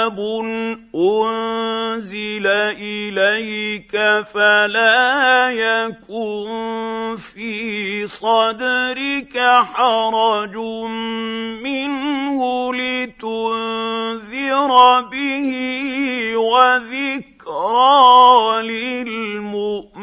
كتاب 0.00 0.18
انزل 0.94 2.46
اليك 2.80 3.92
فلا 4.32 5.50
يكن 5.50 7.16
في 7.16 8.06
صدرك 8.08 9.38
حرج 9.74 10.56
منه 11.62 12.40
لتنذر 12.74 14.72
به 15.00 15.50
وذكرى 16.36 17.92
للمؤمنين 18.62 20.00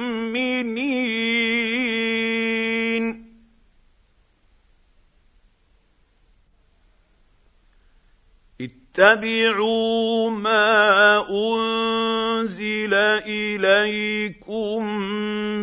اتبعوا 8.98 10.30
ما 10.30 11.30
أنزل 11.30 12.94
إليكم 13.28 14.86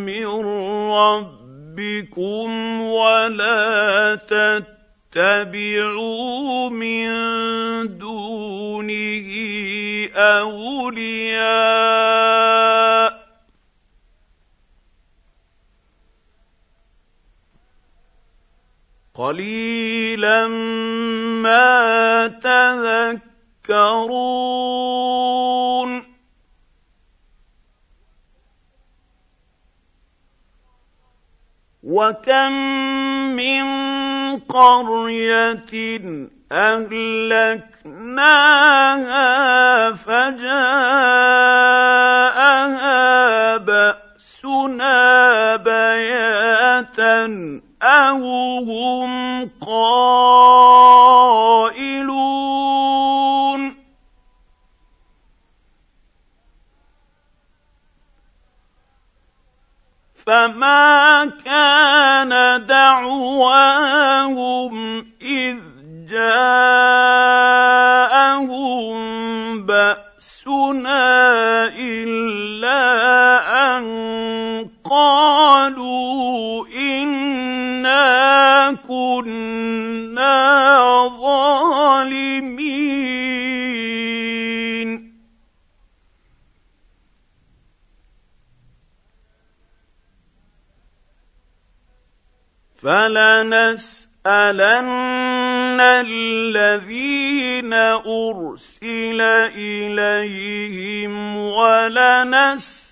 من 0.07 0.27
ربكم 0.95 2.51
ولا 2.81 4.15
تتبعوا 5.15 6.71
من 6.71 7.09
دونه 7.99 9.27
أولياء 10.17 11.45
قليلا 19.15 20.49
ما 21.43 22.27
تذكرون. 22.27 23.25
وكم 31.85 32.53
من 33.37 33.65
قرية 34.41 36.01
أهلكناها 36.53 37.93
فجاءها 39.93 40.47
بأسنا 43.57 44.97
بياتا 45.57 47.27
أو 47.85 48.25
هم 48.65 49.51
قائلون 49.61 50.85
فما 60.27 61.27
كان 61.45 62.67
دعواهم 62.67 63.95
اذ 65.23 65.59
جاءهم 66.09 67.05
باسنا 69.67 71.05
الا 71.79 72.81
ان 73.77 73.85
قالوا 74.91 75.44
كنا 78.77 80.39
ظالمين. 81.21 82.75
فلنسالن 92.83 94.25
الذين 95.81 97.73
ارسل 97.73 99.21
اليهم 99.57 101.37
ولنسالن 101.37 102.84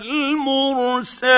المرسلين 0.00 1.36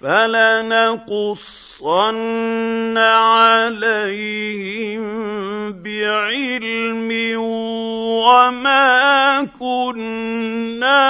فلنقصن 0.00 1.38
عليهم 2.98 4.22
بعلم 5.72 7.10
وما 8.26 9.44
كنا 9.58 11.02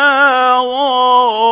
غائبين 0.62 1.42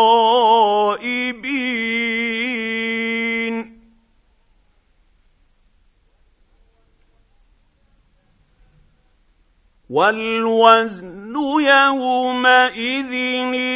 والوزن 9.90 11.34
يومئذ 11.60 13.12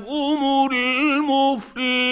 هم 0.08 0.70
المفلحون. 0.72 2.10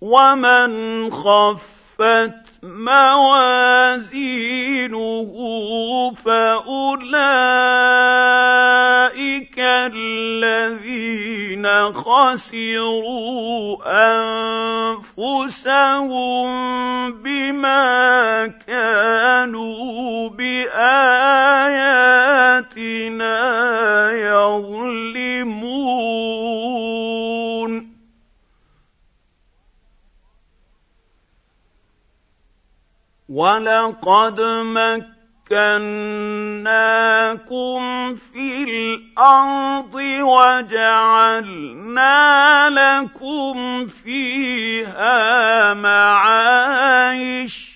ومن 0.00 1.10
خفت 2.00 2.32
موازينه 2.62 4.00
فأولئك 6.24 7.10
الذين 9.92 11.66
خسروا 11.92 13.76
أنفسهم 15.18 16.46
بما 17.12 18.46
كانوا 18.66 20.28
بآياتنا 20.28 20.90
يظلمون. 24.12 25.60
ولقد 33.30 34.40
مكناكم 35.50 35.80
في 38.16 38.64
الأرض 38.64 39.94
وجعلنا 40.22 41.60
لكم 42.70 43.86
فيها 43.86 45.74
معايش 45.74 47.70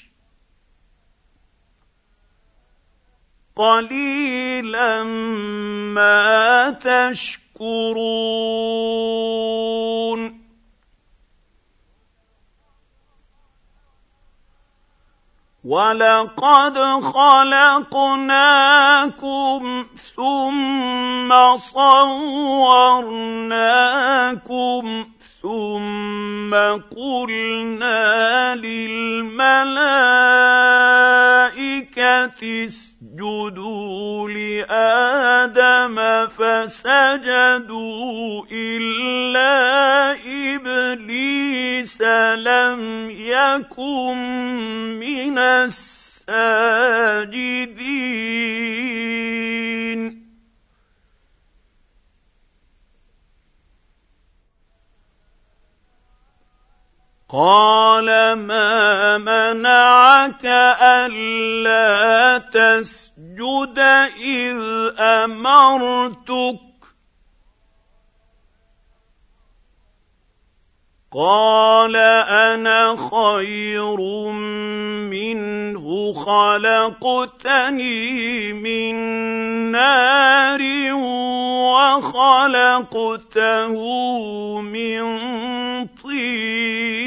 قليلا 3.57 5.05
ما 5.95 6.71
تشكرون 6.71 7.55
ولقد 15.65 16.79
خلقناكم 17.01 18.25
ثم 20.17 21.57
صورناكم 21.57 23.25
ثم 25.43 26.55
قلنا 26.97 28.55
للملائكه 28.55 29.45
اسجدوا 32.65 34.29
لادم 34.29 35.97
فسجدوا 36.29 37.85
الا 38.53 39.74
ابليس 41.85 42.01
لم 42.41 43.11
يكن 43.11 44.17
من 45.01 45.39
الساجدين. 45.39 46.25
قال 57.29 58.09
ما 58.39 59.19
منعك 59.19 60.45
ألا 60.81 62.39
تسجد 62.39 63.79
إذ 64.25 64.61
أمرتك؟ 65.01 66.74
قال 71.15 71.97
أنا 72.27 72.97
خير 72.97 74.01
منه 75.11 76.13
خلقتني 76.13 77.73
من 78.53 78.95
نار 79.71 80.61
وخلقته 82.03 82.95
من 84.61 85.05
طين. 85.87 87.05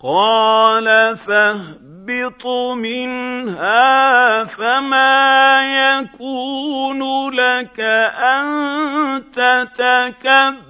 قال 0.00 1.16
فاهبط 2.08 2.46
منها 2.76 4.44
فما 4.44 5.60
يكون 5.64 7.30
لك 7.30 7.80
أن 8.16 9.24
تتكبر 9.32 10.68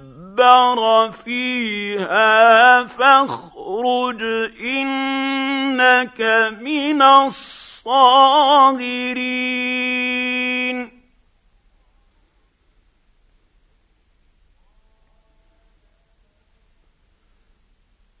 فيها 1.11 2.83
فاخرج 2.83 4.23
إنك 4.61 6.21
من 6.61 7.01
الصاغرين 7.01 7.59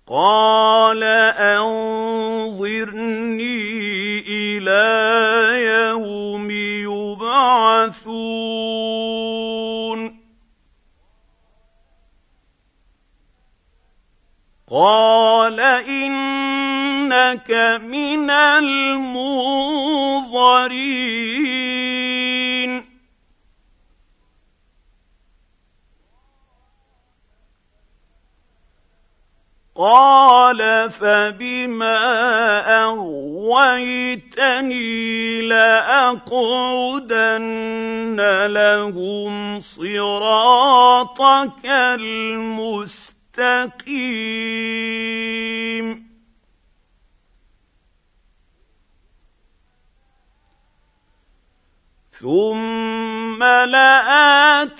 قال 0.09 1.03
أنظرني 1.37 1.99
إلى 4.29 4.89
يوم 5.69 6.51
يبعثون. 6.51 8.09
قال 14.71 15.59
إنك 15.89 17.51
من 17.81 18.29
المنظرين. 18.29 19.49
قال 29.79 30.91
فبما 30.91 31.95
أغويتني 32.83 34.27
لأقعدن 35.47 36.99
لهم 38.47 39.59
صراطك 39.59 40.85
المستقيم. 41.65 42.79
ثم 52.21 53.43
لآتينهم 53.43 54.79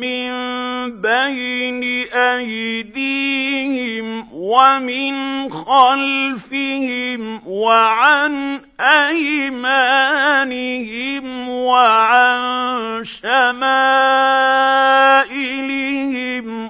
من 0.00 0.30
بين 1.00 1.82
أيديهم 2.12 3.48
ومن 4.32 5.14
خلفهم 5.52 7.42
وعن 7.46 8.60
أيمانهم 8.80 9.88
وعن 11.48 13.04
شمائلهم 13.04 13.56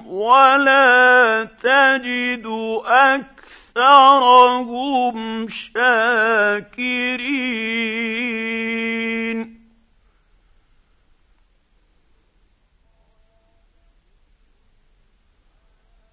ولا 0.07 1.47
تجد 1.63 2.45
أكثر 2.85 3.38
اكثرهم 3.79 5.47
شاكرين 5.49 6.99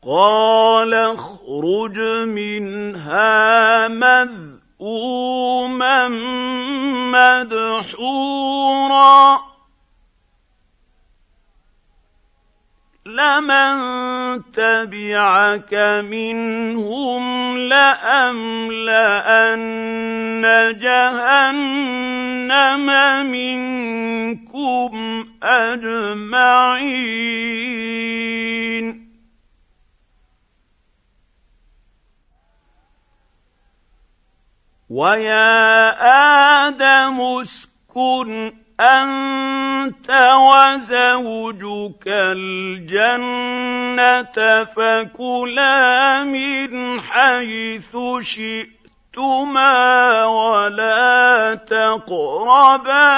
قال 0.07 0.95
اخرج 0.95 1.99
منها 2.29 3.89
مذءوما 3.89 5.29
مدحورا 7.13 8.37
لمن 13.07 13.79
تبعك 14.53 15.75
منهم 16.05 17.57
لاملان 17.59 18.83
جهنم 20.79 21.67
منكم 23.31 24.95
اجمعين 25.43 26.87
ويا 34.91 35.91
آدم 36.67 37.21
اسكن 37.21 38.66
أنت 38.81 40.11
وزوجك 40.37 42.05
الجنة 42.37 44.37
فكلا 44.65 46.25
من 46.25 47.01
حيث 47.01 47.97
شئتما 48.21 50.25
ولا 50.25 51.55
تقربا 51.55 53.17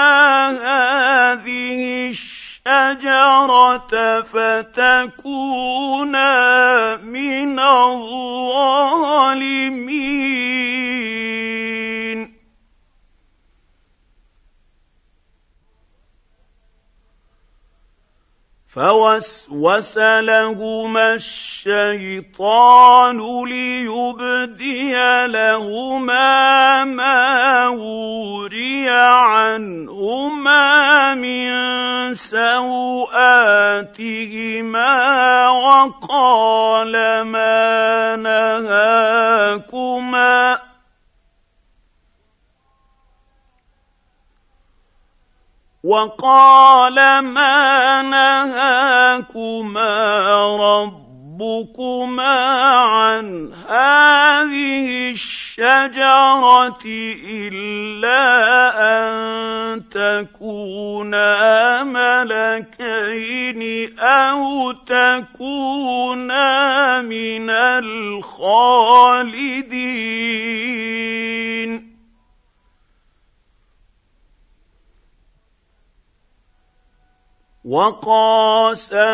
هذه 0.49 2.11
الشجرة 2.11 4.23
فتكونا 4.23 5.37
من 6.97 7.59
الظالمين. 7.59 9.19
فوسوس 18.79 19.99
لهما 19.99 21.15
الشيطان 21.15 23.19
ليبدي 23.45 24.93
لهما 25.27 26.85
ما 26.85 27.69
وري 27.69 28.91
عنهما 28.91 30.65
من 31.15 31.49
سوآتهما 32.15 33.19
وقال 35.49 36.93
ما 37.23 38.17
نهاكما 39.59 40.68
وقال 45.89 46.95
ما 47.25 48.03
نهاكما 48.03 49.49
ربكما 50.61 52.37
عن 52.81 53.53
هذه 53.69 55.11
الشجرة 55.11 56.85
إلا 57.25 58.21
أن 58.77 59.89
تكونا 59.89 61.29
ملكين 61.85 63.63
أو 63.99 64.73
تكونا 64.73 66.43
من 67.03 67.51
الخالدين. 67.51 69.09
وقاسمهما 77.69 79.05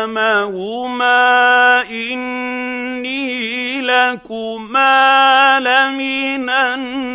إني 1.91 3.81
لكما 3.81 5.59
لمن 5.59 6.49
الناصحين. 6.49 7.05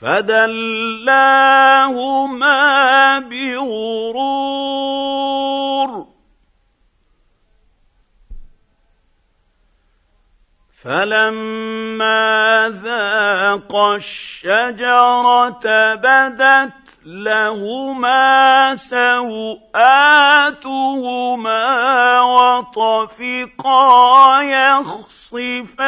فدلاهما 0.00 1.08
بغرور 3.18 4.54
فلما 10.84 12.72
ذاقا 12.84 13.96
الشجرة 13.96 15.94
بدت 15.94 16.72
لهما 17.06 18.74
سوآتهما 18.76 19.60
وطفقا 22.20 23.72
يخصفان 24.42 25.80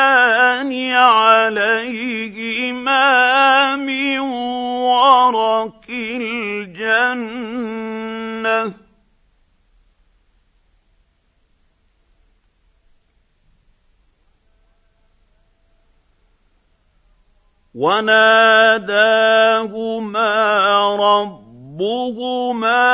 عليهما 0.93 2.57
من 3.76 4.21
ورق 4.21 5.85
الجنة 5.91 7.26
وناداهما 17.76 18.97
ربهما 20.97 22.87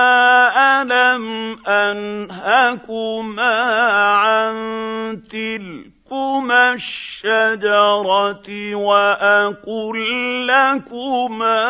ألم 0.82 1.56
أنهكما 1.68 3.54
عن 4.12 4.54
تلكما 5.30 6.74
الشجرة 6.74 8.74
وأقل 8.74 10.46
لكما 10.46 11.60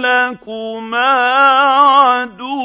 لكما 0.02 1.12
عدو 1.72 2.64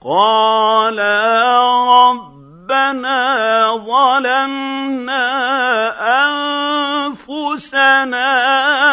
قالا 0.00 1.20
ربنا 2.08 3.20
ظلمنا 3.76 5.28
أنفسنا 7.04 8.30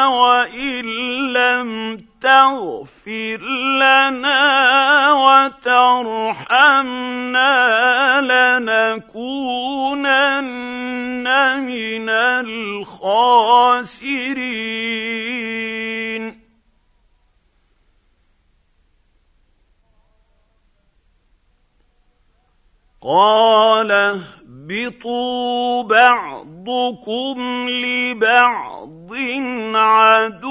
وإن 0.07 0.85
لم 1.33 1.97
تغفر 2.21 3.39
لنا 3.79 4.43
وترحمنا 5.13 6.51
لنكونن 8.59 9.27
من 11.59 12.09
الخاسرين. 12.09 13.47
قال 23.01 23.91
اهبطوا 23.91 25.83
بعضكم 25.83 27.69
لبعض 27.69 29.13
عدو 29.75 30.47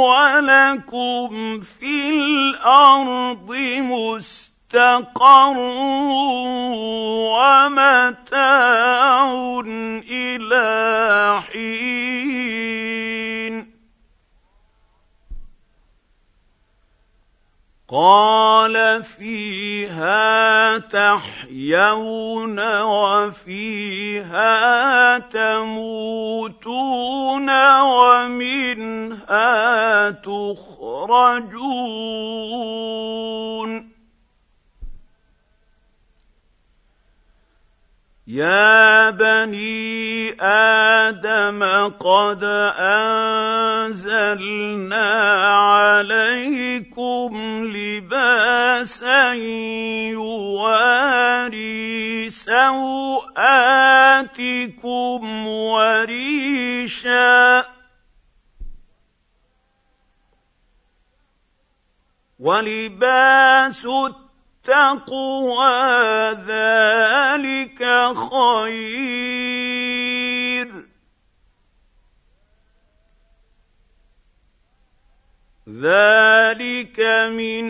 ولكم 0.00 1.60
في 1.60 2.08
الأرض 2.08 3.52
مستقر 3.80 5.56
ومتاع 7.70 8.80
إلى 10.10 11.42
حين 11.52 12.80
قال 17.90 19.02
فيها 19.02 20.78
تحيون 20.78 22.58
وفيها 22.82 24.48
تموتون 25.18 26.70
ومنها 27.80 29.30
تخرجون 30.10 31.50
يا 38.30 39.10
بني 39.10 40.30
آدم 40.40 41.60
قد 41.98 42.44
انزلنا 43.88 45.10
عليكم 45.74 47.30
لباسا 47.74 49.32
يواري 50.12 52.30
سواتكم 52.30 53.26
وريشا 55.46 57.30
ولباس 62.38 63.86
التقوى 63.86 64.29
ذلك 66.46 67.80
خير. 68.32 69.70
ذلك 75.68 77.00
من 77.32 77.64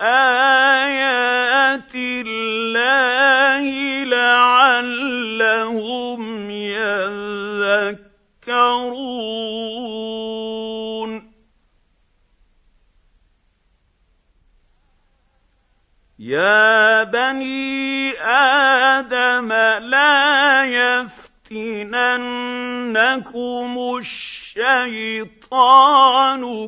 آيات 0.00 1.94
الله 1.94 3.64
لعلهم 4.04 5.40
يذكرون. 6.50 7.94
يا 16.24 17.04
بني 17.04 18.12
آدم 18.96 19.52
لا 19.92 20.64
يفتننكم 20.64 22.00
الشيطان 23.98 25.52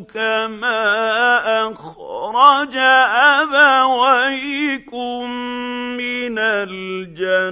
كما 0.05 0.83
أخرج 1.73 2.77
أبويكم 3.97 5.31
من 5.97 6.39
الجنة 6.39 7.47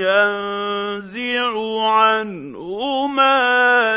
ينزع 0.00 1.52
عنهما 1.92 3.36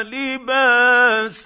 لباسهما. 0.03 1.39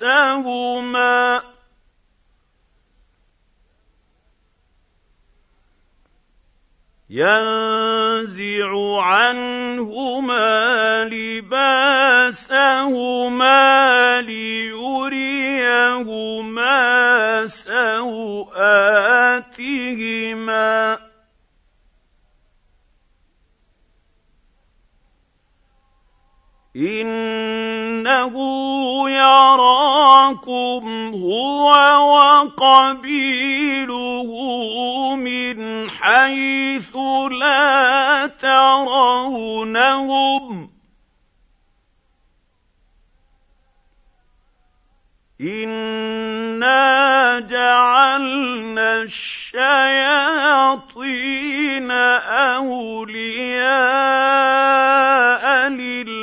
ينزع 7.13 8.69
عنهما 9.01 10.49
لباسهما 11.05 12.41
ليريهما 14.21 15.17
سوآتهما. 17.47 18.73
إنه 26.75 28.33
يراكم 30.33 31.13
هو 31.13 31.69
وقبيله 32.59 34.29
من 35.15 35.89
حيث 35.89 36.95
لا 37.39 38.27
ترونهم 38.41 39.93
انا 45.41 47.39
جعلنا 47.39 49.01
الشياطين 49.01 49.63
اولياء 52.61 53.43
للذين 55.69 56.22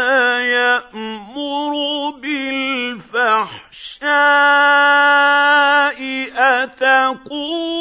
بالفحشاء 3.41 4.01
أتقولون 6.63 7.79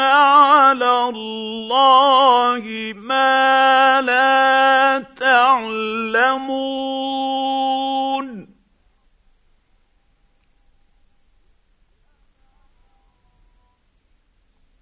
على 0.00 1.08
الله 1.08 2.92
ما 2.96 4.00
لا 4.00 4.98
تعلمون؟ 5.16 6.62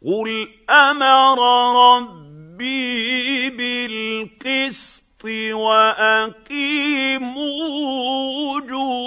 قل 0.06 0.48
أمر 0.70 1.38
ربي 1.96 3.50
بالقسط 3.50 5.24
واقيموا 5.24 6.60
وجوهكم 8.54 8.99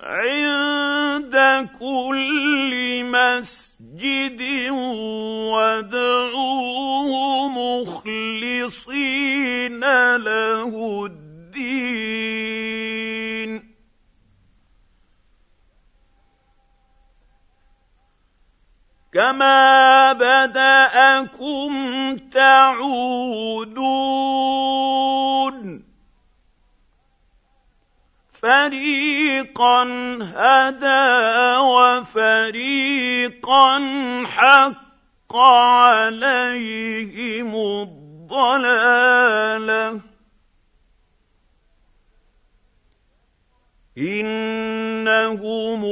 عند 0.00 1.36
كل 1.78 3.04
مسجد 3.04 4.40
وادعوه 5.52 7.12
مخلصين 7.48 9.04
له 10.16 11.06
الدين. 11.06 11.36
كما 19.12 20.12
بداكم 20.12 21.72
تعودون 22.16 23.86
فريقا 28.46 29.82
هدى 30.22 31.06
وفريقا 32.06 32.98
حق 34.26 35.36
عليهم 35.36 36.70
الضلاله 38.30 38.80
إنهم 43.98 45.84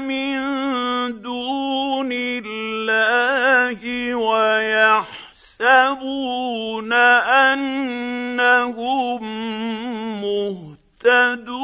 من 0.00 0.32
دون 1.22 2.12
الله. 2.12 2.71
ويحسبون 5.52 6.92
أنهم 7.52 9.22
مهتدون. 10.22 11.62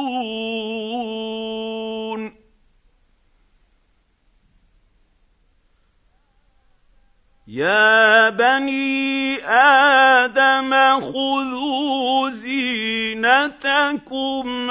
يا 7.47 8.29
بني 8.29 9.37
آدم 9.47 10.99
خذوا 11.01 12.29
زينتكم 12.29 13.67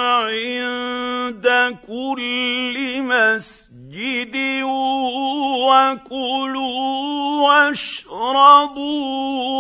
عند 0.01 1.47
كل 1.87 3.03
مسجد. 3.03 3.68
وكلوا 5.69 7.49
واشربوا 7.49 8.89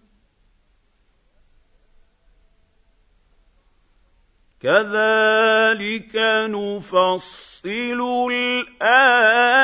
كذلك 4.63 6.15
نفصل 6.47 7.99
الآيات 8.31 9.59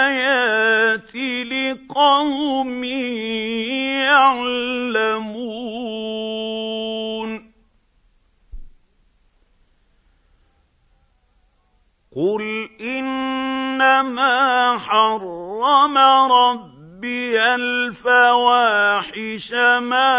لقوم 1.46 2.84
يعلمون. 4.04 5.40
قل 12.16 12.70
انما 12.82 14.78
حرم 14.78 15.98
ربي 17.00 17.40
الفواحش 17.56 19.52
ما 19.80 20.12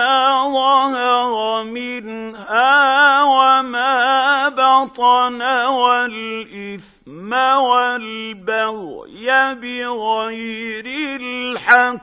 ظهر 0.52 1.64
منها 1.64 3.22
وما 3.22 4.48
بطن 4.48 5.42
والإثم 5.68 7.32
والبغي 7.62 9.28
بغير 9.54 10.86
الحق. 11.20 12.00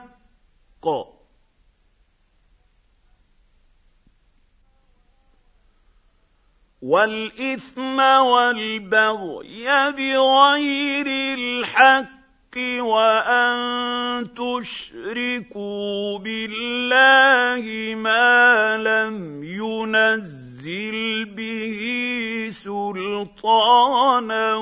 والإثم 6.82 7.98
والبغي 8.00 9.66
بغير 9.92 11.06
الحق. 11.38 12.17
وأن 12.56 14.24
تشركوا 14.34 16.18
بالله 16.18 17.94
ما 17.94 18.76
لم 18.76 19.42
ينزل 19.42 21.24
به 21.24 22.48
سلطانا 22.50 24.54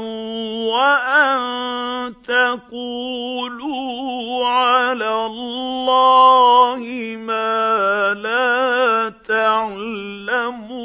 وأن 0.67 2.15
تقولوا 2.23 3.87
على 4.47 5.27
الله 5.27 7.17
ما 7.19 8.15
لا 8.15 9.13
تعلمون. 9.29 10.77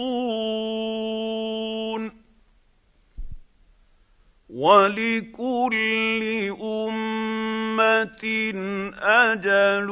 ولكل 4.52 6.24
امه 6.62 8.24
أجل 9.00 9.90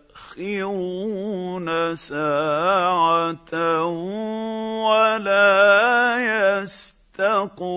ساعه 1.95 3.83
ولا 4.89 6.17
يستقدمون 6.57 7.77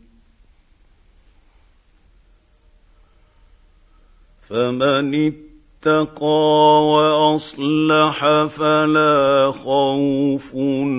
فمن 4.51 5.15
اتقى 5.15 6.43
وأصلح 6.91 8.17
فلا 8.47 9.51
خوف 9.51 10.55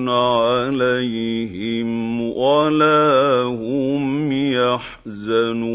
عليهم 0.09 1.91
ولا 2.37 3.43
هم 3.43 4.33
يحزنون. 5.13 5.73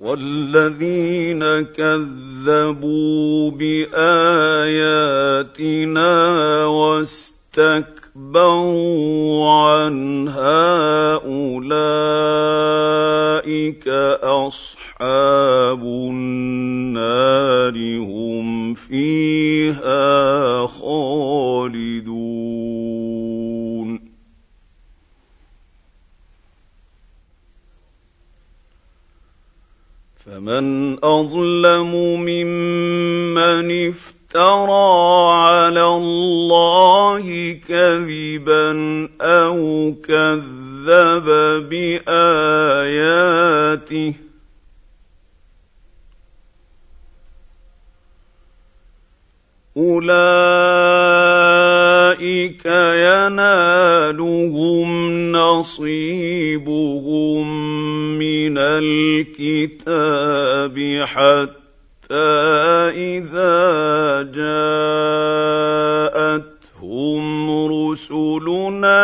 والذين 0.00 1.44
كذبوا 1.62 3.50
بآياتنا 3.50 4.04
واستكبروا 6.66 8.01
اسْتَكْبَرُوا 8.12 9.50
عَنْهَا 9.50 11.14
أُولَٰئِكَ 11.24 11.78
أَصْحَابُ 14.20 15.82
النَّارِ 15.82 17.76
هُمْ 18.04 18.74
فِيهَا 18.74 20.66
خَالِدُونَ. 20.66 22.12
فَمَنْ 30.24 30.96
أَظْلَمُ 31.04 32.20
مِمَّنِ 32.20 33.88
افْتَرَىٰ 33.88 34.21
افترى 34.32 35.28
على 35.32 35.86
الله 35.86 37.52
كذبا 37.68 39.08
أو 39.20 39.94
كذب 40.08 41.28
بآياته. 41.68 42.94
أولئك 49.76 50.22
ينالهم 53.06 54.88
نصيبهم 55.32 57.02
من 58.18 58.58
الكتاب 58.58 60.24
حتى 61.04 61.61
إذا 62.92 64.22
جاءتهم 64.22 64.42
رسلنا 67.72 69.02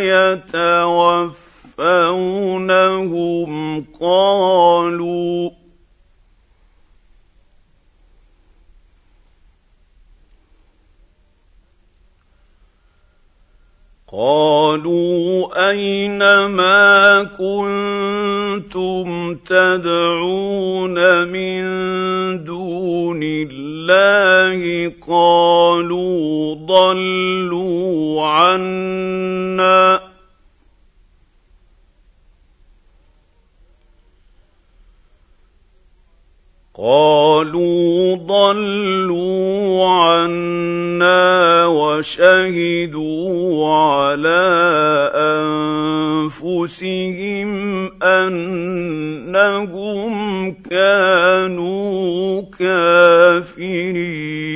يتوفونهم 0.00 1.44
قالوا 4.00 5.50
قالوا 14.12 15.48
أين 15.70 16.18
ما 16.46 17.24
كنتم 17.24 19.06
تدعون 19.34 21.28
من 21.28 21.64
دون 22.44 23.20
الله؟ 23.22 24.92
قالوا 25.08 26.54
ضلوا 26.54 28.26
عنا. 28.26 30.05
قالوا 36.78 38.16
ضلوا 38.16 39.86
عنا 39.86 41.66
وشهدوا 41.66 43.28
على 43.68 44.44
أنفسهم 46.36 47.50
أنهم 48.02 49.74
كانوا 50.70 52.42
كافرين. 52.58 54.55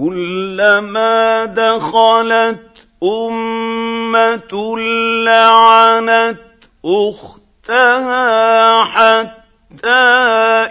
كلما 0.00 1.44
دخلت 1.44 2.88
أمة 3.02 4.76
لعنت 5.24 6.38
أختها 6.84 8.84
حتى 8.84 10.10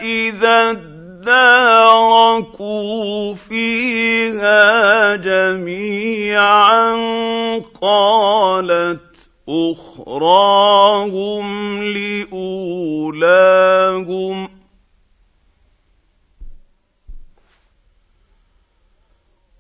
إذا 0.02 0.70
اداركوا 1.22 3.34
فيها 3.34 5.16
جميعا 5.16 6.96
قالت 7.82 9.00
أخراهم 9.50 11.48
لأولاهم 12.34 13.70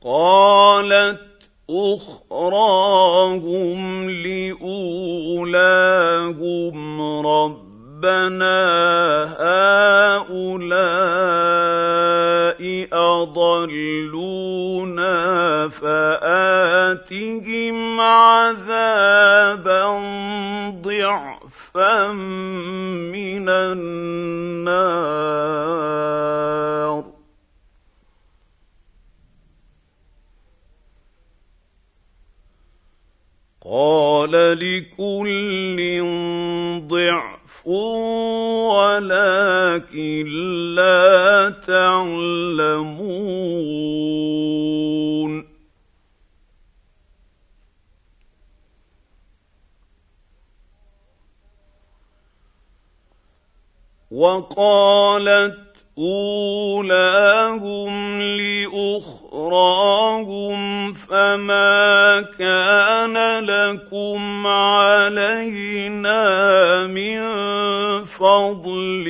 قالت 0.05 1.19
أخراهم 1.69 2.99
لأولاهم 4.09 5.57
ربنا 7.27 8.59
هؤلاء 9.39 10.99
أضلونا 12.93 15.09
فآتهم 15.69 18.01
عذابا 18.01 19.85
ضعفا 20.81 22.07
من 22.11 23.49
النار. 23.49 24.69
قال 33.69 34.31
لكل 34.59 35.77
ضعف 36.87 37.67
ولكن 38.67 40.25
لا 40.75 41.49
تعلمون 41.67 43.19
وقالت 54.11 55.68
أولاهم 55.99 57.91
لأخراهم 58.71 59.79
فما 60.93 62.21
كان 62.39 63.43
لكم 63.43 64.47
علينا 64.47 66.17
من 66.87 67.19
فضل 68.05 69.05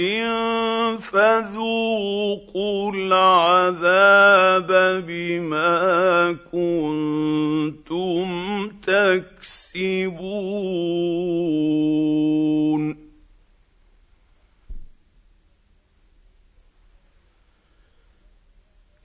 فذوقوا 0.99 2.91
العذاب 2.93 4.69
بما 5.07 6.37
كنتم 6.51 8.29
تكسبون. 8.69 10.19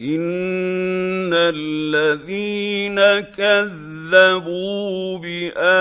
ان 0.04 1.32
الذين 1.32 3.00
كذبوا 3.20 5.18
باياتنا 5.18 5.76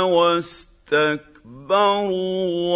واستكبروا 0.00 1.30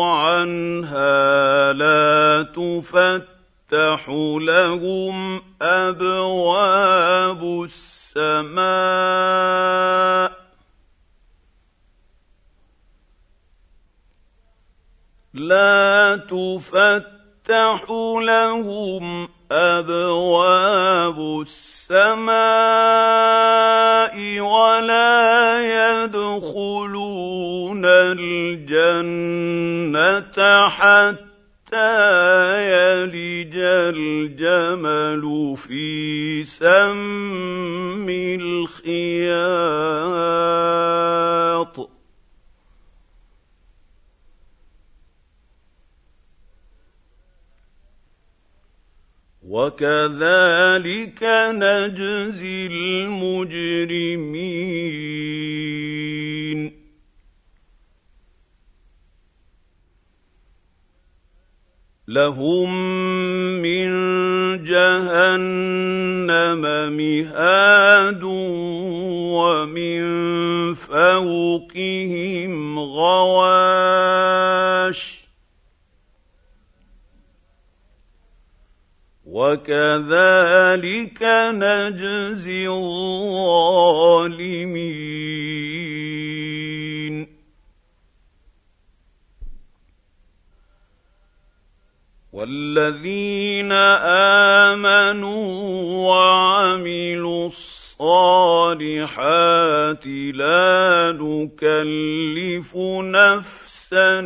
عنها 0.05 1.73
لا 1.73 2.43
تفتح 2.55 4.09
لهم 4.38 5.43
ابواب 5.62 7.43
السماء 7.65 8.62
لا 15.35 16.17
تفتح 16.17 17.22
تفتح 17.43 17.91
لهم 18.23 19.29
أبواب 19.53 21.41
السماء 21.41 22.31
ولا 24.41 25.61
يدخلون 26.05 27.83
الجنة 27.85 28.99
حتى 30.69 31.23
يلج 32.63 33.57
الجمل 33.95 35.25
في 35.57 36.43
سم 36.43 38.09
الخياط. 38.41 39.53
وكذلك 49.49 51.23
نجزي 51.51 52.67
المجرمين 52.67 54.03
لهم 62.09 62.75
من 63.63 63.89
جهنم 64.65 66.61
مهاد 66.97 68.23
ومن 69.33 70.05
فوقهم 70.75 72.79
غواش 72.79 74.03
وكذلك 79.33 81.23
نجزي 81.57 82.68
الظالمين 82.68 84.03
والذين 92.33 93.73
امنوا 94.73 95.45
وعملوا 96.09 97.47
الصالحات 97.47 97.82
لا 100.33 101.12
نكلف 101.21 102.77
نفسا 103.01 104.21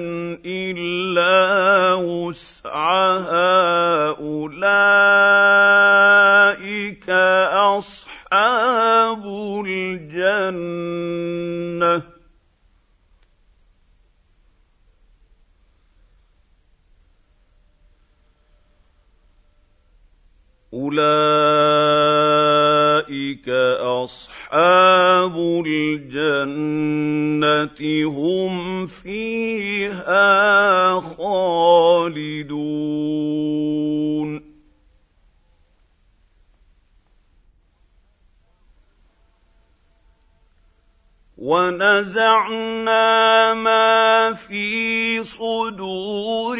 إلا 0.46 1.94
وسعها. 1.94 3.36
أولئك 4.08 4.70
أصحاب 7.76 9.22
الجنة. 9.66 10.96
أولئك 23.06 23.48
أصحاب 23.80 25.36
الجنة 25.66 26.98
هم 28.08 28.86
فيها 28.86 30.20
خالدون. 31.00 32.36
ونزعنا 41.46 43.04
ما 43.54 44.34
في 44.34 45.24
صدورهم 45.24 46.52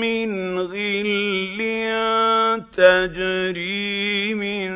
من 0.00 0.60
غل 0.60 1.62
تجري 2.72 4.34
من 4.34 4.70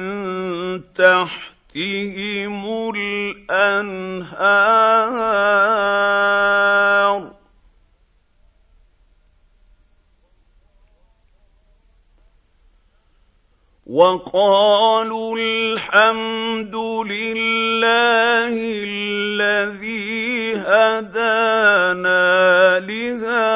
تحتهم 0.94 2.64
الأنهار. 2.96 4.26
وقالوا 13.86 15.36
الحمد 15.38 16.74
لله 17.06 18.54
الذي 18.82 20.54
هدانا 20.56 22.18
لهذا 22.80 23.55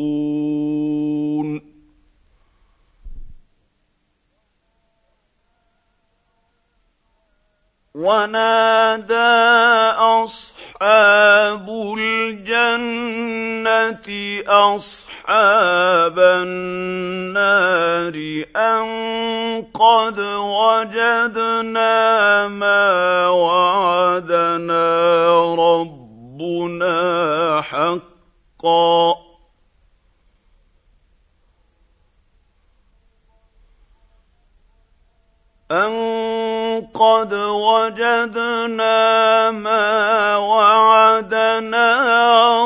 ونادى 8.01 9.13
أصحاب 10.01 11.67
الجنة 11.97 13.61
أصحاب 14.47 16.19
النار 16.19 18.15
أن 18.55 18.85
قد 19.73 20.19
وجدنا 20.59 21.97
ما 22.47 23.27
وعدنا 23.27 24.85
ربنا 25.55 26.97
حقا. 27.61 29.31
أن 35.71 35.91
قد 37.01 37.33
وجدنا 37.33 39.01
ما 39.51 40.37
وعدنا 40.37 41.87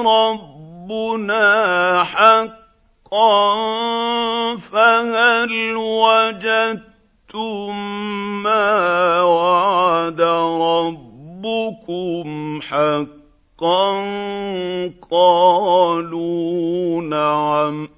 ربنا 0.01 1.43
حقا 2.03 3.55
فهل 4.57 5.75
وجدتم 5.77 7.75
ما 8.43 9.21
وعد 9.21 10.21
ربكم 10.61 12.25
حقا؟ 12.61 13.15
قالوا 15.11 17.01
نعم. 17.01 17.94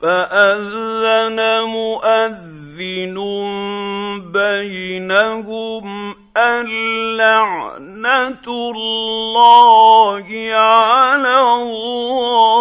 فأذن 0.00 1.38
مؤذن 1.64 3.18
بينهم 4.32 6.14
اللعنة 6.36 8.46
الله 8.46 10.26
على 10.54 11.38
الظالمين. 11.62 12.58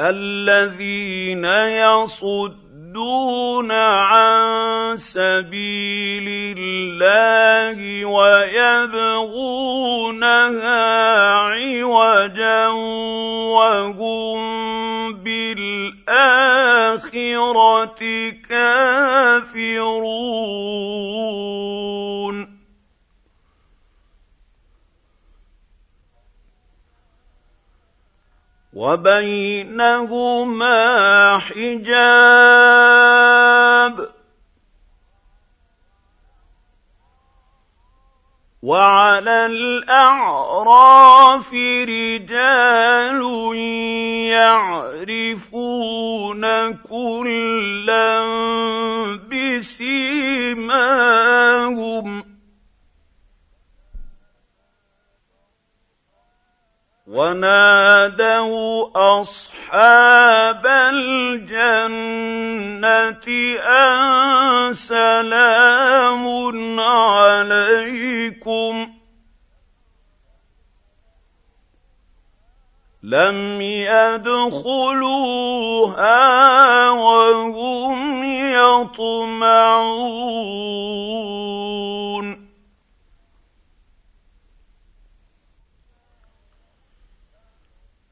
الذين 0.00 1.44
يصد 1.44 2.63
يصدون 2.94 3.70
عن 3.72 4.96
سبيل 4.96 6.54
الله 6.58 8.04
ويبغونها 8.04 9.34
عوجا 11.34 12.68
وهم 13.50 14.38
بالآخرة 15.12 16.04
كافرون. 18.48 19.84
وبينهما 28.74 30.78
حجاب. 31.38 31.94
وعلى 38.62 39.46
الأعراف 39.46 41.52
رجال 41.84 43.22
يعرفون 44.32 46.44
كلا 46.74 48.24
بسيماهم. 49.30 49.94
ونادوا 57.06 58.88
أصحاب 59.20 60.66
الجنة 60.66 61.66
أن 63.60 64.72
سلام 64.72 66.24
عليكم. 66.80 68.88
لم 73.02 73.60
يدخلوها 73.60 74.50
وهم 76.90 78.24
يطمعون. 78.24 79.94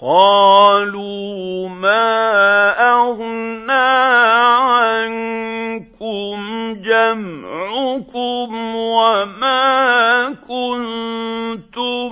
قالوا 0.00 1.68
ما 1.68 2.08
أغنى 2.92 3.72
عنكم 4.80 6.40
جمعكم 6.80 8.48
وما 8.76 10.32
كنتم 10.48 12.10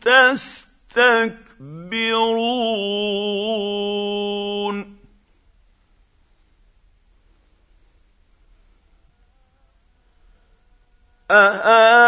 تستكبرون 0.00 1.26
أهل 11.30 12.05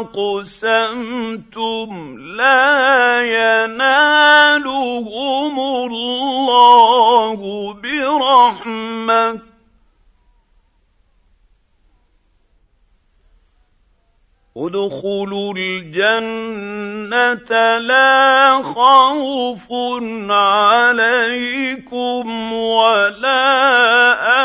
أقسمتم 0.00 1.88
لا 2.36 3.22
ينالهم 3.36 4.30
الله 5.60 7.38
برحمة. 7.74 9.40
ادخلوا 14.56 15.54
الجنة 15.56 17.50
لا 17.78 18.62
خوف 18.62 19.68
عليكم 20.30 22.26
ولا 22.52 23.46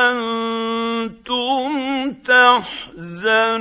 أنتم 0.10 1.72
تحزنون. 2.12 3.56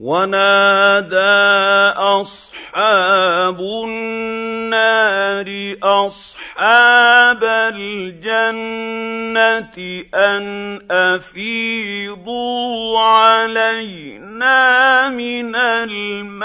ونادى 0.00 1.20
أصحاب 2.00 3.60
النار 3.60 5.48
أصحاب 5.82 7.44
الجنة 7.74 8.96
أن 10.14 10.44
أفيضوا 10.90 13.00
علينا 13.00 15.08
من 15.08 15.56
الماء 15.56 16.40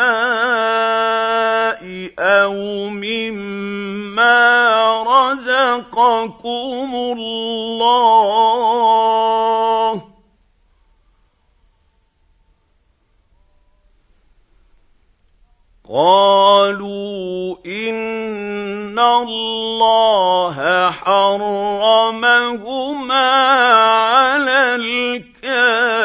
أو 2.20 2.54
مما 2.90 4.74
رزقكم 5.04 6.96
الله 6.96 8.16
قالوا 15.90 17.58
إن 17.66 19.00
الله 19.00 20.90
حرمهما 20.92 23.16
على 23.16 24.76
الكافرين. 24.76 25.96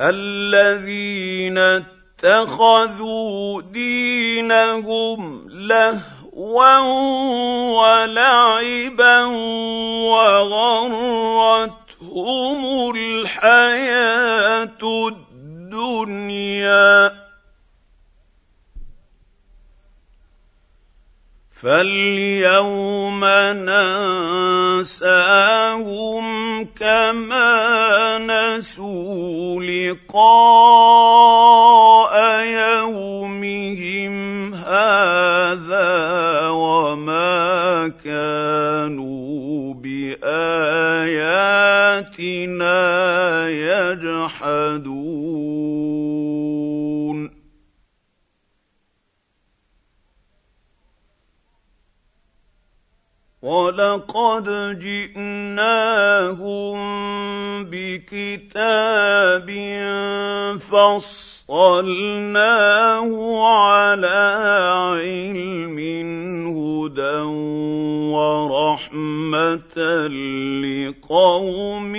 الذين 0.00 1.58
اتخذوا 1.58 3.62
دينهم 3.62 5.48
لهوا 5.48 6.15
ولعبا 7.80 9.24
وغرتهم 11.32 11.80
الحياة 12.96 14.82
الدنيا 15.08 16.86
فاليوم 21.62 23.24
ننساهم 24.84 25.06
كما 26.64 28.18
نسوا 28.18 29.62
لقاء 29.62 30.16
يومهم 32.44 34.14
هذا 34.54 36.48
وما 36.48 37.88
كانوا 38.04 39.74
باياتنا 39.74 40.26
يجحدون 43.48 45.45
ولقد 53.46 54.46
جئناهم 54.82 56.38
بكتاب 57.70 59.48
فصلناه 60.58 61.80
على 63.46 64.22
علم 64.98 65.78
هدى 66.58 67.20
ورحمه 68.10 69.76
لقوم 70.66 71.94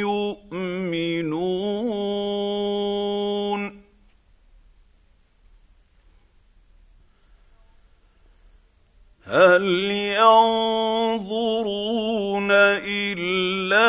يؤمنون. 0.00 1.40
هل 9.30 9.62
ينظرون 11.22 11.70
الا 12.50 13.88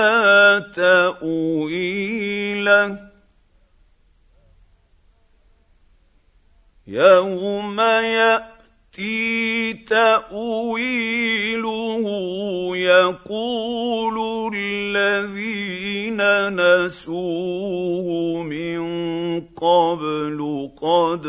تاويله 0.75 2.19
يوم 6.87 7.79
ياتي 7.79 9.73
تاويله 9.73 11.25
يقول 12.77 14.17
الذين 14.55 16.21
نسوه 16.55 18.43
من 18.43 18.81
قبل 19.41 20.69
قد 20.81 21.21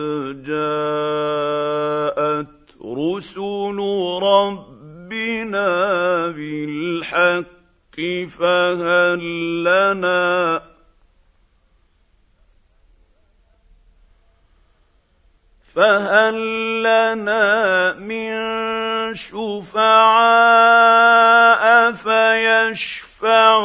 جاءت 0.45 1.83
رسل 2.85 3.79
ربنا 4.23 5.67
بالحق 6.27 8.01
فهل 8.29 9.23
لنا 9.65 10.63
فهل 15.75 16.37
لنا 16.83 17.95
من 17.95 18.33
شفعاء 19.15 20.63
فيشفعوا 22.83 23.65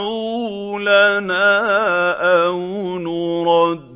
لنا 0.79 1.59
أو 2.45 2.59
نرد 2.99 3.86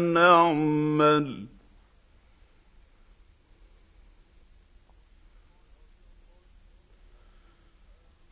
نعمل. 0.00 1.50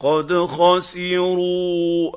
قد 0.01 0.33
خسروا 0.33 2.13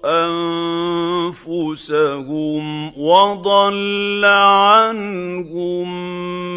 أنفسهم 1.26 2.64
وضل 3.00 4.26
عنهم 4.26 5.90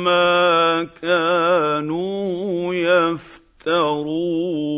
ما 0.05 0.85
كانوا 1.03 2.75
يفترون 2.75 3.44
يفترون. 3.67 4.75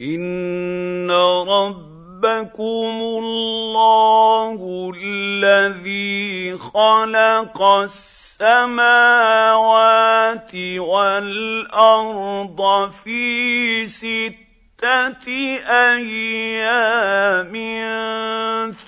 ان 0.00 1.10
ربكم 1.10 2.96
الله 3.20 4.92
الذي 4.96 6.58
خلق 6.58 7.62
السماوات 7.62 8.14
والارض 10.78 12.60
في 12.90 13.86
ستة 14.80 15.28
أيام 15.68 17.52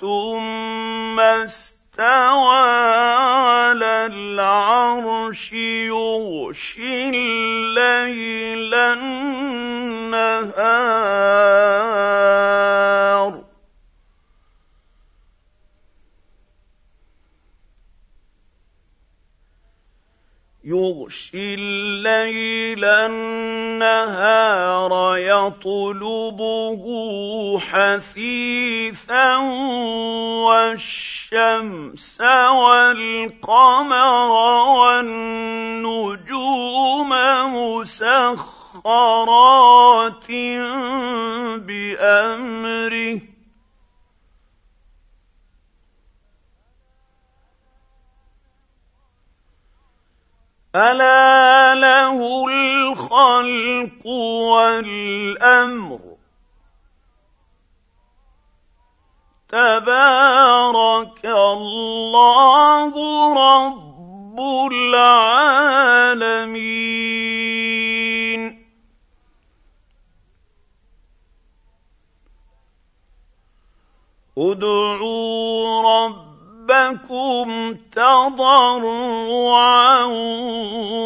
ثم 0.01 1.19
استوى 1.19 2.65
على 3.13 4.05
العرش 4.05 5.53
يغشي 5.53 7.09
الليل 7.09 8.73
النهار. 8.73 9.53
يغشي 21.03 21.53
الليل 21.53 22.85
النهار 22.85 24.37
يطلبه 25.17 26.83
حثيثا 27.59 29.37
والشمس 30.47 32.21
والقمر 32.51 34.31
والنجوم 34.79 36.29
مسخرات 37.55 38.71
بأمره 41.67 43.32
الا 50.75 51.75
له 51.75 52.45
الخلق 52.49 54.05
والامر 54.05 55.99
تبارك 59.49 61.25
الله 61.25 62.93
رب 63.33 64.39
العالمين 64.71 65.43
ادعوا 74.37 75.81
رب 75.81 76.22
ربكم 76.69 77.73
تضرعا 77.91 79.23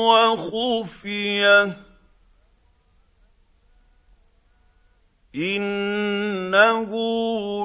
وخفية. 0.08 1.78
إنه 5.36 6.92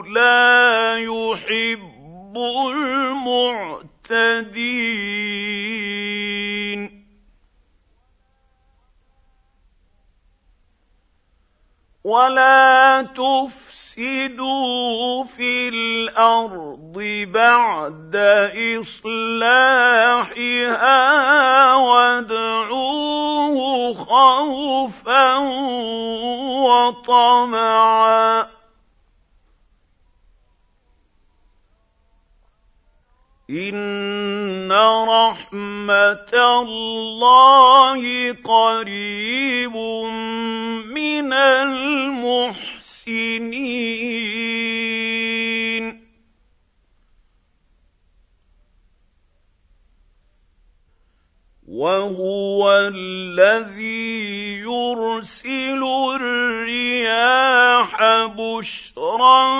لا 0.05 0.97
يحب 0.97 2.37
المعتدين. 3.97 4.33
ولا 12.05 13.03
تفسدوا 13.03 13.62
تفسدوا 13.93 15.25
في 15.25 15.69
الأرض 15.69 16.93
بعد 17.29 18.17
إصلاحها 18.81 20.15
وادعوه 21.75 23.59
خوفا 23.95 25.39
وطمعا. 26.69 28.47
إن 33.51 34.73
رحمة 35.09 36.33
الله 36.33 38.33
قريب 38.33 39.77
من 40.87 41.33
المحسنين. 41.33 42.82
المحسنين. 43.09 44.43
وهو 51.69 52.71
الذي 52.95 54.61
يرسل 54.61 55.83
الرياح 56.15 57.97
بشرا 58.27 59.51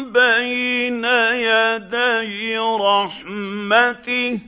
بين 0.00 1.04
يدي 1.04 2.58
رحمته. 2.58 4.40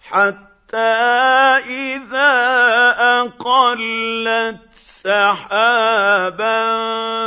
حتى 0.00 0.47
إذا 0.74 2.34
أقلت 3.20 4.58
سحابا 4.74 6.58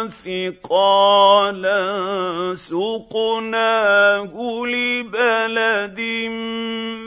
ثقالا 0.10 1.82
سقناه 2.56 4.34
لبلد 4.66 6.00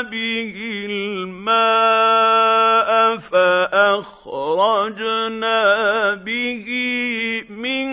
به 0.02 0.54
الماء 0.90 2.08
فأخرجنا 3.18 4.84
به 6.14 6.66
من 7.50 7.88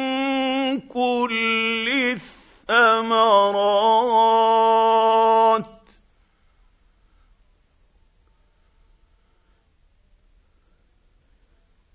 كل 0.81 1.44
الثمرات 2.69 4.05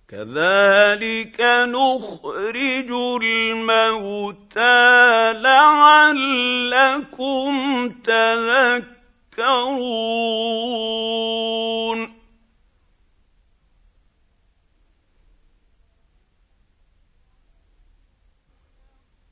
كذلك 0.09 1.41
نخرج 1.41 2.91
الموتى 3.23 4.83
لعلكم 5.33 6.69
تذكرون. 7.89 8.91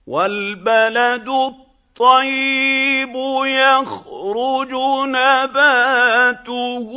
والبلد 0.08 1.28
الطيب 1.28 3.14
يخرج 3.44 4.72
نباته 5.08 6.88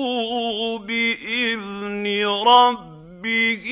بإذن 0.79 2.25
ربه 2.47 3.65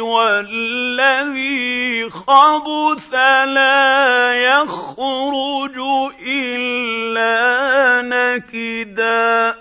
والذي 0.00 2.10
خبث 2.10 3.14
لا 3.44 4.34
يخرج 4.34 5.76
إلا 6.26 8.02
نكدا. 8.02 9.54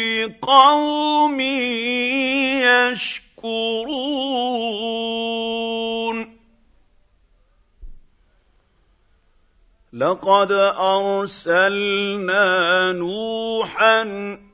لقوم 0.00 1.40
يشكرون. 2.90 4.02
لقد 9.92 10.52
أرسلنا 10.80 12.46
نوحا 12.92 14.02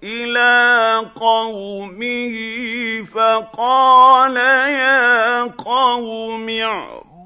إلى 0.04 1.10
قومه 1.14 2.34
فقال 3.14 4.36
يا 4.36 5.42
قوم 5.42 6.48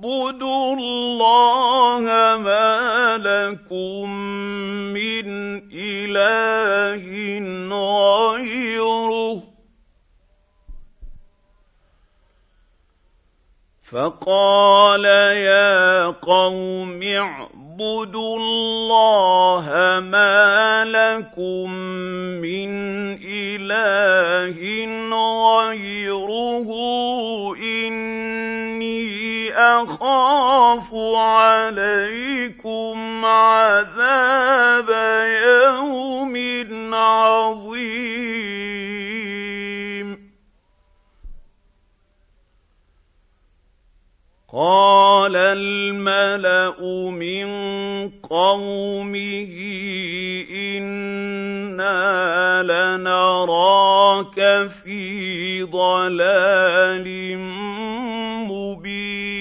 اعبدوا 0.05 0.74
الله 0.74 2.00
ما 2.42 3.18
لكم 3.22 4.11
من 4.92 5.26
اله 5.72 7.07
غيره 7.70 9.42
فقال 13.90 15.05
يا 15.05 16.07
قوم 16.07 17.03
اعبدوا 17.03 18.36
الله 18.36 19.66
ما 20.00 20.84
لكم 20.84 21.70
من 22.42 22.70
اله 23.22 24.59
غيره 25.12 26.68
أخاف 29.84 30.94
عليكم 31.16 32.96
عذاب 33.24 34.90
يوم 35.44 36.34
عظيم. 36.94 38.22
قال 44.52 45.36
الملأ 45.36 46.80
من 47.10 47.48
قومه 48.20 49.52
أنا 50.78 52.62
لنراك 52.62 54.36
في 54.84 55.62
ضلال 55.62 57.08
مبين 58.48 59.32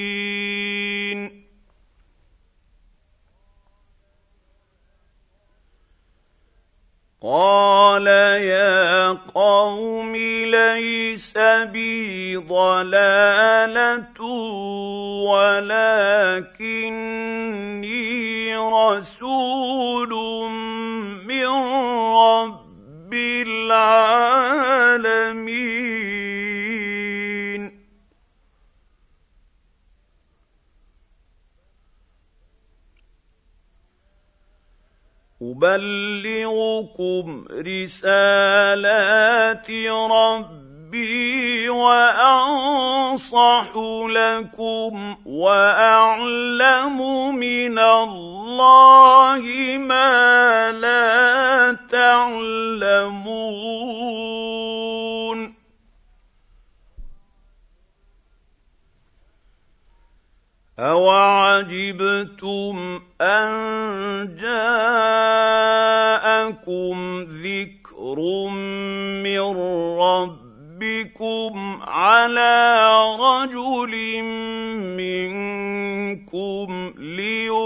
قال 7.23 8.07
يا 8.41 9.11
قوم 9.35 10.15
ليس 10.45 11.37
بي 11.69 12.37
ضلاله 12.37 14.21
ولكني 16.81 18.55
رسول 18.57 20.09
من 21.25 21.45
رب 22.17 23.13
العالمين 23.47 24.51
ابلغكم 35.51 37.45
رسالات 37.67 38.91
ربي 40.11 41.69
وانصح 41.69 43.65
لكم 44.09 45.15
واعلم 45.25 46.97
من 47.35 47.79
الله 47.79 49.41
ما 49.77 50.71
لا 50.71 51.77
تعلمون 51.89 53.31
اوعجبتم 60.81 62.75
ان 63.21 63.51
جاءكم 64.41 65.37
ذكر 67.21 68.19
من 69.23 69.41
رب 69.99 70.51
ربكم 70.81 71.81
على 71.87 72.85
رجل 73.19 73.93
منكم 74.97 76.69
لينذركم 76.97 77.59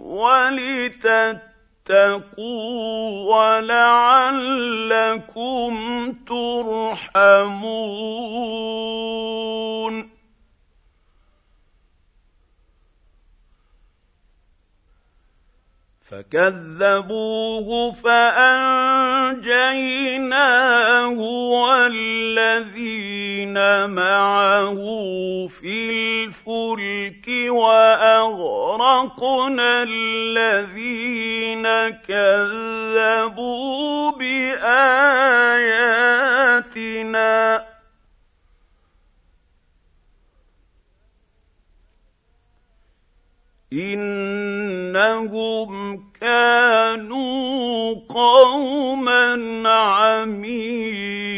ولتتقوا 0.00 1.42
ولعلكم 3.34 4.52
ترحمون 6.26 7.32
فكذبوه 16.12 17.92
فأنجيناه 17.92 19.48
والذين 21.54 23.56
معه 23.90 24.76
في 25.46 25.90
الفلك 25.90 27.26
وأغرقنا 27.48 29.02
الذين 29.82 31.66
كذبوا 32.08 34.10
بآياتنا. 34.10 34.82
إنهم 43.72 45.70
كانوا 46.20 47.94
قوما 48.08 49.62
عمين. 49.68 51.32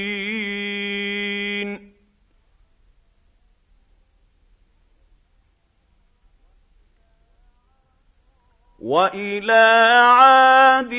وإلى 8.80 9.66
عاد 10.04 10.94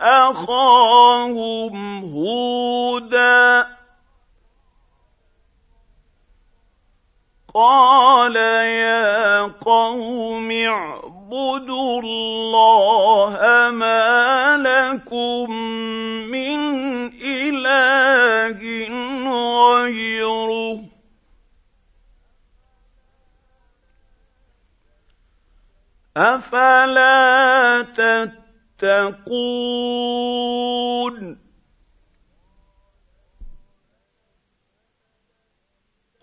أخاهم 0.00 1.74
هودا. 2.04 3.83
قال 7.54 8.36
يا 8.36 9.42
قوم 9.42 10.50
اعبدوا 10.50 12.02
الله 12.02 13.38
ما 13.70 14.56
لكم 14.56 15.50
من 16.30 16.58
إله 17.22 18.60
غيره. 19.70 20.80
أفلا 26.16 27.82
تتقون؟ 28.82 29.44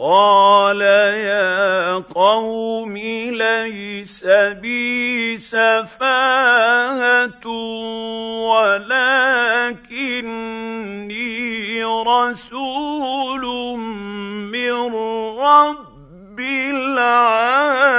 قال 0.00 0.80
يا 0.80 1.94
قوم 2.14 2.96
ليس 3.34 4.24
بي 4.62 5.38
سفاهة 5.38 7.46
ولكني 8.46 10.14
رسول 11.84 13.44
من 14.54 14.94
رب 15.38 16.38
العالمين. 16.70 17.98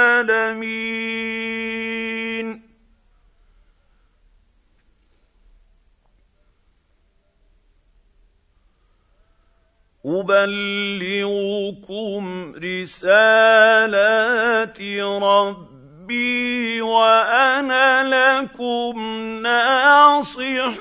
ابلغكم 10.18 12.22
رسالات 12.64 14.80
ربي 15.22 16.82
وأنا 16.82 18.04
لكم 18.04 19.02
ناصح 19.42 20.74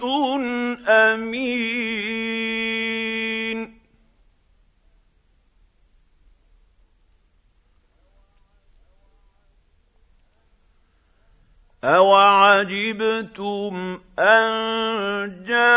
امين 0.89 2.19
اوعجبتم 12.69 13.99
ان 14.19 15.43
جاءكم 15.47 15.68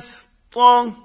بسطه 0.00 0.96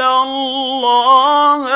الله 0.00 1.66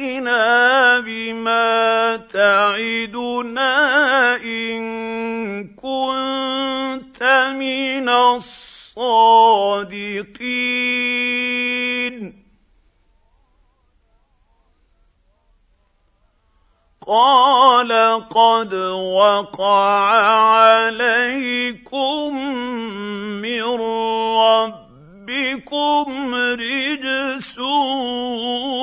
فأتنا 0.00 1.00
بما 1.00 2.16
تعدنا 2.16 3.76
إن 4.36 5.68
كنت 5.76 7.22
من 7.56 8.08
الصادقين 8.08 8.70
قال 17.06 17.92
قد 18.28 18.74
وقع 18.74 20.10
عليكم 20.80 22.30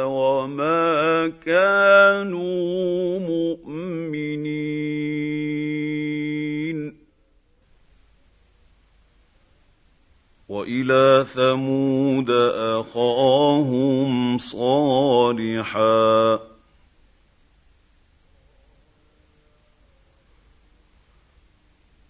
وما 0.03 1.31
كانوا 1.45 3.19
مؤمنين. 3.19 3.63
وإلى 10.49 11.25
ثمود 11.33 12.31
أخاهم 12.79 14.37
صالحا. 14.37 16.52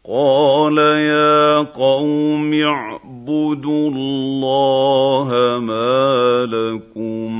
قال 0.05 0.77
يا 0.77 1.57
قوم 1.63 2.53
اعبدوا 2.53 3.89
الله 3.89 5.59
ما 5.59 6.45
لكم 6.45 7.31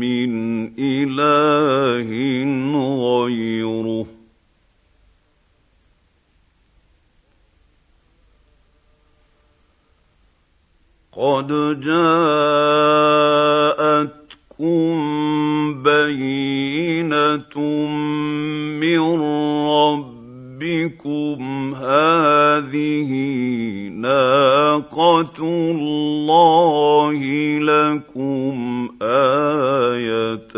من 0.00 0.30
اله 0.78 2.10
غيره 3.22 4.06
قد 11.12 11.80
جاءتكم 11.80 12.16
بينه 15.82 17.58
من 18.80 19.35
ربكم 20.56 21.74
هذه 21.74 23.10
ناقة 23.88 25.38
الله 25.40 27.18
لكم 27.58 28.88
آية 29.02 30.56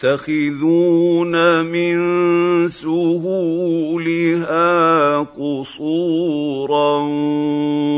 تتخذون 0.05 1.65
من 1.65 1.97
سهولها 2.69 4.69
قصورا 5.23 6.99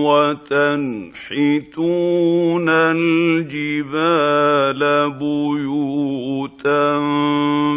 وتنحتون 0.07 1.59
الجبال 2.69 4.81
بيوتا 5.11 7.01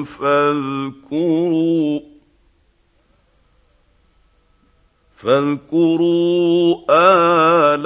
فاذكروا 0.05 2.08
فاذكروا 5.19 6.75
آلاء 6.89 7.81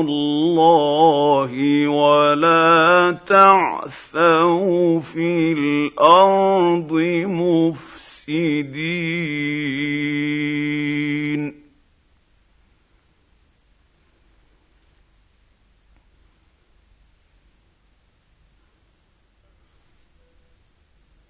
الله 0.00 1.52
ولا 1.88 3.16
تعثوا 3.26 5.00
في 5.00 5.52
الأرض 5.52 6.92
مفسدين. 7.24 8.68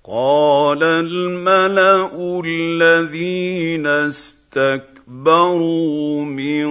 قال 0.05 0.83
الملأ 0.83 1.88
الذين 2.45 3.86
استكبروا 3.86 5.45
من 6.24 6.68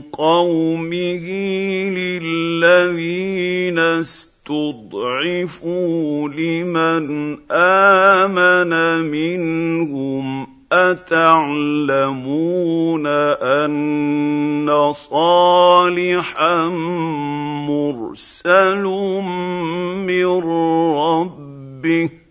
قومه 0.00 1.26
للذين 1.90 3.78
استضعفوا 4.44 5.48
لمن 6.28 7.38
آمن 7.50 8.72
منهم 9.10 10.46
أتعلمون 10.72 12.26
أن 13.06 14.92
صالحا 14.92 16.68
مرسل 17.68 18.84
من 20.06 20.26
ربه 20.94 22.23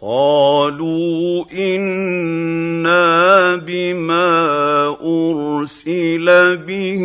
قالوا 0.00 1.44
إنا 1.52 3.06
بما 3.56 4.30
أرسل 5.02 6.56
به 6.56 7.02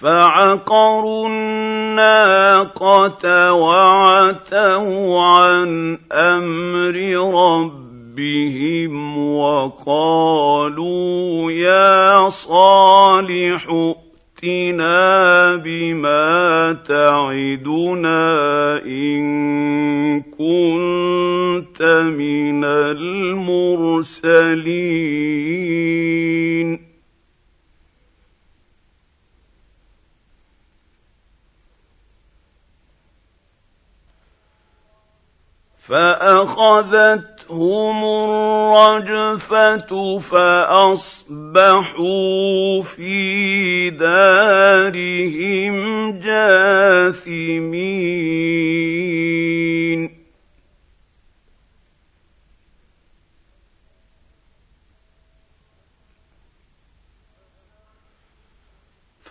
فعقروا 0.00 1.28
الناقة 1.28 3.24
وعتوا 3.52 5.20
عن 5.22 5.98
أمر 6.12 6.96
ربهم 7.34 7.91
وقالوا 9.42 11.52
يا 11.52 12.28
صالح 12.28 13.68
ائتنا 14.42 15.56
بما 15.56 16.72
تعدنا 16.88 18.22
ان 18.86 20.22
كنت 20.22 21.82
من 21.82 22.64
المرسلين 22.64 24.42
فاخذتهم 37.52 38.04
الرجفة 38.04 40.18
فأصبحوا 40.18 41.62
في 42.82 43.90
دارهم 43.90 45.76
جاثمين. 46.18 47.82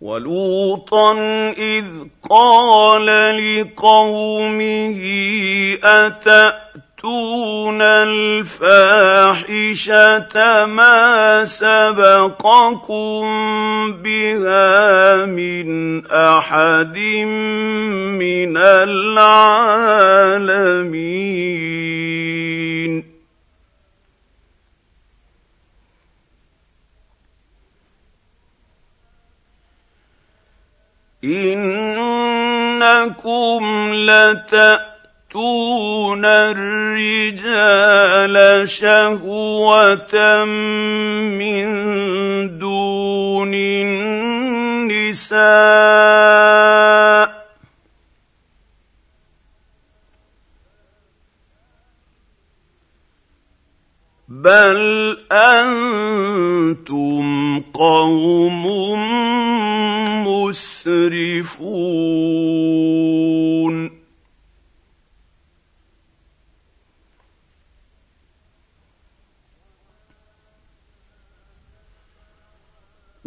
ولوطا 0.00 1.12
إذ 1.58 1.84
قال 2.30 3.06
لقومه 3.36 5.00
أتأتون 5.84 7.82
الفاحشة 7.82 9.04
ما 10.66 11.44
سبقكم 11.44 13.22
بها 14.02 15.24
من 15.24 16.06
أحد 16.06 16.98
من 18.16 18.56
العالمين 18.56 19.70
إنكم 31.24 32.82
لتأتون 33.94 34.90
الرجال 36.24 37.84
شهوة 38.68 40.44
من 40.44 41.64
دون 42.58 43.54
النساء 44.90 45.30
بل 54.44 55.16
أنتم 55.32 57.20
قوم 57.60 58.66
مسرفون 60.26 61.50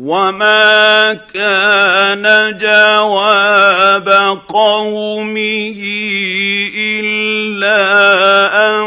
وما 0.03 1.13
كان 1.13 2.57
جواب 2.57 4.09
قومه 4.47 5.79
الا 6.99 7.79
ان 8.69 8.83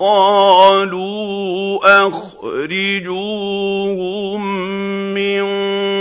قالوا 0.00 1.78
اخرجوهم 2.08 3.20
من 5.14 5.44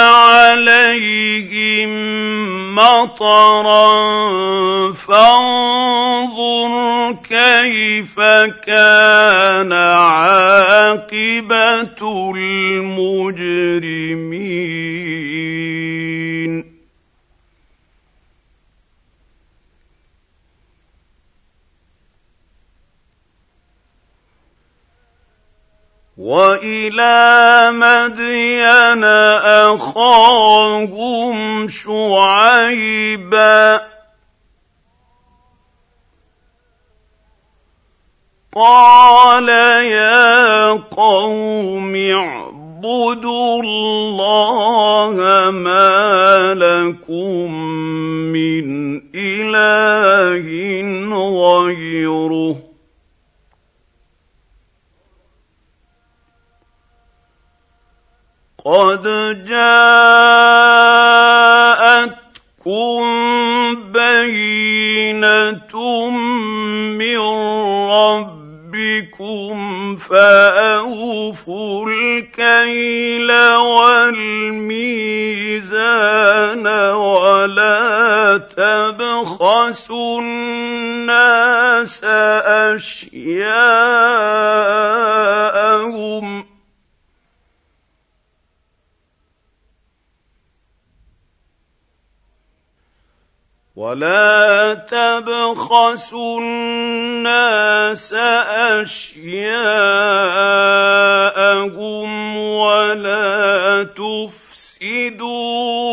عليهم 0.07 1.91
مطرا 2.75 3.91
فانظر 4.93 6.73
كيف 7.29 8.15
كان 8.67 9.73
عاقبة 9.73 11.13
المجرمين. 12.35 13.53
وإلى 26.23 27.69
مدين 27.75 29.03
أخاهم 29.83 31.35
شعيبا. 31.67 33.63
قال 38.55 39.49
يا 39.49 40.71
قوم 40.71 41.95
اعبدوا 41.95 43.61
الله 43.63 45.15
ما 45.51 46.53
لكم 46.53 47.51
من 48.31 49.01
إله 49.15 50.47
غيره. 51.35 52.72
قد 58.65 59.03
جاءتكم 59.43 60.63
بينة 63.91 65.75
من 66.97 67.19
ربكم 67.91 69.55
فأوفوا 69.95 71.89
الكيل 71.89 73.31
والميزان 73.51 75.07
ولا 76.95 78.37
تبخسوا 78.57 80.21
الناس 80.21 82.03
اشياءهم 82.73 83.73
ولا 93.83 94.73
تبخسوا 94.87 96.39
الناس 96.39 98.13
اشياءهم 98.79 99.57
ولا 102.37 103.83
تفسدوا 103.83 105.19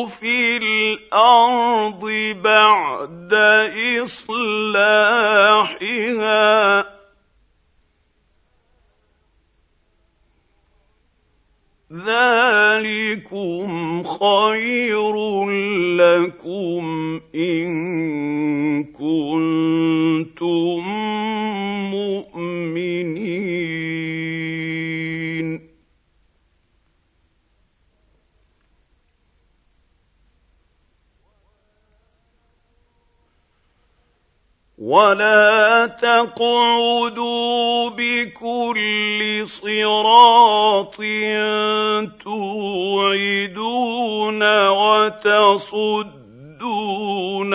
في 0.06 0.56
الأرض 0.56 2.04
بعد 2.44 3.34
اصلاحها 4.04 5.40
ذلكم 11.92 13.66
خير 14.02 15.14
لكم 15.98 17.20
إن 17.34 17.70
كنتم 18.84 20.82
مؤمنين. 21.90 23.10
ولا 34.90 35.86
تقعدوا 35.86 37.90
بكل 37.90 39.42
صراط 39.46 40.96
توعدون 42.24 44.42
وتصدون 44.68 46.14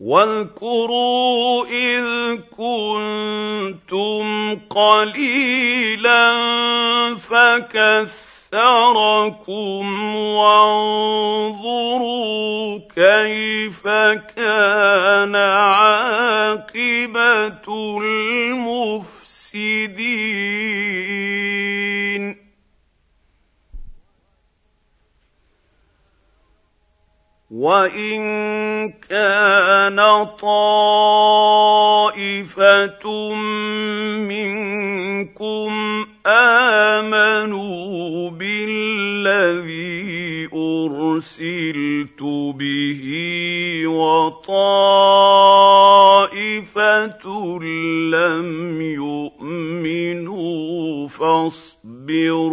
واذكروا 0.00 1.66
إذ 1.66 2.36
كنتم 2.56 4.24
قليلا 4.70 6.34
فكثركم 7.18 8.54
وانظروا 10.16 11.58
كيف 12.78 13.82
كان 14.36 15.36
عاقبة 15.36 16.38
المفسدين. 18.02 19.18
وان 27.50 28.92
كان 29.08 29.96
طائفه 30.40 32.14
منكم 34.28 35.72
امنوا 36.26 38.30
بالذي 38.30 40.48
ارسلت 40.52 42.22
به 42.54 43.02
وطائفه 43.86 44.48
لم 48.12 48.82
يؤمنوا 48.82 50.28
فاصبروا 51.08 52.50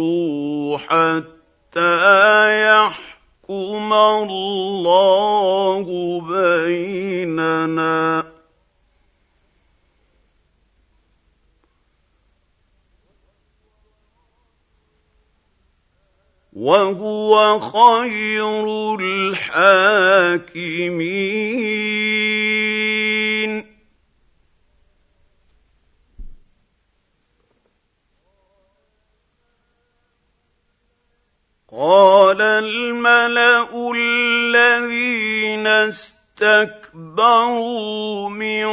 حتى 0.78 2.68
يحكموا 2.68 3.15
يحكم 3.48 3.92
الله 3.92 5.86
بيننا. 6.20 8.24
وهو 16.52 17.60
خير 17.60 18.94
الحاكمين. 19.00 20.76
قال 31.76 32.40
الملأ 32.40 33.68
الذين 33.92 35.66
استكبروا 35.66 36.48
من 38.30 38.66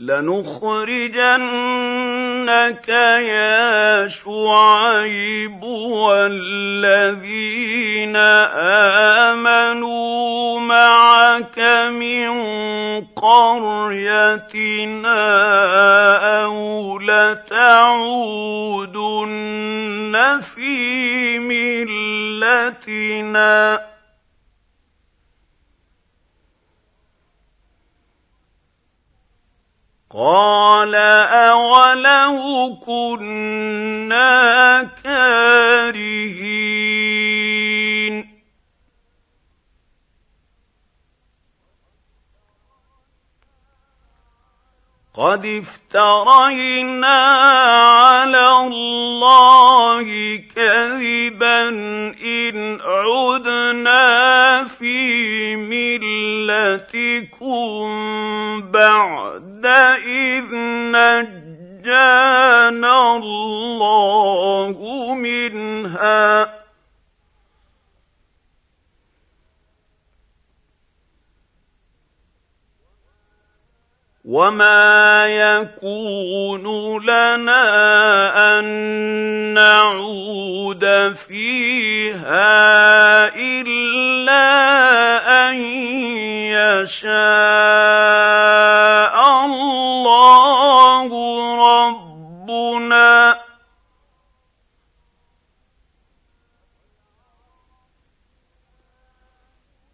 لنخرجنك 0.00 1.28
يا 2.88 4.08
شعيب 4.08 5.62
والذين 5.92 6.96
آمنوا 9.36 10.60
معك 10.60 11.58
من 11.92 12.30
قريتنا 13.16 14.40
أو 16.44 16.98
لتعودن 16.98 17.60
في 20.40 21.38
ملتنا 22.40 23.10
قال 30.14 30.94
أولو 30.94 32.76
كنا 32.86 34.30
كارهين. 35.04 36.40
قد 45.14 45.46
افترينا 45.46 47.18
على 47.90 48.50
الله 48.66 50.36
كذبا 50.56 51.68
إن 52.24 52.80
عدنا 52.80 54.04
في 54.64 55.56
ملتكم 55.56 57.00
بعد 58.70 59.66
إذ 60.06 60.54
نجانا 60.94 62.36
الله 63.16 64.76
منها 65.14 66.59
وما 74.30 75.26
يكون 75.26 76.62
لنا 77.02 77.62
ان 78.58 78.64
نعود 79.54 81.14
فيها 81.14 82.54
الا 83.34 84.46
ان 85.50 85.54
يشاء 86.54 87.10
الله 89.44 91.08
ربنا 91.88 93.40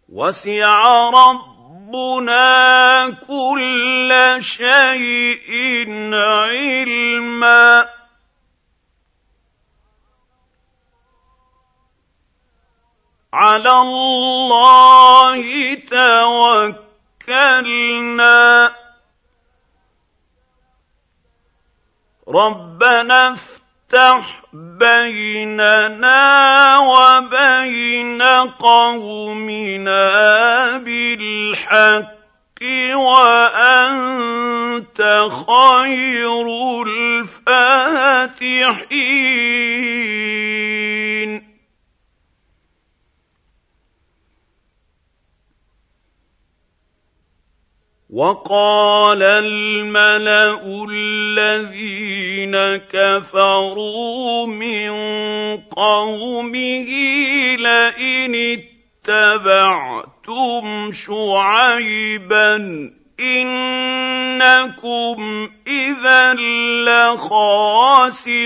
وسع 0.09 1.09
رب 1.09 1.56
ربنا 1.87 3.09
كل 3.27 4.11
شيء 4.43 5.51
علما. 6.13 7.89
على 13.33 13.71
الله 13.71 15.75
توكلنا. 17.25 18.75
ربنا 22.27 23.35
افتح 23.93 24.43
بيننا 24.53 26.17
وبين 26.77 28.21
قومنا 28.59 30.07
بالحق 30.77 32.17
وأنت 32.93 34.19
خير 35.47 36.47
الفاتحين. 36.87 37.77
وقال 48.17 49.21
الملأ 49.21 50.57
الذين 50.89 52.57
كفروا 52.89 54.47
من 54.47 54.91
قومه 55.57 56.89
لئن 57.55 58.59
اتبعتم 59.05 60.91
شعيبا 60.91 62.55
إنكم 63.19 65.49
إذا 65.67 66.33
لخاسرون. 66.89 68.37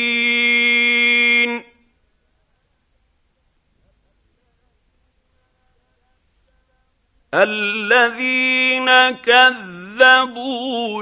الذين 7.35 8.91
كذبوا 9.11 9.76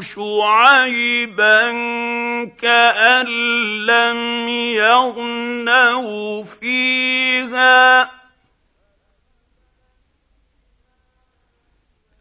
شعيبا 0.00 1.72
كأن 2.58 3.26
لم 3.86 4.48
يغنوا 4.48 6.44
فيها. 6.44 8.10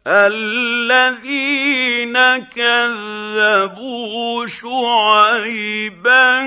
الذين 0.06 2.18
كذبوا 2.38 4.46
شعيبا 4.46 6.42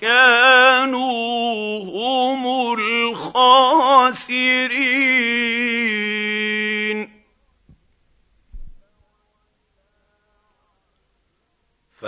كانوا 0.00 1.84
هم 1.84 2.74
الخاسرين. 2.78 4.28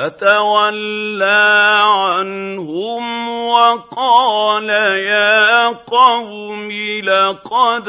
فتولى 0.00 1.82
عنهم 1.84 3.28
وقال 3.48 4.68
يا 4.68 5.66
قوم 5.68 6.72
لقد 7.04 7.88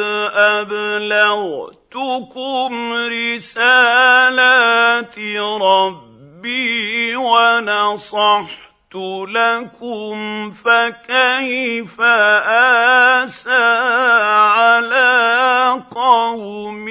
أبلغتكم 0.60 1.94
رسالات 3.34 3.96
ربي 5.62 7.16
ونصحت 7.16 8.96
لكم 9.28 10.52
فكيف 10.52 12.02
آسى 13.22 13.66
على 14.60 15.84
قوم 15.92 16.88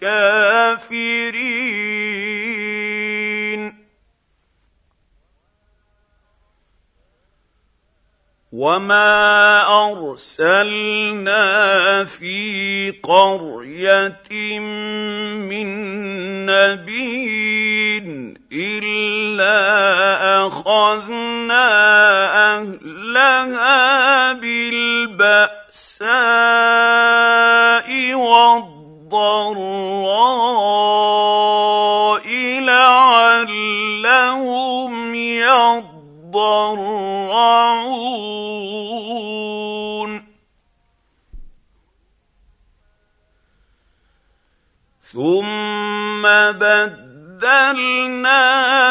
كافرين 0.00 1.68
وما 8.52 9.60
ارسلنا 9.92 11.44
في 12.04 12.90
قريه 13.02 14.58
من 15.36 15.68
نبي 16.46 17.98
الا 18.52 19.58
اخذنا 20.46 21.68
اهلها 22.56 24.32
بالباساء 24.32 25.68
والضراء 28.14 28.78
لعلهم 32.60 34.08
يضرعون 39.38 40.28
ثم 45.12 46.22
بدلنا 46.52 48.42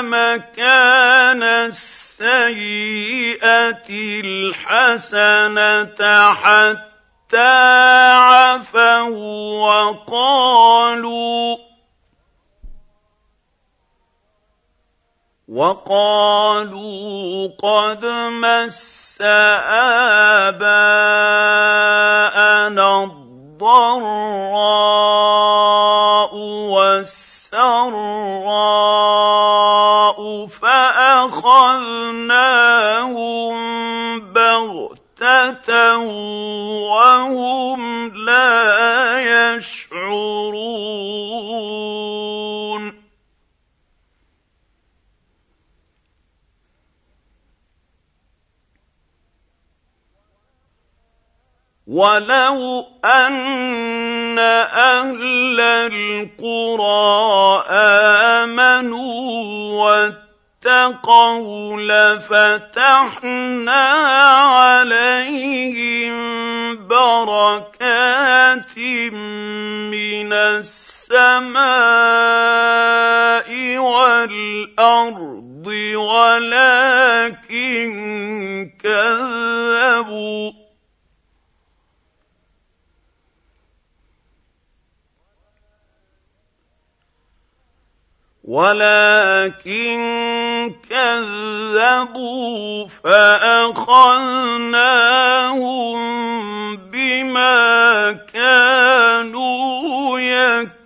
مكان 0.01 1.43
السيئة 1.43 2.67
الحسنة 4.25 5.99
حتى 6.33 7.53
عفوا 8.11 9.01
وقالوا 10.01 11.66
وقالوا 15.47 17.47
قد 17.63 18.03
مس 18.43 19.17
آباءنا 20.51 20.67
الضراء 23.03 23.95
والسراء 26.75 27.87
فأخذناهم 30.47 31.47
بغتة 34.19 35.97
ولو 51.97 52.85
ان 53.05 54.39
أهل 54.39 55.59
القرى 55.89 56.85
امنوا 58.43 59.17
واتقوا 60.65 61.81
لفتحنا 61.81 63.25
عليهم 64.61 66.17
بركات 66.87 68.77
من 68.77 70.33
السماء 70.33 71.57
والارض 73.77 75.67
ولكن 75.97 77.07
كذبوا 78.83 80.66
ولكن 88.47 89.99
كذبوا 90.89 92.87
فأخذناهم 92.87 93.97
بما 96.77 98.13
كانوا 98.13 100.19
يكسبون. 100.19 100.77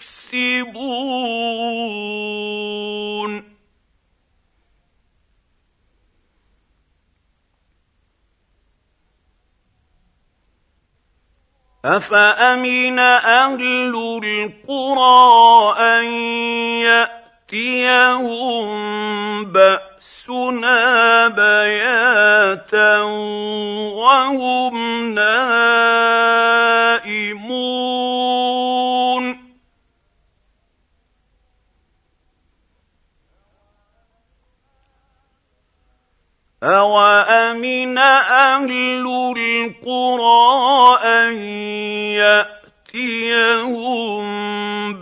أفأمن 11.85 12.99
أهل 12.99 14.21
القرى 14.23 15.73
أن 15.79 16.05
ياتوا 16.85 17.20
ياتيهم 17.53 19.45
باسنا 19.51 21.27
بياتا 21.27 23.01
وهم 23.91 24.75
نائمون 25.13 26.41
اوامن 36.63 37.97
أهل 37.97 38.71
القرى 39.37 40.99
ان 41.03 41.35
ياتيهم 42.93 44.25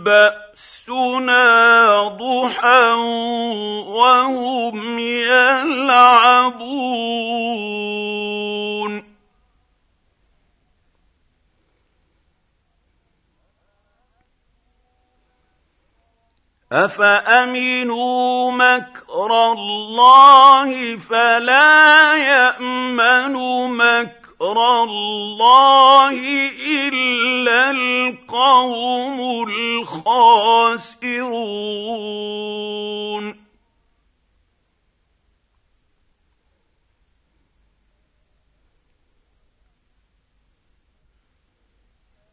باسنا 0.04 1.44
ضحى 2.08 2.92
وهم 3.86 4.98
يلعبون 4.98 6.70
افامنوا 16.72 18.52
مكر 18.52 19.52
الله 19.52 20.96
فلا 20.96 22.14
يامن 22.14 23.34
مكر 23.76 24.19
مكر 24.40 24.58
الله 24.82 26.16
إلا 26.88 27.70
القوم 27.70 29.20
الخاسرون. 29.48 30.40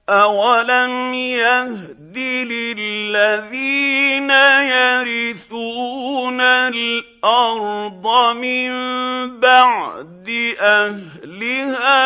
اولم 0.10 1.14
يهد 1.14 2.07
للذين 2.44 4.30
يرثون 4.72 6.42
الأرض 6.42 8.08
من 8.36 8.70
بعد 9.40 10.30
أهلها 10.60 12.00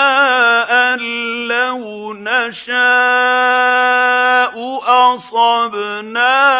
أن 0.93 0.99
لو 1.47 2.13
نشاء 2.13 2.71
أصبناهم 5.15 6.51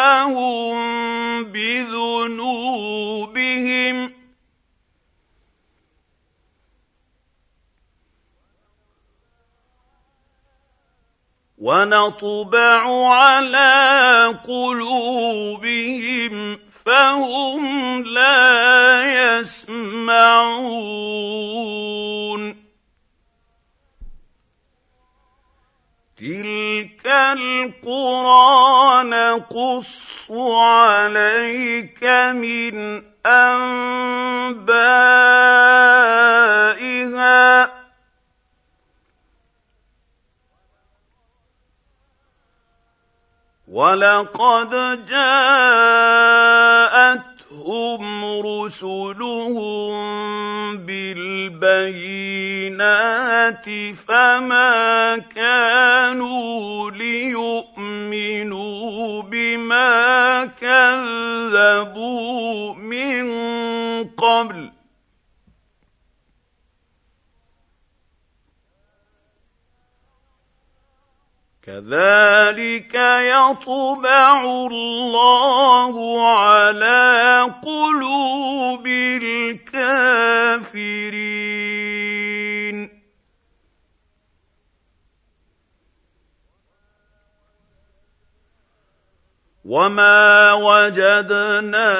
بذنوبهم 1.44 2.52
ونطبع 11.62 12.82
على 13.14 14.34
قلوبهم 14.48 16.34
فهم 16.84 18.02
لا 18.04 19.38
يسمعون. 19.38 20.42
تلك 26.18 27.06
القرى 27.38 29.02
نقص 29.02 30.30
عليك 30.30 32.04
من 32.34 33.02
أنبائها. 33.26 34.62
ولقد 43.72 44.70
جاءتهم 45.08 46.04
رسلهم 48.46 49.92
بالبينات 50.76 52.06
فما 54.06 55.18
كانوا 55.18 56.90
ليؤمنوا 56.90 58.42
بما 59.22 60.44
كذبوا 60.60 61.94
من 62.74 63.24
قبل 64.04 64.71
كذلك 71.62 72.94
يطبع 72.94 74.44
الله 74.44 75.94
على 76.28 77.42
قلوب 77.62 78.86
الكافرين. 78.86 80.02
وما 89.64 90.52
وجدنا 90.52 91.94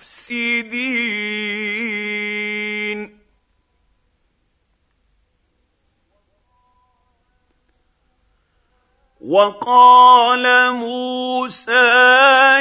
وقال 9.26 10.74
موسى 10.74 11.72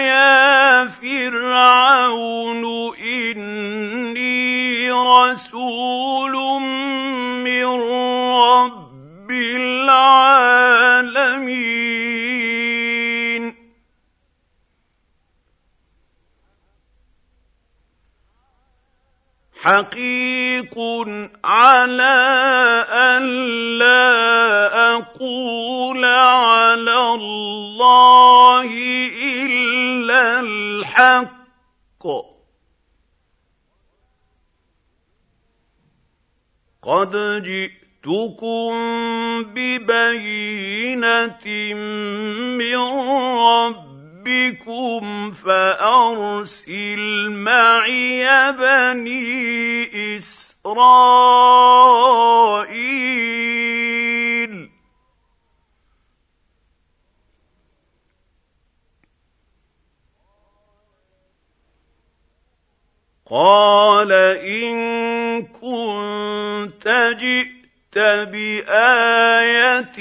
يا 0.02 0.88
فرعون 0.88 2.66
إني 2.98 4.92
رسول 4.92 6.34
من 7.44 7.66
رب 8.32 8.85
العالمين. 9.32 10.36
حقيق 19.62 20.80
على 21.44 22.18
أن 22.90 23.24
لا 23.78 24.16
أقول 24.94 26.06
على 26.06 26.98
الله 27.14 28.70
إلا 29.46 30.40
الحق. 30.40 32.06
قد 36.82 37.16
جئتكم 38.06 38.74
ببينة 39.54 41.46
من 42.58 42.78
ربكم 44.26 45.32
فأرسل 45.32 47.04
معي 47.30 48.52
بني 48.52 50.18
إسرائيل. 50.18 50.56
قال 63.30 64.12
إن 64.12 64.76
كنت 65.46 67.16
جئت 67.20 67.65
بآية 67.98 69.94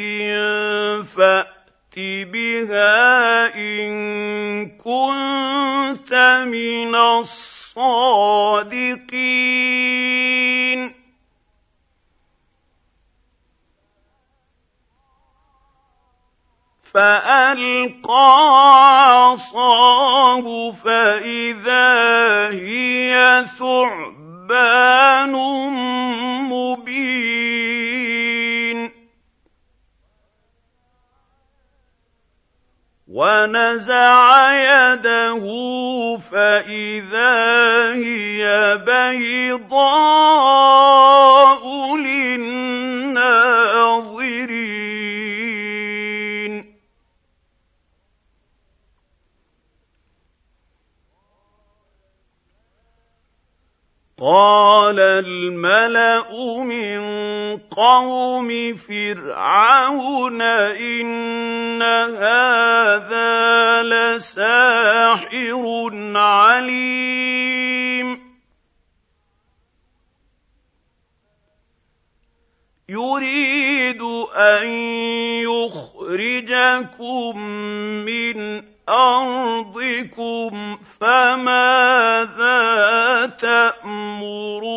فأت 1.03 1.55
بها 1.97 3.55
إن 3.55 4.66
كنت 4.77 6.15
من 6.47 6.95
الصادقين. 6.95 8.15
فألقى 16.95 18.39
عصاه 19.11 20.71
فإذا 20.71 22.51
هي 22.51 23.45
ثعبان 24.49 25.33
مبين 26.53 27.65
ونزع 33.09 34.53
يده 34.53 35.45
فاذا 36.33 37.35
هي 37.95 38.79
بيضاء 38.87 40.05
للناظرين 41.97 42.85
قال 54.24 55.01
الملأ 55.01 56.32
من 56.64 57.01
قوم 57.56 58.76
فرعون 58.76 60.42
إن 60.42 61.82
هذا 61.82 63.82
لساحر 63.82 65.90
عليم. 66.16 68.24
يريد 72.88 74.02
أن 74.36 74.68
يخرجكم 75.44 77.38
من 78.05 78.73
أرضكم 78.89 80.78
فماذا 81.01 82.56
تأمرون؟ 83.27 84.74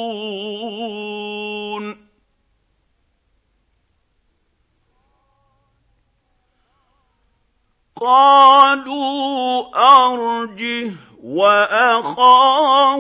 قالوا 8.02 9.66
أرجه 9.76 10.92
وأخاه 11.24 12.96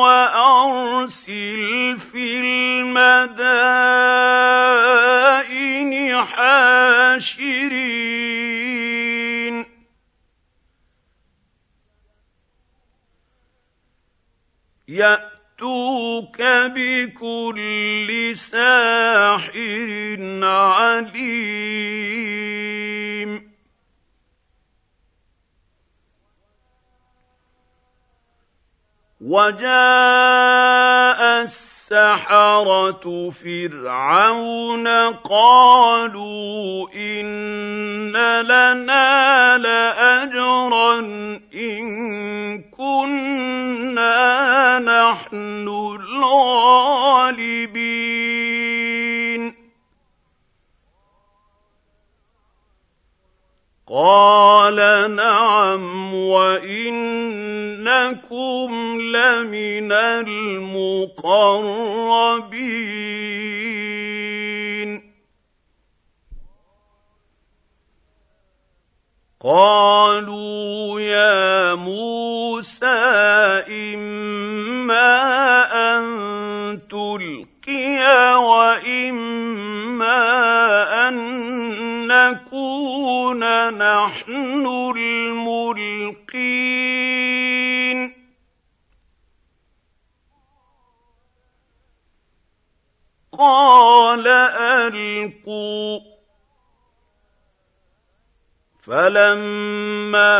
وأرسل 0.00 1.98
في 2.12 2.40
المدائن 2.40 3.28
حاشرين. 6.24 7.68
يأتوك 14.88 16.42
بكل 16.74 18.32
ساحر 18.36 20.16
عليم. 20.42 21.68
وجاء 29.20 29.58
السحرة 31.42 33.30
فرعون 33.30 34.88
قالوا 35.14 36.88
إن 36.94 38.16
لنا 38.42 39.58
لأجرا 39.58 40.98
إن 41.54 42.62
كنا 42.62 44.18
نحن 44.78 45.68
الغالبين. 45.98 47.58
قال 53.90 54.76
نعم 55.16 56.14
وإنكم 56.14 57.40
لمن 59.00 59.92
المقربين. 59.92 61.48
قالوا 69.40 71.00
يا 71.00 71.74
موسى 71.74 72.86
إما 73.70 75.08
أن 75.96 76.04
تلقي 77.68 78.34
واما 78.36 79.58
ان 81.08 81.16
نكون 82.06 83.40
نحن 83.78 84.66
الملقين 84.96 86.38
قال 93.38 94.28
القوا 94.88 96.17
فلما 98.88 100.34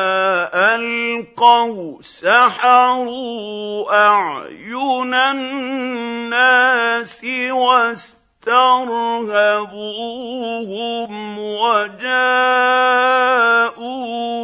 القوا 0.75 2.03
سحروا 2.03 3.93
اعين 4.07 5.15
الناس 5.15 7.25
واسترهبوهم 7.51 8.19
وجاءوا 11.39 12.09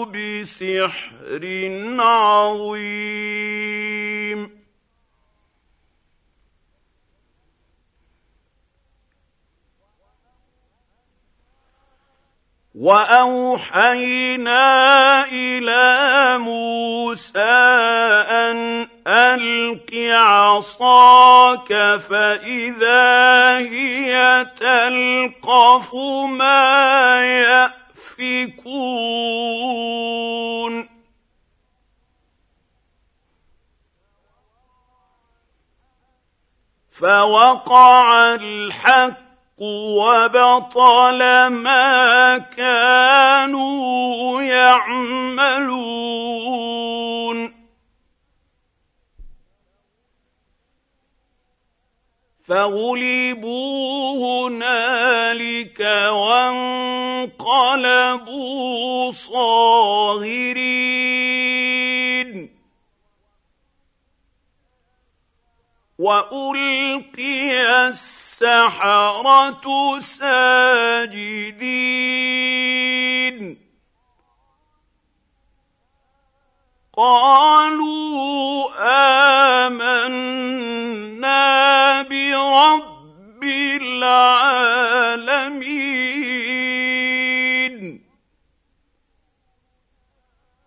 بسحر 0.05 1.43
عظيم 1.99 3.45
وأوحينا 12.75 14.65
إلى 15.31 16.39
موسى 16.39 17.39
أن 18.31 18.89
ألق 19.07 19.95
عصاك 20.11 21.69
فإذا 22.09 23.59
هي 23.59 24.45
تلقف 24.59 25.95
ما 26.29 27.23
يأفكون. 28.19 28.95
فوقع 36.93 38.35
الحق 38.35 39.24
وبطل 39.59 41.47
ما 41.47 42.39
كانوا 42.39 44.43
يعملون. 44.43 46.15
فغلبوا 52.49 54.49
هنالك 54.49 55.81
وانقلبوا 56.11 57.33
صاغرين. 59.13 60.55
والقي 65.99 67.89
السحره 67.89 70.01
ساجدين 70.01 71.65
قالوا 76.97 78.71
امنا 79.67 80.43
برب 82.03 83.45
العالمين 83.75 84.85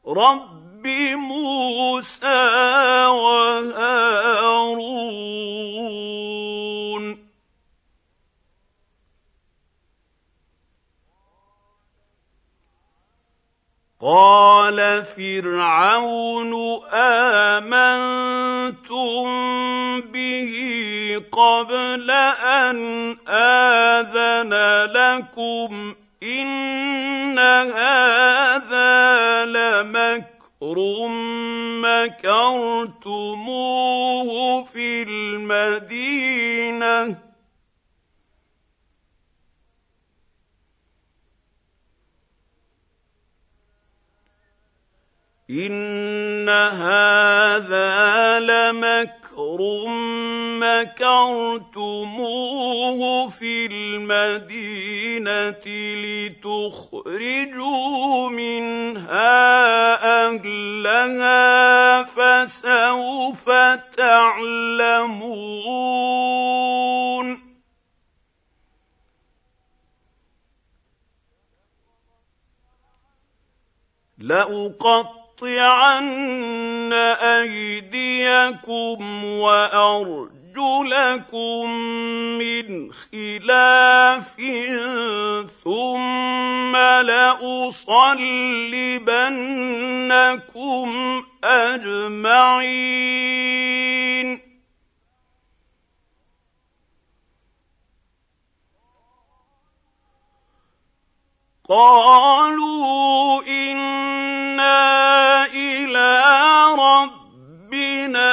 رب 0.07 0.56
موسى 1.15 2.47
وهارون. 3.05 4.47
قال 14.01 15.05
فرعون 15.05 16.53
آمنتم 16.93 18.07
به 20.01 20.53
قبل 21.31 22.11
أن 22.11 23.17
آذن 23.27 24.53
لكم 24.93 25.95
إن 26.23 27.39
هذا 27.39 28.97
مكر 29.83 30.36
مكرتموه 31.81 32.63
في 34.63 35.03
المدينة. 35.03 36.27
إن 45.49 46.49
مكرتموه 51.77 53.29
في 53.29 53.65
المدينة 53.65 55.63
لتخرجوا 56.85 58.29
منها 58.29 59.45
أهلها 60.25 62.03
فسوف 62.03 63.49
تعلمون. 63.97 65.27
لأقطع 74.17 75.17
لأقطعن 75.41 76.93
أيديكم 77.43 78.99
وأرجلكم 79.23 80.46
من 82.37 82.91
خلاف 82.93 84.35
ثم 85.63 86.75
لأصلبنكم 86.77 88.03
أجمعين. 91.43 92.87
قالوا 101.69 103.43
إنا 103.47 105.45
إلى 105.45 106.23
ربنا 106.79 108.31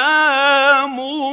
منقلبون 0.87 1.24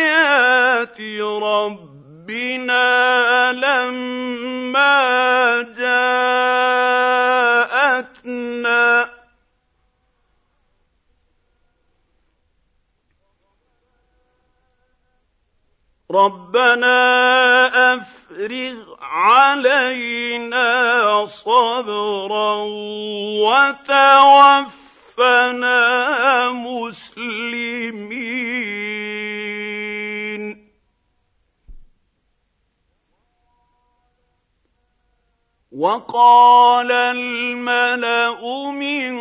ربنا 1.43 2.83
لما 3.53 5.02
ربنا 16.15 17.95
أفرغ 17.95 18.77
علينا 19.01 20.67
صبرا 21.27 22.55
وتوفنا 23.45 24.81
مسلمين. 26.51 28.13
وقال 35.79 36.93
الملأ 36.93 38.71
من 38.71 39.21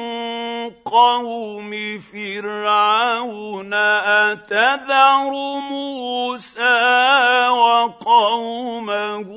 قوم 0.85 1.71
فرعون 1.99 3.73
أتذر 3.73 5.31
موسى 5.71 7.47
وقومه 7.47 9.27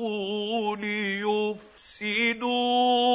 ليفسدوا 1.95 2.43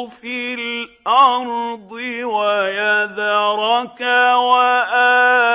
في 0.08 0.54
الأرض 0.54 1.92
ويذرك 2.24 4.00
وآلهتك 4.36 5.50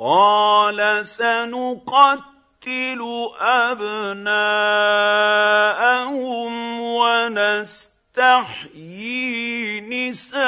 قال 0.00 1.06
سنقتل 1.06 3.00
أبناءهم 3.40 4.30
ونستحيي 6.80 8.20
نساءهم 9.80 10.40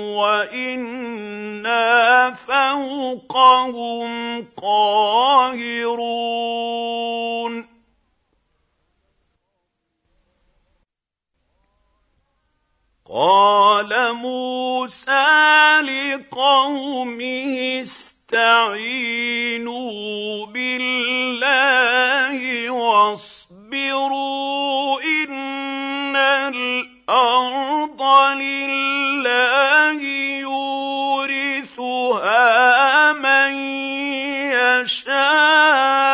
وإنا 0.00 1.86
فوقهم 2.32 4.08
قاهرون 4.62 6.18
قال 13.10 14.14
موسى 14.14 15.80
لقومه 15.80 17.82
استعينوا 17.82 18.86
بالله 20.46 22.70
واصبروا 22.70 23.42
إن 25.02 26.16
الأرض 26.16 28.02
لله 28.36 30.02
يورثها 30.44 31.92
من 33.12 33.54
يشاء. 34.52 36.07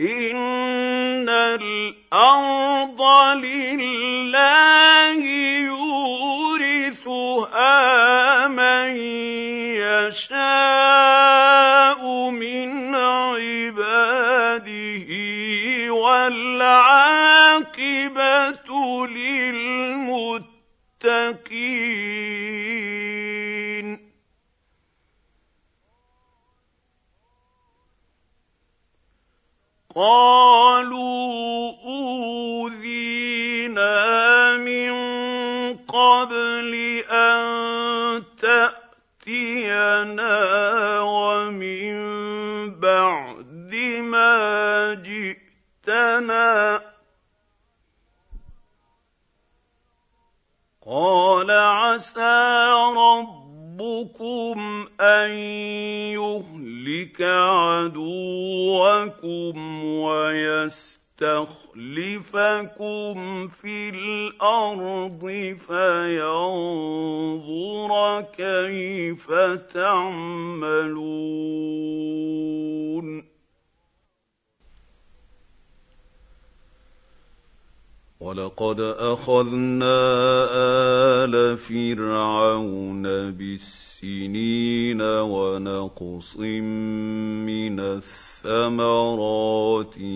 ان 0.00 1.28
الأرض 1.28 3.00
لله 3.36 5.24
يورثها 6.86 7.68
من 8.48 8.96
يشاء 9.80 10.60
من 12.30 12.94
عباده 12.94 14.66
والعاقبه 15.92 17.06
للمتقين 19.06 20.36
قالوا 29.96 31.72
أوذينا 31.84 32.56
من 34.56 34.92
قبل 35.76 36.74
أن 37.10 38.24
تأتينا 38.36 40.36
ومن 41.00 41.96
بعد 42.80 43.74
ما 44.04 44.94
جئتنا. 44.94 46.82
قال 50.86 51.50
عسى 51.50 52.72
ربكم 53.80 54.86
ان 55.00 55.30
يهلك 56.16 57.20
عدوكم 57.20 57.94
ويستخلفكم 59.84 61.18
في 63.48 63.88
الأرض 63.88 65.20
فينظر 65.68 67.00
كيف 68.22 69.30
تعملون 69.74 70.96
ولقد 78.20 78.80
اخذنا 78.80 79.96
ال 81.24 81.58
فرعون 81.58 83.02
بالسنين 83.30 85.00
ونقص 85.02 86.36
من 86.36 87.80
الثمرات 87.80 89.14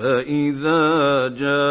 فإذا 0.03 1.29
جاءتهم 1.39 1.66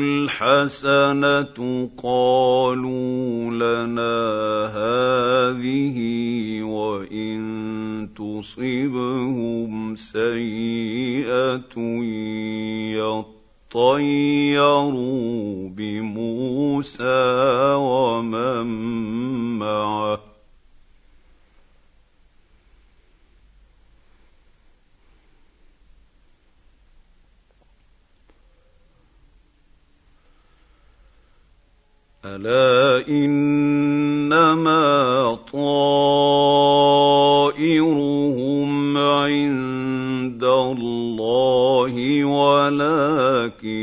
الحسنة 0.00 1.88
قالوا 2.02 3.50
لنا 3.50 4.18
هذه 4.78 5.98
وإن 6.62 7.38
تصبهم 8.16 9.94
سيئة 9.94 11.78
يطيروا 13.74 15.68
بموسى 15.68 17.34
ومن 17.74 18.66
معه 19.58 20.35
ألا 32.26 33.06
إنما 33.08 34.84
طائرهم 35.52 36.06
عند 38.98 40.44
الله 40.44 42.24
ولكن 42.24 43.76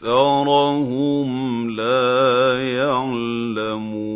أكثرهم 0.00 1.30
لا 1.70 2.58
يعلمون. 2.76 4.08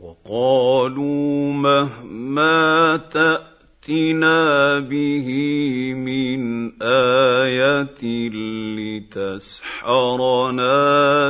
وقالوا 0.00 1.52
مهما 1.52 2.05
ما 2.36 2.96
تاتنا 2.96 4.80
به 4.80 5.28
من 5.94 6.72
آية 6.82 8.02
لتسحرنا 9.08 10.70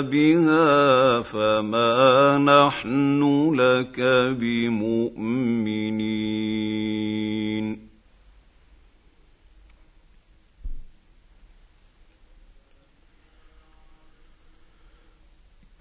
بها 0.00 1.22
فما 1.22 2.38
نحن 2.38 3.22
لك 3.54 4.00
بمؤمنين. 4.40 5.76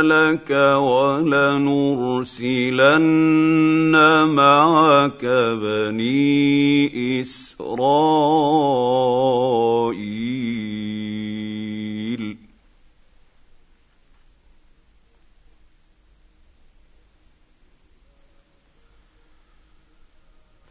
لك 0.01 0.51
ولنرسلن 0.81 1.55
معك 4.29 5.25
بني 5.63 7.21
إسرائيل. 7.21 8.41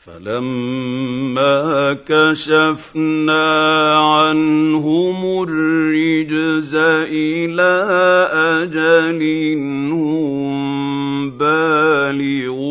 فلما 0.09 1.97
كشفنا 2.05 3.45
عنهم 3.97 5.43
الرجز 5.43 6.75
إلى 6.75 7.71
أجل 8.63 9.21
هم 9.91 11.29
بالغوه 11.29 12.69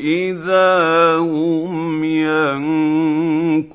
إذا 0.00 1.16
هم 1.16 2.04
ينكثون. 2.04 3.74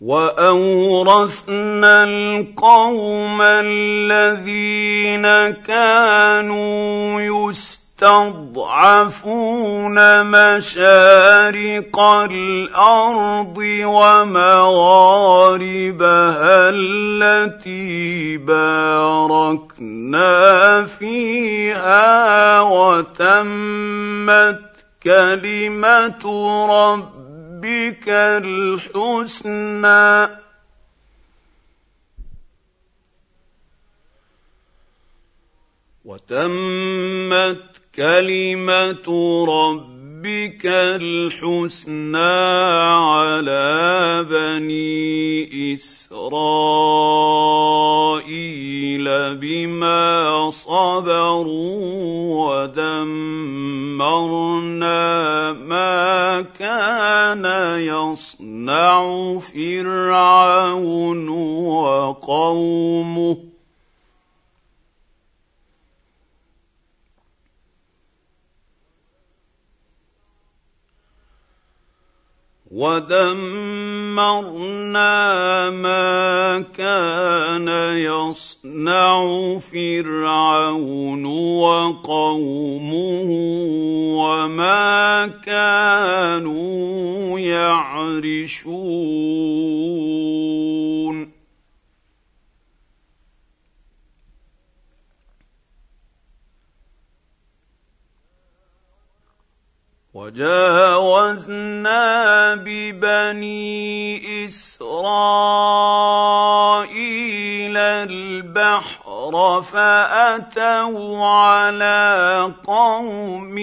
واورثنا 0.00 2.04
القوم 2.04 3.42
الذين 3.42 5.50
كانوا 5.50 7.20
تستضعفون 8.00 9.96
مشارق 10.26 12.00
الأرض 12.00 13.58
ومغاربها 13.84 14.40
التي 16.70 18.36
باركنا 18.36 20.24
فيها 20.84 22.60
وتمت 22.60 24.60
كلمه 25.02 26.26
ربك 27.60 28.08
الحسنى. 28.44 29.60
وتمت 36.04 37.80
كلمة 37.94 39.08
ربك 40.20 40.66
الحسنى 40.66 42.18
على 42.92 44.26
بني 44.30 45.74
إسرائيل 45.74 46.30
بما 49.36 50.50
صبروا 50.50 51.80
ودمرنا 52.68 54.12
ما 55.52 56.40
كان 56.40 57.44
يصنع 57.80 59.38
فرعون 59.38 61.28
وقومه 61.68 63.49
ودمرنا 72.70 74.30
ما 75.70 76.60
كان 76.60 77.68
يصنع 77.98 79.14
فرعون 79.58 81.24
وقومه 81.58 83.30
وما 84.22 85.26
كانوا 85.26 87.38
يعرشون 87.38 88.60
وجاوزنا 100.14 102.04
ببني 102.54 104.20
إسرائيل 104.48 104.96
البحر 107.76 109.62
فأتوا 109.62 111.26
على 111.26 112.52
قوم 112.66 113.58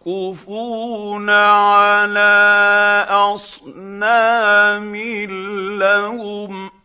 يعكفون 0.00 1.30
على 1.30 3.06
أصنام 3.08 4.96
لهم 5.76 6.81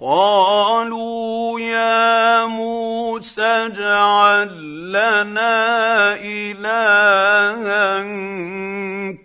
قالوا 0.00 1.60
يا 1.60 2.46
موسى 2.46 3.42
اجعل 3.42 4.92
لنا 4.92 6.14
إلها 6.20 8.02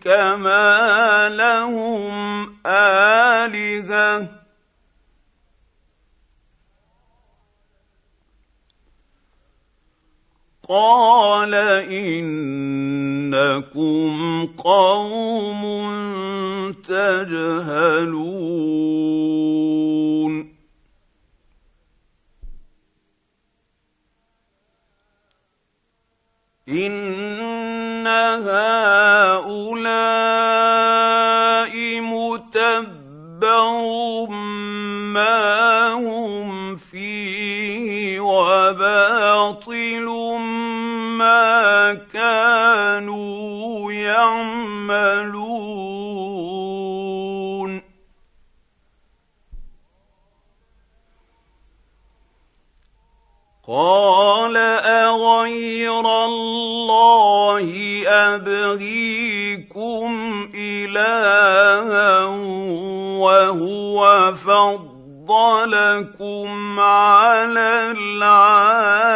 كما 0.01 1.29
لهم 1.29 2.55
آلهة. 2.65 4.27
قال 10.69 11.53
إنكم 11.91 13.35
قوم 14.57 15.61
تجهلون. 16.71 18.31
ان 26.71 28.07
هؤلاء 28.07 28.61
متبر 32.01 33.71
ما 35.13 35.93
هم 35.93 36.77
فيه 36.77 38.19
وباطل 38.19 40.05
ما 41.17 41.93
كانوا 42.13 43.91
يعملون 43.91 45.50
قال 53.71 54.57
أغير 54.83 56.03
الله 56.25 57.67
أبغيكم 58.07 60.09
إلها 60.55 62.25
وهو 63.15 64.35
فضلكم 64.35 66.49
على 66.79 67.91
العالمين. 67.91 69.11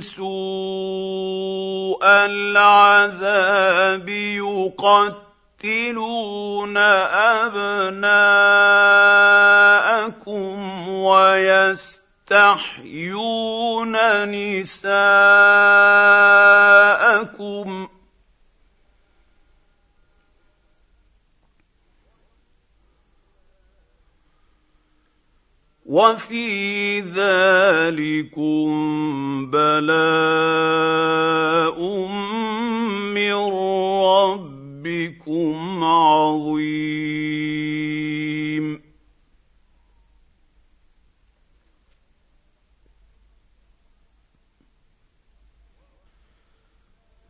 سوء 0.00 2.04
العذاب 2.04 4.08
يقتلون 5.64 6.76
أبناءكم 7.46 8.08
ويستحيون 10.88 11.94
نساءكم 14.24 14.84
وفي 25.84 27.00
ذلكم 27.00 28.66
بلاء 29.50 30.56
من 33.14 33.34
ربكم 34.04 35.84
عظيم. 35.84 37.04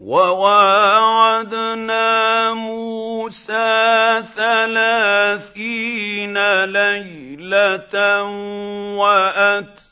وواعدنا 0.04 2.04
موسى 2.52 4.22
ثلاثين 4.36 6.36
ليلة 6.64 8.22
وأتممناها 9.00 9.88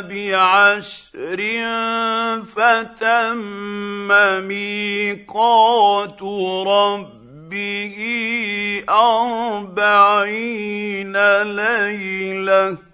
بعشر 0.00 1.40
فتم 2.46 4.08
ميقات 4.46 6.22
ربه 6.66 7.96
أربعين 8.88 10.36
ليلة 11.42 12.85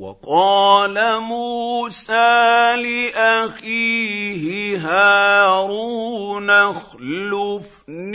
وقال 0.00 1.20
موسى 1.20 2.76
لأخيه 3.12 4.78
هارون 4.78 6.50
اخلفني 6.50 8.14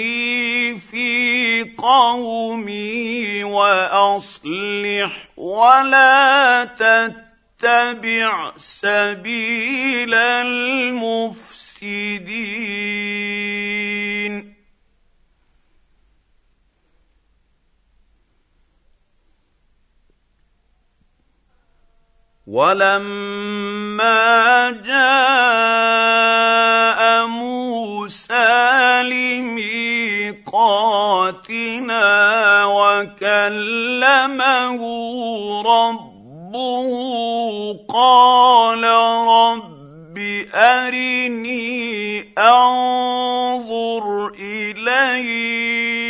في 0.79 1.63
قومي 1.77 3.43
وأصلح 3.43 5.11
ولا 5.37 6.65
تتبع 6.65 8.51
سبيل 8.57 10.13
المفسدين. 10.13 11.45
ولما 22.47 24.21
جاء 24.85 26.15
موسى 27.27 29.03
لميقاتنا 29.03 30.45
وكلمه 32.65 33.61
ربه 35.61 36.25
قال 37.89 38.83
رب 39.27 40.17
ارني 40.53 42.21
انظر 42.37 44.31
اليك 44.39 46.04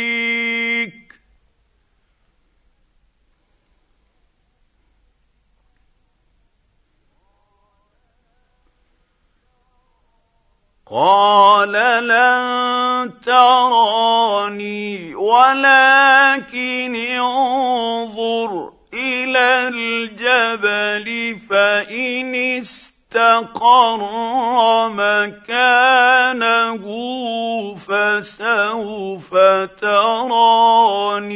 قال 10.96 11.72
لن 12.08 13.12
تراني 13.20 15.14
ولكن 15.14 16.94
انظر 16.96 18.72
إلى 18.94 19.68
الجبل 19.68 21.38
فإن 21.50 22.34
استقر 22.34 24.00
مكانه 24.88 26.04
فسوف 27.74 29.30
تراني. 29.80 31.26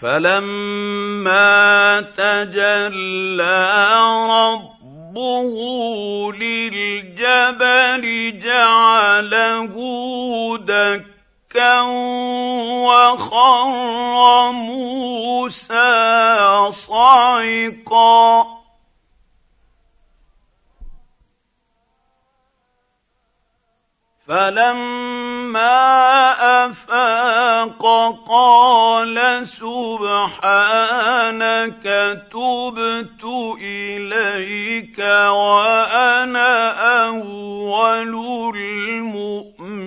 فلما 0.00 2.00
تجلى 2.00 3.68
ربه 4.30 5.52
للجبل 6.32 8.04
جعله 8.38 9.74
دكا 10.58 11.80
وخر 12.84 14.50
موسى 14.52 15.96
صعقا 16.70 18.55
فلما 24.28 25.86
أفاق 26.66 27.82
قال 28.28 29.46
سبحانك 29.46 30.96
تبت 32.32 33.24
إليك 33.62 34.98
وأنا 34.98 36.70
أول 37.06 38.14
المؤمنين. 38.56 39.86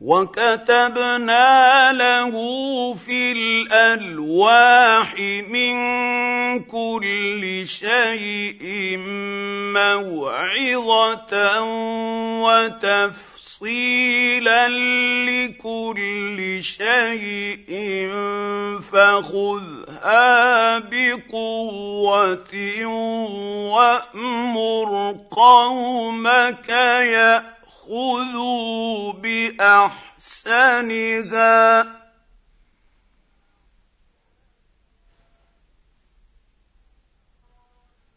وكتبنا 0.00 1.92
له 1.92 2.32
في 2.94 3.32
الالواح 3.32 5.14
من 5.48 5.74
كل 6.64 7.62
شيء 7.66 8.96
موعظه 9.76 11.62
وتفصيلا 13.60 13.88
لكل 15.28 16.58
شيء 16.62 17.70
فخذها 18.92 20.78
بقوه 20.78 22.52
وامر 23.72 25.16
قومك 25.30 26.68
يأ 26.68 27.59
خذوا 27.90 29.12
باحسنها 29.12 30.60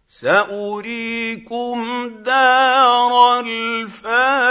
ساريكم 0.08 1.80
دار 2.24 3.40
الفاسقين 3.40 4.44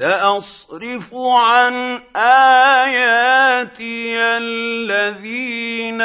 سأصرف 0.00 1.14
عن 1.14 2.00
آياتي 2.16 4.16
الذين 4.16 6.00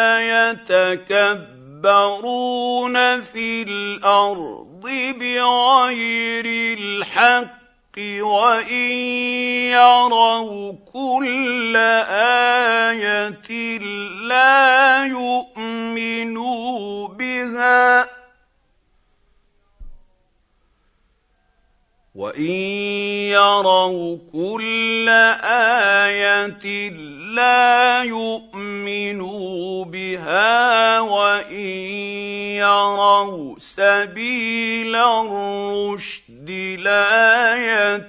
يتكبرون 0.75 1.71
في 3.21 3.61
الأرض 3.61 4.81
بغير 5.19 6.45
الحق 6.77 7.97
وإن 8.19 8.91
يروا 9.71 10.73
كل 10.93 11.75
آية 12.95 13.77
لا 14.27 15.05
يؤمنوا 15.05 17.07
بها 17.07 18.24
وان 22.15 22.51
يروا 23.35 24.17
كل 24.31 25.09
إيه 25.09 26.89
لا 27.35 28.03
يؤمنوا 28.03 29.85
بها 29.85 30.99
وان 30.99 31.59
يروا 32.55 33.55
سبيل 33.59 34.95
الرشد 34.95 36.49
لا 36.79 37.99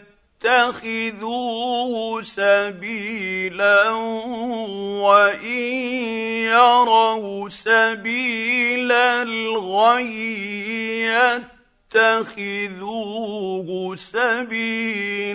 يتخذوه 0.44 2.22
سبيلا 2.22 3.90
وان 5.02 5.44
يروا 6.46 7.48
سبيل 7.48 8.92
الغي 8.92 10.36
تتخذوه 11.90 13.68
سبيلا. 13.96 15.26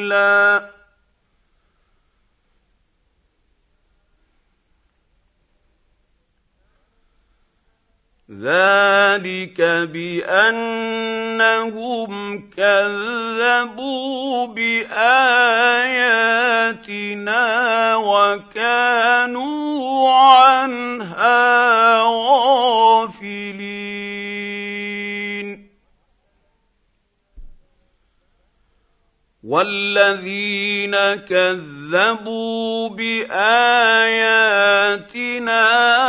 ذلك 8.31 9.61
بأنهم 9.91 11.31
كذبوا 12.49 14.47
بآياتنا 14.47 15.05
وكانوا 17.95 19.51
عنها 20.11 21.40
والذين 29.51 30.95
كذبوا 31.27 32.89
باياتنا 32.89 33.27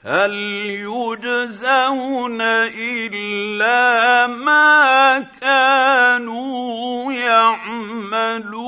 هل 0.01 0.33
يجزون 0.87 2.41
الا 2.41 4.27
ما 4.27 5.19
كانوا 5.41 7.11
يعملون 7.13 8.65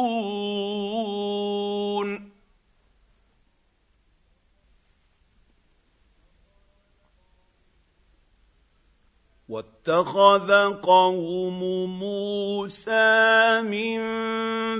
واتخذ 9.88 10.52
قوم 10.84 11.60
موسى 12.00 13.62
من 13.64 14.00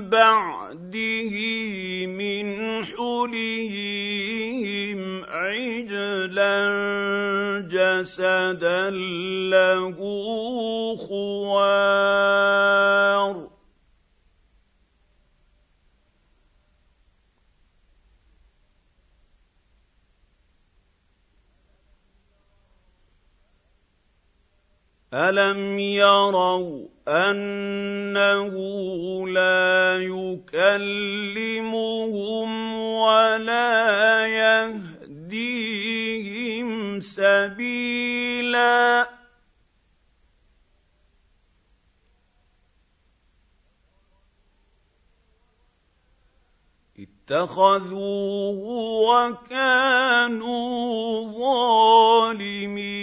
بعده 0.08 1.34
من 2.06 2.46
حليهم 2.84 4.20
عجلا 5.24 6.58
جسدا 7.70 8.90
له 9.50 9.96
خوار 11.08 12.78
الم 25.14 25.78
يروا 25.78 26.86
انه 27.08 28.54
لا 29.28 29.96
يكلمهم 30.04 31.68
ولا 32.92 34.26
يهديهم 34.26 35.90
سبيلا 37.00 39.08
اتخذوه 46.98 48.58
وكانوا 49.08 50.68
ظالمين 51.26 52.98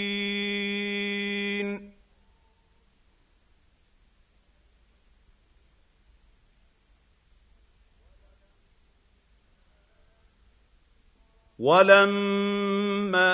ولما 11.59 13.31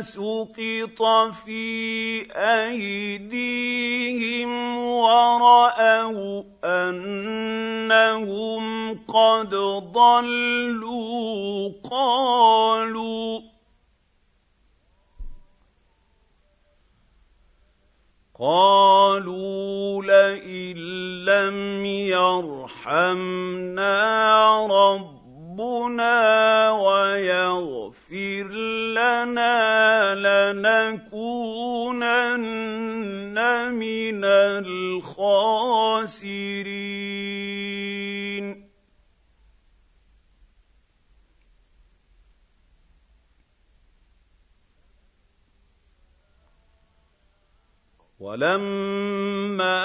سقط 0.00 1.02
في 1.44 2.22
ايديهم 2.32 4.50
وراوا 4.78 6.42
انهم 6.64 8.94
قد 8.94 9.54
ضلوا 9.94 11.72
قالوا 11.90 13.40
قالوا 18.38 20.02
لئن 20.02 20.76
لم 21.24 21.84
يرحمنا 22.06 23.94
رب 24.66 25.23
ربنا 25.54 26.70
ويغفر 26.70 28.48
لنا 28.90 30.14
لنكونن 30.14 31.14
من 33.72 34.24
الخاسرين. 34.24 35.44
ولما 48.24 49.84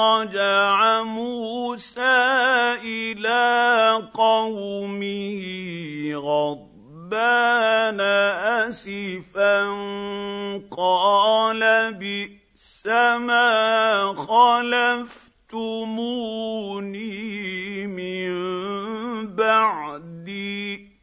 رجع 0.00 1.02
موسى 1.02 2.16
إلى 2.84 3.42
قومه 4.14 5.42
غضبان 6.14 8.00
آسفا 8.64 9.60
قال 10.76 11.94
بئس 11.94 12.86
ما 13.20 14.14
خلفتموني 14.16 15.46
من 17.86 18.32
بعدي 19.36 20.93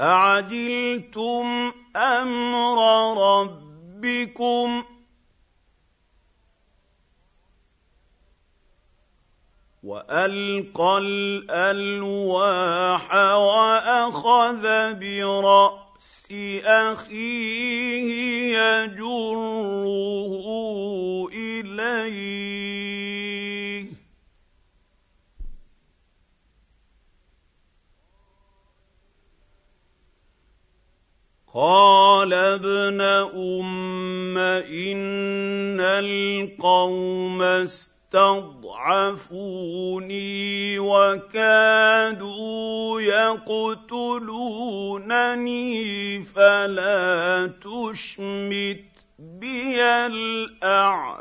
أعجلتم 0.00 1.72
أمر 1.96 2.78
ربكم 3.40 4.84
وألقى 9.82 10.98
الألواح 10.98 11.94
وأخذ 13.34 14.94
برأس 14.94 16.28
أخيه 16.64 18.08
يجره 18.58 19.68
إليه 21.32 23.17
قال 31.58 32.34
ابن 32.34 33.00
ام 33.34 34.38
ان 34.38 35.80
القوم 35.80 37.42
استضعفوني 37.42 38.38
وكادوا 40.78 42.30
يقتلونني 43.00 43.84
فلا 46.24 47.52
تشمت 47.62 48.84
بي 49.18 49.82
الاعداء 49.82 51.18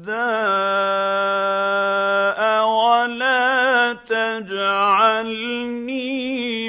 ولا 2.69 3.93
تجعلني 4.09 5.51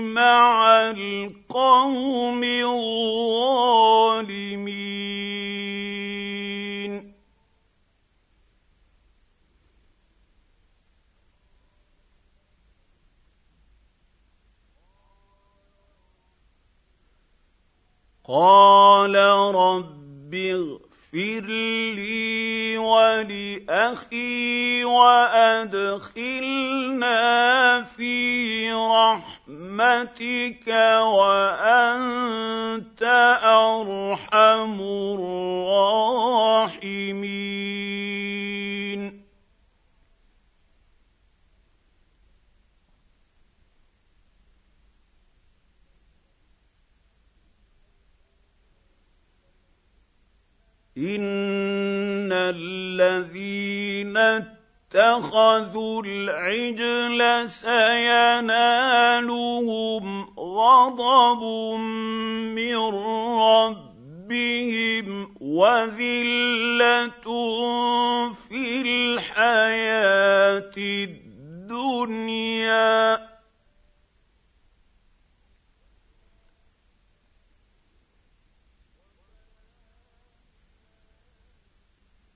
مع 0.02 0.82
القوم 0.92 2.44
الظالمين 2.44 3.74
قال 18.34 19.14
رب 19.56 20.34
اغفر 20.34 21.46
لي 21.94 22.78
ولأخي 22.78 24.86
وأدخلنا 24.86 25.94
في 27.84 28.72
رحمتك 28.74 30.68
وأنت 31.14 33.04
أرحم 33.44 34.33
ان 51.04 52.32
الذين 52.32 54.18
اتخذوا 54.18 56.04
العجل 56.06 57.50
سينالهم 57.50 58.64
غضب 60.40 61.44
من 62.56 62.78
ربهم 63.42 65.08
وذله 65.42 67.24
في 68.34 68.82
الحياة 68.82 70.74
الدنيا 71.68 72.54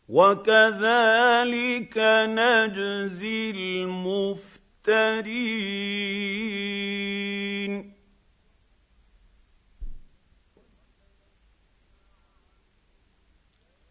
وكذلك 0.10 1.98
نجزي 2.28 3.52
المفترين 3.52 4.68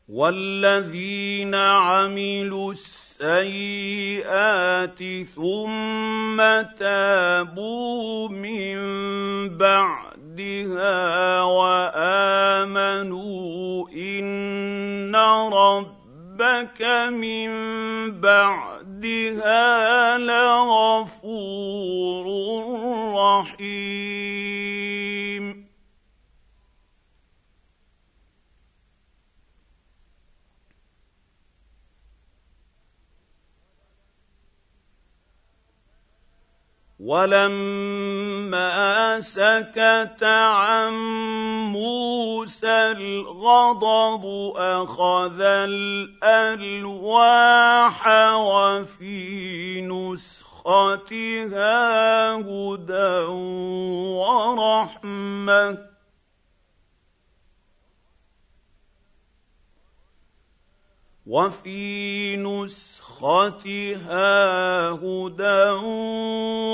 والذين 0.09 1.55
عملوا 1.55 2.73
السيئات 2.73 4.19
ثم 5.35 6.37
تابوا 6.79 8.29
من 8.29 8.79
بعدها 9.59 11.43
وامنوا 11.43 12.87
ان 13.91 15.17
رب 15.53 15.96
ربك 16.41 16.83
من 17.13 17.51
بعدها 18.21 20.19
لغفور 20.19 21.17
رحيم. 23.17 23.77
ولما 37.01 38.71
سكت 39.21 40.23
عن 40.25 40.93
موسى 41.73 42.93
الغضب 42.97 44.25
أخذ 44.57 45.41
الألواح 46.21 46.89
وفي 48.35 49.81
نسختها 49.81 51.13
هدى 52.33 53.25
ورحمة. 54.17 55.96
وفي 61.27 62.37
نسختها 62.37 63.81
هدى 64.91 65.71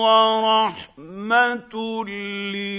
ورحمة 0.04 2.04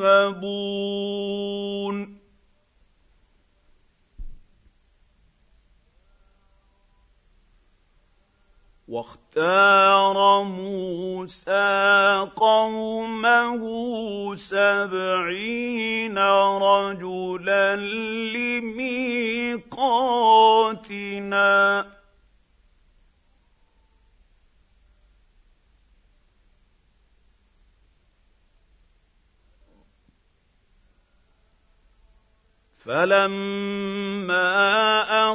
واختار 8.92 10.42
موسى 10.42 12.28
قومه 12.36 13.62
سبعين 14.36 16.18
رجلا 16.18 17.76
لميقاتنا. 18.36 18.82
فلما 32.84 34.52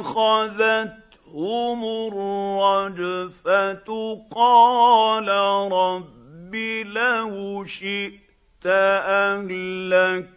أخذت 0.00 1.07
هم 1.34 1.84
الرجفه 2.12 3.88
قال 4.30 5.28
رب 5.72 6.54
لو 6.86 7.64
شئت 7.64 8.66
اهلكتهم 8.66 10.28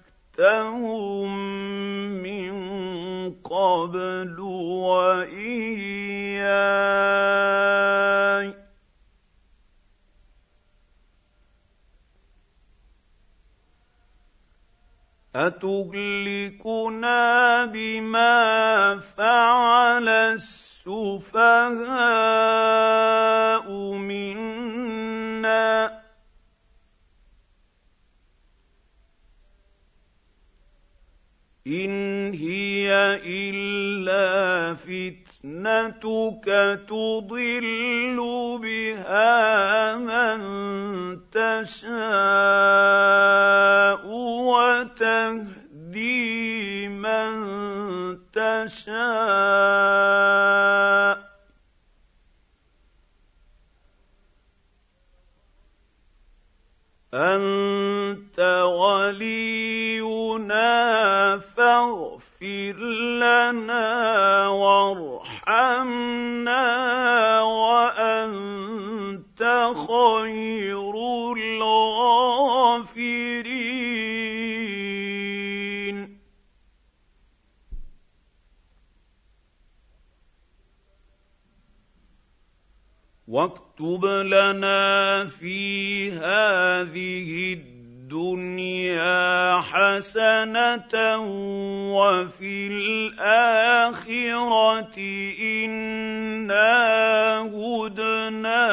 من 2.23 2.53
قبل 3.43 4.39
واياي 4.39 5.81
اتهلكنا 16.31 17.65
بما 17.65 18.99
فعل 19.18 20.39
السفهاء 20.87 22.61
منا 23.97 26.01
ان 31.67 32.33
هي 32.33 32.91
الا 33.25 34.73
فتنتك 34.75 36.45
تضل 36.89 38.17
بها 38.61 39.97
من 39.97 40.41
تشاء 41.31 41.91
وتهدي 44.47 45.60
من 46.89 47.31
تشاء. 48.34 48.91
أنت 57.13 58.39
ولينا 58.65 59.81
فاغفر 61.57 62.77
لنا 63.19 64.47
وارحمنا 64.47 65.81
وأنت 67.41 68.61
خير 69.88 70.93
الغافرين. 71.38 72.31
واكتب 83.31 84.05
لنا 84.05 85.25
في 85.27 86.11
هذه 86.11 87.53
الدنيا 88.11 89.61
حسنة 89.61 91.17
وفي 91.95 92.67
الآخرة 92.67 94.11
إنا 95.41 96.71
هدنا 97.55 98.67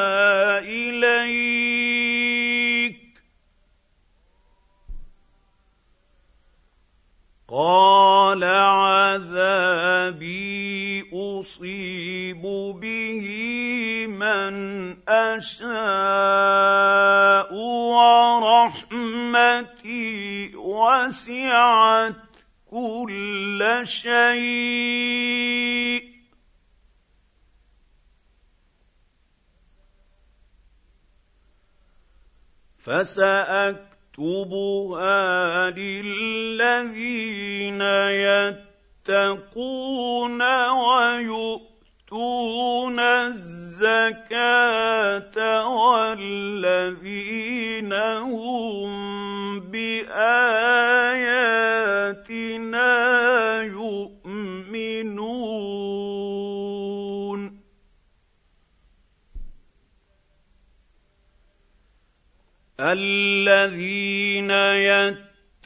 إليك. 0.59 2.19
قال 7.51 8.43
عذابي 8.43 9.89
اصيب 11.13 12.41
به 12.81 13.25
من 14.07 14.53
اشاء 15.09 15.69
ورحمتي 18.79 20.55
وسعت 20.55 22.15
كل 22.71 23.81
شيء 23.83 25.29
فساكتب 32.77 33.88
فساكتبها 34.19 35.69
للذين 35.69 37.11
يتقون 39.07 40.41
ويؤتون 40.71 41.69
الزكاة 42.99 44.27
والذين 45.67 47.13
هم 47.93 48.89
بآياتنا 49.59 50.59
الذين 62.79 64.51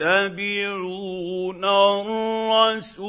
يتبعون 0.02 1.66
الرسول 1.66 3.06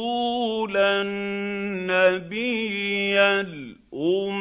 النبي 0.77 2.41
الأمي 3.21 4.35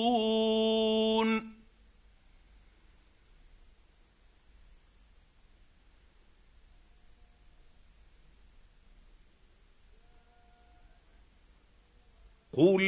قل 12.57 12.81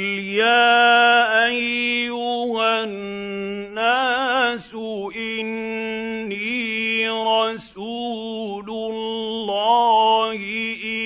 يا 0.43 1.45
ايها 1.45 2.83
الناس 2.83 4.73
اني 5.15 7.09
رسول 7.09 8.69
الله 8.69 10.35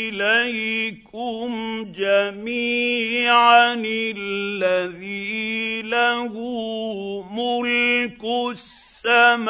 اليكم 0.09 1.51
جميعا 1.91 3.73
الذي 4.17 5.81
له 5.81 6.33
ملك 7.31 8.23
السماوات 9.05 9.47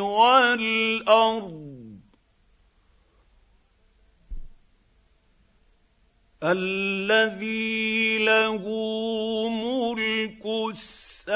والارض 0.00 1.69
الذي 6.42 8.18
له 8.18 8.64
ملك 9.48 10.46
السماوات 10.72 11.28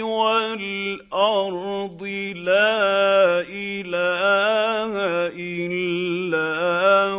والأرض 0.00 2.02
لا 2.36 3.40
إله 3.44 4.92
إلا 5.36 6.56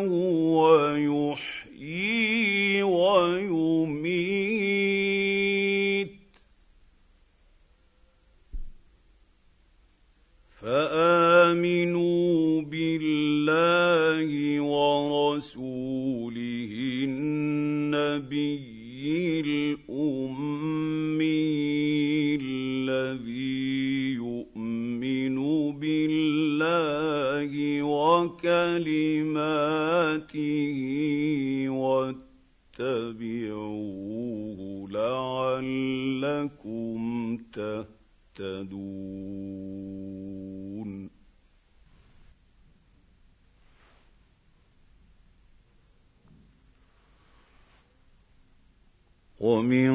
هو 0.09 0.88
يحيي 0.89 1.26
ورسوله 15.38 16.73
النبي 17.05 18.41
الأمي 19.45 21.26
الذي 22.41 24.14
يؤمن 24.14 25.38
بالله 25.80 27.51
وكلماته 27.84 28.49
واتبعوه 32.80 33.39
لعلكم 36.19 36.97
تهتدون 37.53 39.16
ومن 49.39 49.91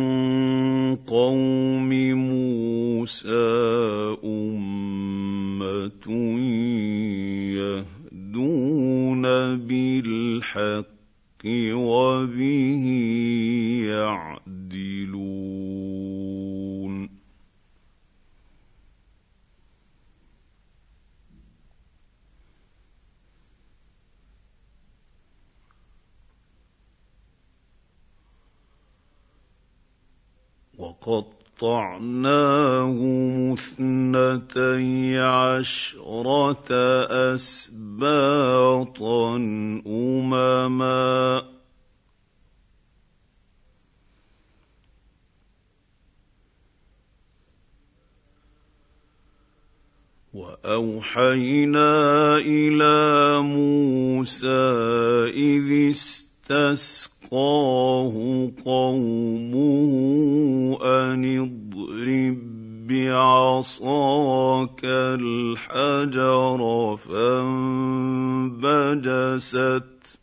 قوم 0.97 1.90
موسى 2.12 3.28
أمة 4.24 6.06
يهدون 7.59 9.23
بالحق 9.56 10.93
وبه 11.74 12.85
يعدلون. 13.89 15.31
وقطعناهم 31.62 33.52
اثنتي 33.52 35.18
عشرة 35.18 36.72
أسباطا 37.34 39.36
أمما. 39.86 41.42
وأوحينا 50.34 52.36
إلى 52.36 53.40
موسى 53.42 54.48
إذ 55.28 55.94
استسقاه 57.32 58.12
قومه 58.64 59.62
أن 60.82 61.24
اضرب 61.24 62.38
بعصاك 62.86 64.80
الحجر 64.84 66.60
فانبجست 66.96 67.78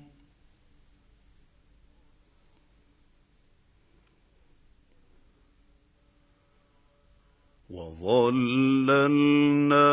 وظللنا 7.69 9.89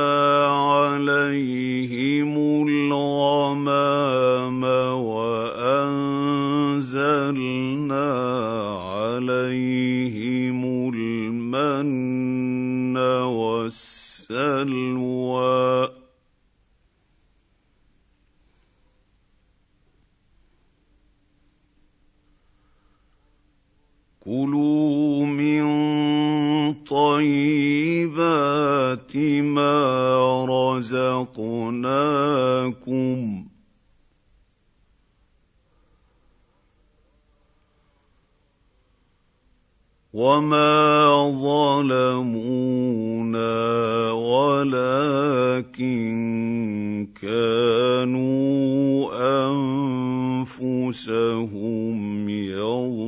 عليهم 0.46 2.32
الغمام 2.68 4.62
وأنزلنا 5.04 5.86
والسلوى. 13.66 15.26
كلوا 24.20 25.26
من 25.26 25.64
طيبات 26.84 28.36
ما 29.42 30.44
رزقناكم. 30.76 31.86
وما 40.16 41.28
ظلمونا 41.44 42.72
ولكن 44.12 45.96
كانوا 47.20 48.26
انفسهم 50.48 51.98
يظلمون 52.28 53.06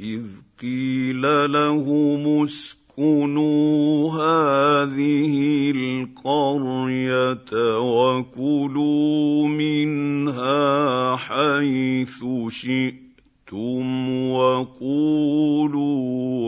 واذ 0.00 0.26
قيل 0.60 1.22
لهم 1.52 2.42
اسكنوا 2.42 4.10
هذه 4.12 5.70
القرية 5.70 7.50
وكلوا 7.78 9.48
منها 9.48 11.16
حيث 11.16 12.24
شئتم 12.48 14.08
وقولوا 14.30 15.74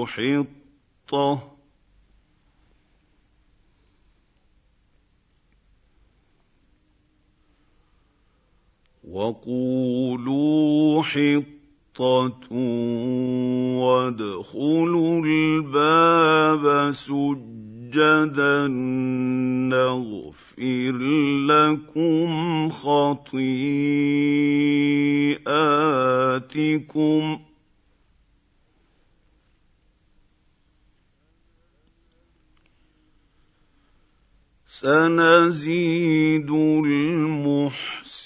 حطة. 0.06 1.58
وقولوا 9.10 11.02
حطة. 11.02 11.57
وادخلوا 13.80 15.22
الباب 15.24 16.92
سجدا 16.92 18.66
نغفر 19.68 20.98
لكم 21.48 22.68
خطيئاتكم 22.70 23.38
سنزيد 34.66 36.50
المحسنين 36.84 38.18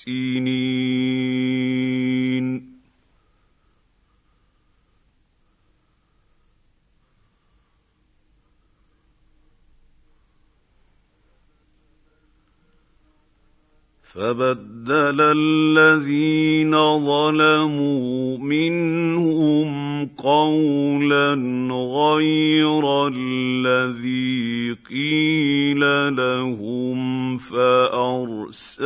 فبدل 14.14 15.20
الذين 15.20 16.72
ظلموا 16.98 18.38
منهم 18.38 20.06
قولا 20.06 21.34
غير 21.72 23.08
الذي 23.08 24.76
قيل 24.90 25.80
لهم 26.16 27.38
فأرسلنا 27.38 28.82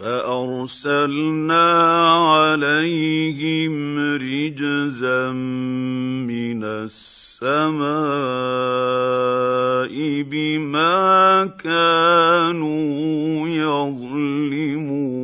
فأرسلنا 0.00 1.66
عليهم 2.32 3.98
رجزا 4.16 5.32
من 6.24 6.64
السماء 6.64 7.80
بما 10.22 11.46
كانوا 11.60 13.48
يظلمون. 13.48 15.19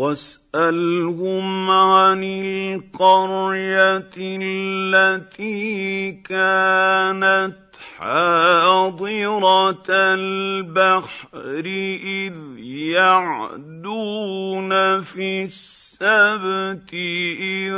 واسألهم 0.00 1.70
عن 1.70 2.24
القرية 2.24 4.10
التي 4.16 6.12
كانت 6.12 7.56
حاضرة 7.98 9.84
البحر 9.90 11.64
إذ 12.16 12.34
يعدون 12.96 14.70
في 15.00 15.44
السبت 15.44 16.94
إذ 16.94 17.74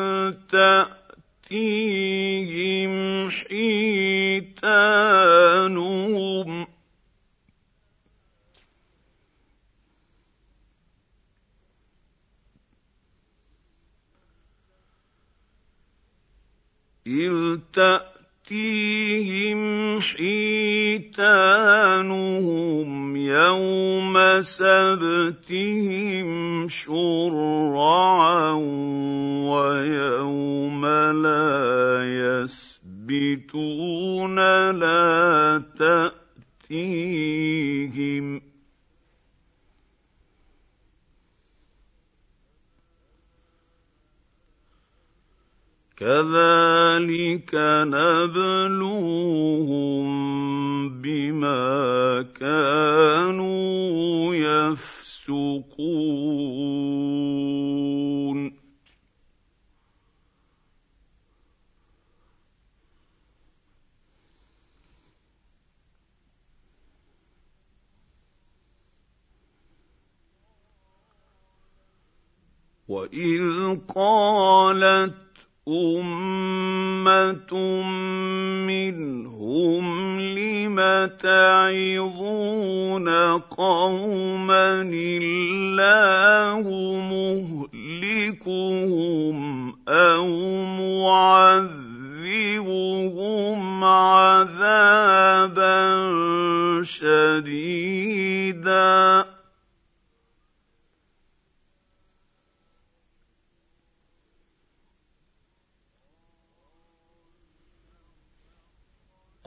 تأتيهم 1.50 2.92
حيتانهم 3.30 4.52
إذ 17.06 17.58
تأتيهم 17.72 19.60
حيتانهم 20.00 21.32
يوم 23.16 24.40
سبتهم 24.40 26.28
شرعا 26.68 28.52
ويوم 29.50 30.86
لا 30.86 32.02
يسبتون 33.04 34.36
لا 34.70 35.62
تأتيهم 36.70 38.51
كذلك 46.02 47.54
نبلوهم 47.94 50.06
بما 51.02 51.62
كانوا 52.34 54.34
يفسقون. 54.34 55.62
واذ 72.88 73.78
قالت 73.94 75.31
أمة 75.68 77.54
منهم 78.66 80.20
لم 80.20 80.76
تعظون 81.22 83.08
قوما 83.38 84.82
الله 84.82 86.62
مهلكهم 88.02 89.38
أو 89.88 90.28
معذبهم 91.04 92.02
عذابا 93.84 95.22
شديدا 96.82 98.22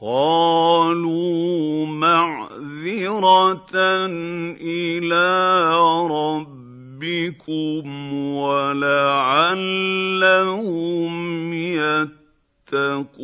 قالوا 0.01 1.85
معذرة 1.85 3.75
إلى 4.61 5.25
ربكم 6.11 7.83
ولعلهم 8.35 9.53
يتقون. 12.73 13.15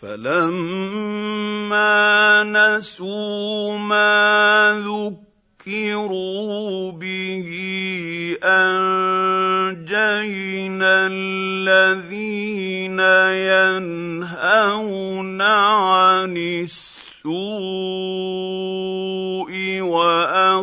فلما 0.00 1.94
نسوا 2.44 3.78
ما 3.78 4.82
ذكروا 4.86 6.92
به 6.92 7.48
أنجينا 8.44 9.86
الذين 11.06 13.00
ينهون 14.30 15.42
عن 15.42 16.36
السوء 16.36 16.97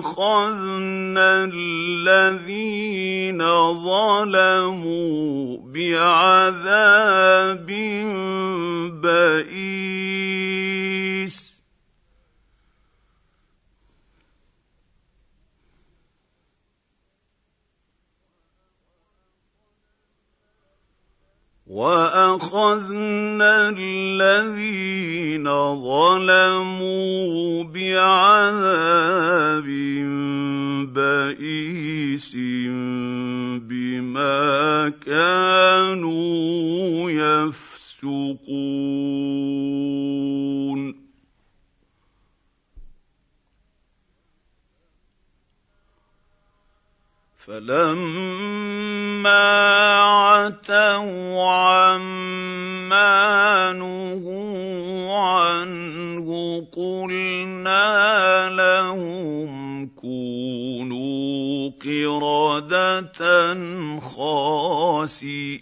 وأخذنا 0.05 1.27
الذين 1.53 3.41
ظلموا 3.83 5.57
بعذاب 5.73 7.69
بئيس. 9.01 9.75
وأخذنا 21.75 23.75
الذين 23.75 25.43
ظلموا 25.83 27.63
بعذاب 27.63 29.67
بئيس 30.95 32.31
بما 33.67 34.93
كانوا 35.05 37.11
يفسقون. 37.11 37.65
فلما 47.45 49.37
عتوا 50.01 51.45
عما 51.53 53.13
نهوا 53.73 55.17
عنه 55.17 56.27
قلنا 56.73 58.49
لهم 58.49 59.87
كونوا 59.87 61.69
قردة 61.85 63.21
خاسئين. 63.99 65.55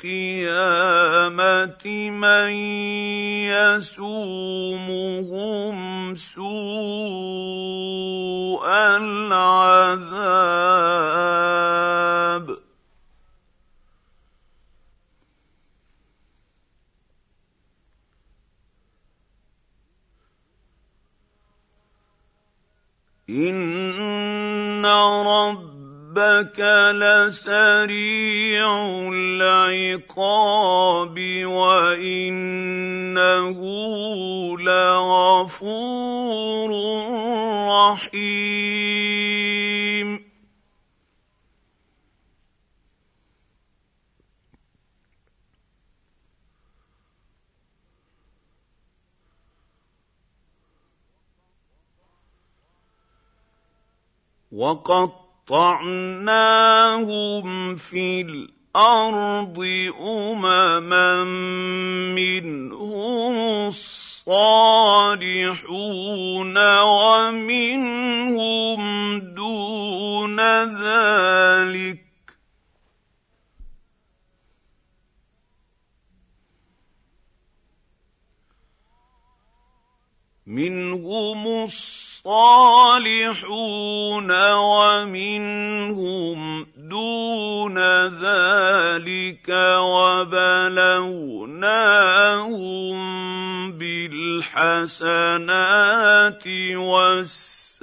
القيامه 0.00 0.90
من 2.10 2.50
يسومهم 3.82 5.34
سوء 6.14 7.62
العذاب 8.96 10.22
ان 23.32 24.84
ربك 25.26 26.60
لسريع 26.92 28.68
العقاب 29.12 31.16
وانه 31.44 33.58
لغفور 34.58 36.70
رحيم 37.68 38.31
وقطعناهم 54.62 55.76
في 57.76 58.20
الأرض 58.20 59.58
أمما 60.00 61.24
منهم 62.14 63.66
الصالحون 63.68 64.28
ومنهم 66.82 68.00
دون 69.20 70.40
ذلك 70.64 72.11
منهم 80.52 81.64
الصالحون 81.64 82.20
ومنهم 84.52 86.40
دون 86.76 87.78
ذلك 88.06 89.48
وبلوناهم 89.80 90.52
بالحسنات 93.72 95.02
والسيئات 96.76 97.78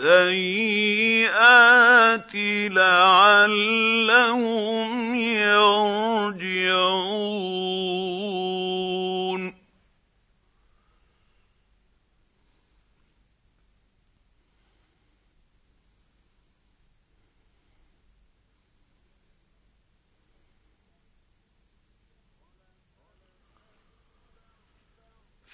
لعلهم 2.71 4.09
يرجعون. 5.15 6.39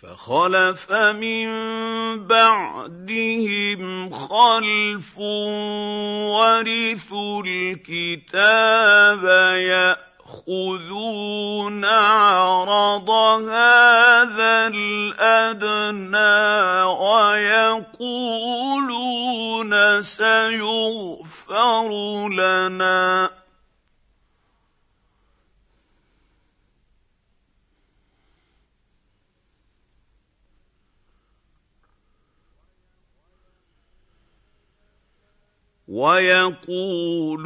فخلف 0.06 0.92
من 0.92 1.48
بعدهم 2.28 4.12
خلف 4.12 5.18
ورثوا 6.30 7.44
الكتاب 7.46 9.24
يأخذون 10.28 11.06
عرض 11.86 13.10
هذا 13.50 14.68
الأدنى 14.74 16.34
ويقولون 17.02 18.54
سيغفر 20.02 21.90
لنا. 22.30 23.45
ويقولون 35.96 37.44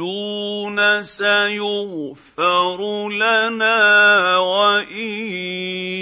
سيغفر 1.02 2.80
لنا 3.08 4.38
وإن 4.38 5.10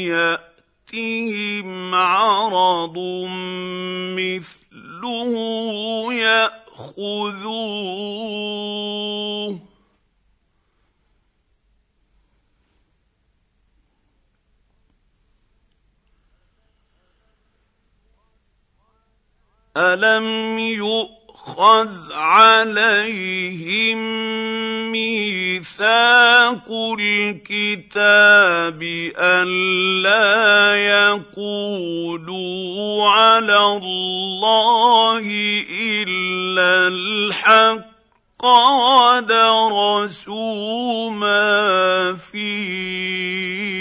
يأتهم 0.09 1.95
عرض 1.95 2.99
مثله 4.17 5.33
يأخذوه. 6.15 7.59
ألم 19.77 20.59
يؤمنوا 20.59 21.18
يؤخذ 21.49 22.13
عليهم 22.13 23.99
ميثاق 24.93 26.69
الكتاب 27.01 28.83
ألا 29.19 30.77
يقولوا 31.37 32.29
على 33.09 33.67
الله 33.67 35.25
إلا 35.81 36.89
الحق 36.89 38.45
ودرسوا 39.65 40.31
ما 41.11 42.17
فيه. 42.33 43.79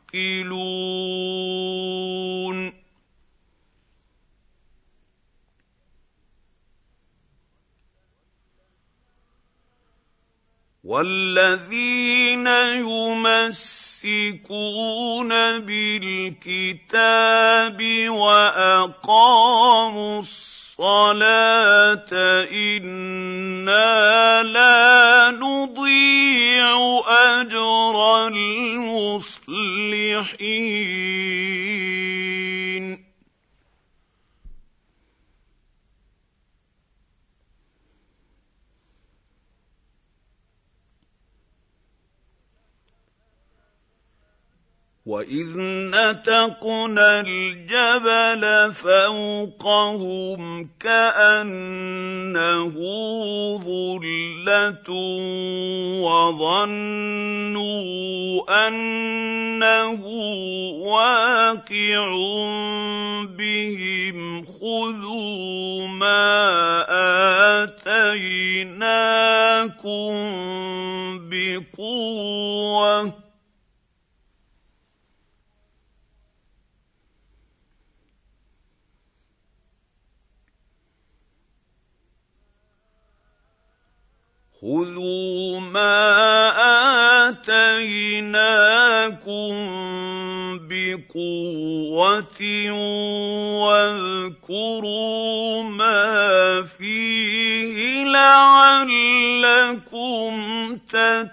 والذين 10.84 12.46
يمسكون 12.82 14.08
بالكتاب 15.60 16.88
واقاموا 18.10 19.52
الصلاه 20.20 22.10
أنا 22.52 24.42
لا 24.42 25.30
نضيع 25.30 27.00
اجر 27.06 28.26
المصلحين 28.26 29.52
واذ 45.06 45.58
نتقنا 45.58 47.20
الجبل 47.26 48.72
فوقهم 48.72 50.70
كانه 50.80 52.74
ظله 53.58 54.88
وظنوا 56.02 57.02
انه 58.68 60.06
واقع 60.86 62.06
بهم 63.26 64.44
خذوا 64.44 65.86
ما 65.86 66.84
اتيناكم 67.64 68.92
بقوه 71.30 73.12
خذوا 84.62 85.60
ما 85.60 86.08
اتيناكم 87.28 88.42
بقوه 90.68 92.40
واذكروا 93.62 95.62
ما 95.62 96.62
فيه 96.62 98.04
لعلكم 98.04 99.52
تتقون 100.76 101.32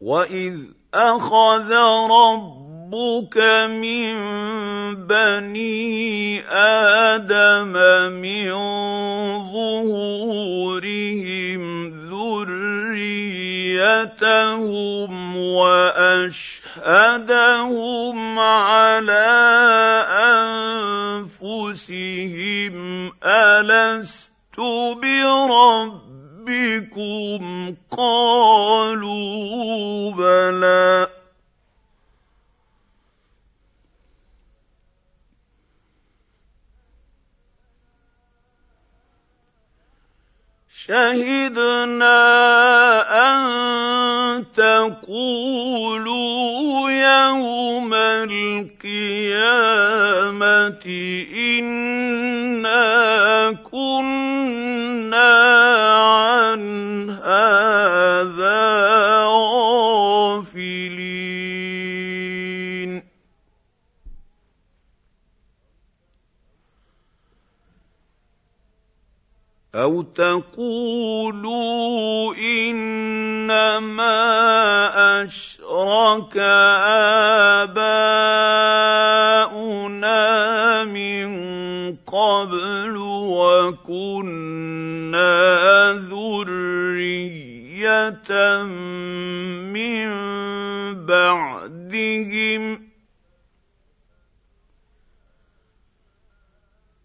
واذ 0.00 0.58
اخذ 0.94 1.72
رب 2.10 2.57
ربك 2.92 3.36
من 3.68 4.16
بني 5.06 6.40
آدم 6.50 7.72
من 8.16 8.48
ظهورهم 9.52 10.82
ذريتهم 12.08 13.36
واشهدهم 15.36 16.98
على 18.38 19.28
انفسهم 21.36 22.76
الست 23.24 24.28
بربكم 25.00 26.64
قالوا 27.90 29.18
بلى 30.12 31.17
شهدنا 40.88 42.20
أن 43.28 43.44
تقولوا 44.56 46.10
يوم 46.90 47.94
القيامة 47.94 49.24
إنا 51.58 52.86
كنا 53.70 55.32
عن 55.96 56.62
هذا 57.10 58.68
أو 69.78 70.02
تقولوا 70.02 71.54
إنما 72.34 74.18
أشرك 75.22 76.36
آباؤنا 77.66 78.44
من 80.84 81.28
قبل 81.96 82.96
وكنا 83.30 84.72
ذرية 86.10 87.48
من 89.72 90.08
بعدهم 91.06 92.87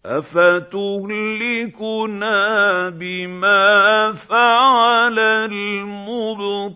افتهلكنا 0.06 1.78
بما 2.88 4.12
فعل 4.12 5.18
المبطلون 5.18 6.74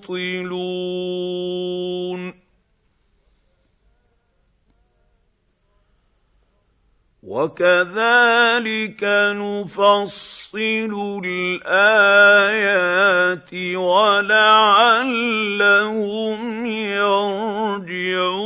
وكذلك 7.23 9.05
نفصل 9.37 11.21
الايات 11.25 12.75
ولعلهم 13.77 15.07
يرجعون 16.67 18.39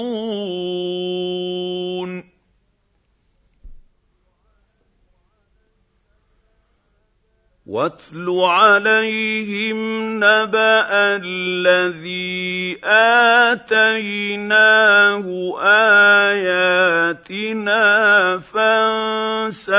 واتل 7.73 8.28
عليهم 8.28 9.78
نبأ 10.17 10.89
الذي 11.25 12.76
آتيناه 13.49 15.25
آياتنا 16.28 17.81
فانسلخ 18.52 19.73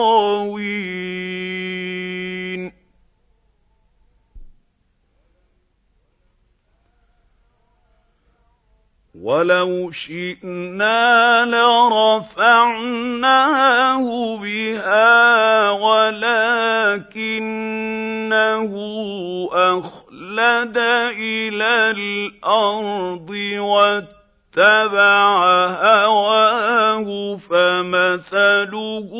ولو 9.22 9.90
شئنا 9.90 11.44
لرفعناه 11.44 12.76
بها 14.36 15.70
ولكنه 15.70 17.18
اخلد 19.52 20.78
إلى 21.18 21.90
الأرض 21.90 23.30
واتبع 24.56 25.66
هواه 26.04 27.36
فمثله 27.36 29.10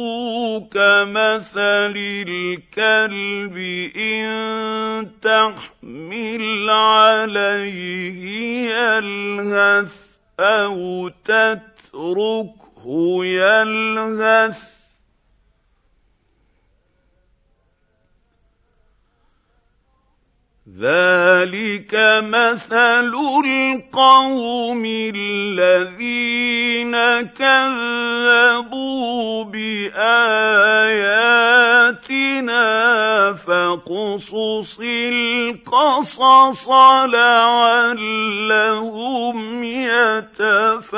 كمثل 0.72 1.94
الكلب 2.28 3.56
إن 3.96 5.10
تحمل 5.22 6.70
عليه 6.70 8.22
يلهث 8.70 9.92
أو 10.40 11.08
تتركه 11.24 12.84
يلهث 13.24 14.77
ذلك 20.76 21.94
مثل 22.28 23.14
القوم 23.44 24.82
الذين 25.16 26.92
كذبوا 27.34 28.64
باياتنا 29.44 30.18
فاقصص 33.32 34.80
القصص 34.80 36.68
لعلهم 37.08 38.44
يتفكرون 39.64 40.88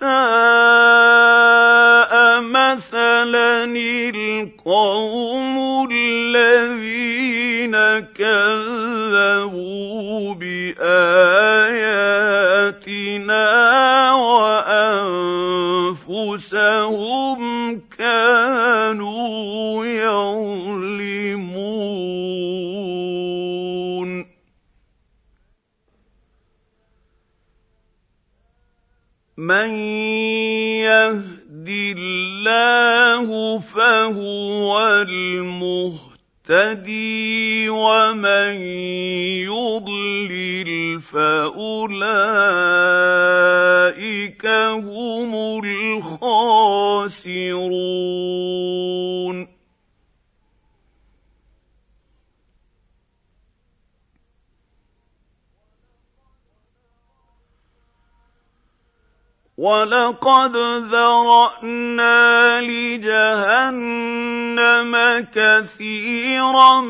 ساء 0.00 0.10
مثلا 2.40 3.64
القوم 4.16 5.56
الذين 5.92 7.74
كذبوا 8.16 9.54
بآياتنا. 10.34 11.00
من 29.50 29.70
يهد 30.86 31.68
الله 31.68 33.58
فهو 33.58 34.80
المهتد 35.08 36.10
يهتدي 36.50 37.70
ومن 37.70 38.52
يضلل 39.46 41.00
فأولئك 41.00 41.66
هم 44.46 45.34
الخاسرون 45.64 46.30
ولقد 59.60 60.56
ذرانا 60.88 62.60
لجهنم 62.60 64.12
كثيرا 65.34 66.80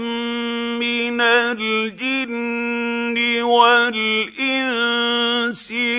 من 0.78 1.20
الجن 1.20 3.18
والانس 3.42 4.52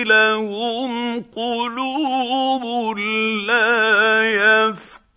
لهم 0.08 1.22
قلوب 1.36 2.98
لا 3.46 4.24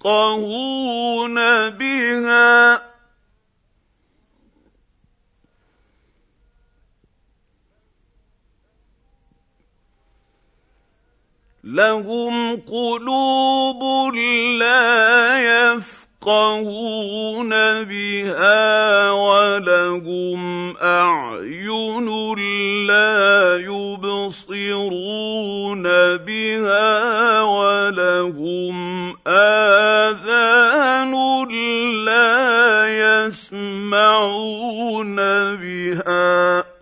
يفقهون 0.04 1.36
بها 1.70 2.85
لهم 11.66 12.56
قلوب 12.56 14.14
لا 14.60 15.38
يفقهون 16.22 17.50
بها 17.84 19.12
ولهم 19.12 20.78
أعين 20.78 22.36
لا 22.88 23.58
يبصرون 23.58 25.04
بها 26.18 27.42
ولهم 27.42 28.76
آذان 29.28 31.14
لا 32.06 32.88
يسمعون 33.26 34.36
بها 35.56 36.75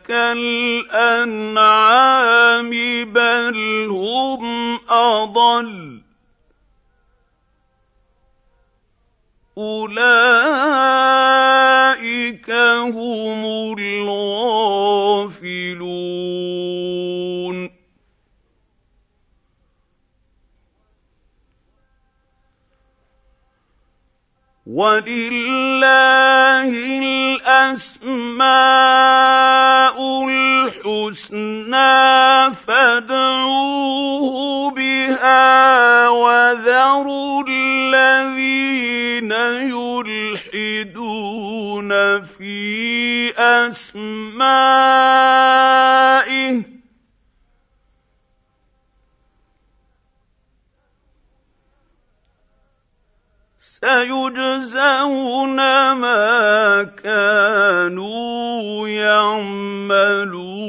كالأنعام 0.08 1.10
بل 3.04 3.86
هم 3.90 4.74
أضل. 4.90 6.00
أولئك 9.58 10.08
هم 12.50 13.74
الغافلون. 13.78 14.28
ولله 24.68 26.68
الاسماء 27.48 28.36
الحسنى 30.28 32.04
فادعوه 32.66 34.70
بها 34.70 36.08
وذروا 36.08 37.44
الذين 37.48 39.32
يلحدون 40.52 41.90
في 42.24 43.32
اسمائه 43.38 44.38
سيجزون 53.80 55.56
ما 55.92 56.82
كانوا 57.02 58.88
يعملون. 58.88 60.68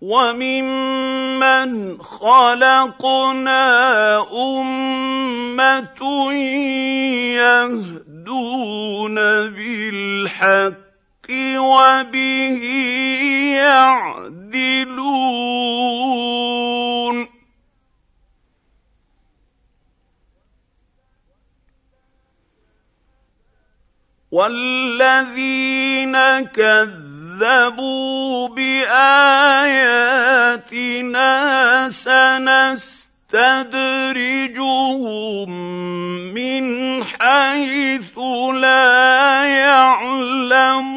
وممن 0.00 1.98
خلقنا 2.02 3.62
أمة 4.32 6.32
يهدون 7.34 9.14
بالحق 9.50 10.85
وبه 11.58 12.62
يعدلون. 13.56 15.36
والذين 24.36 26.16
كذبوا 26.44 28.48
باياتنا 28.48 29.48
سنستدرجهم 33.36 35.50
من 36.34 36.64
حيث 37.04 38.18
لا 38.54 39.44
يعلمون. 39.44 40.96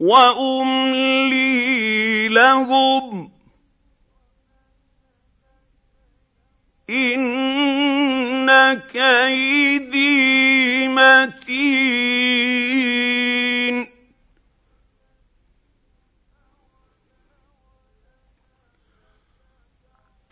وأملي 0.00 1.58
لهم 2.28 3.30
إن 6.90 8.74
كيدي 8.74 10.88
متين. 10.88 12.75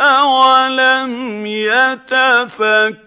اولم 0.04 1.46
يتفكروا 1.46 3.04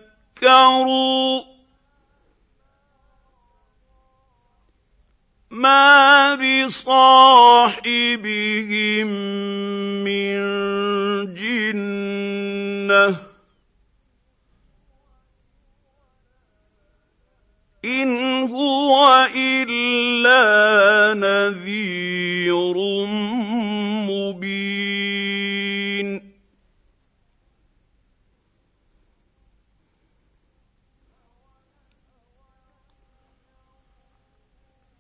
ما 5.51 6.35
بصاحبهم 6.35 7.07
من 10.03 10.37
جنه 11.33 13.17
ان 17.85 18.41
هو 18.51 19.27
الا 19.35 21.13
نذير 21.13 22.77
مبين 24.07 24.66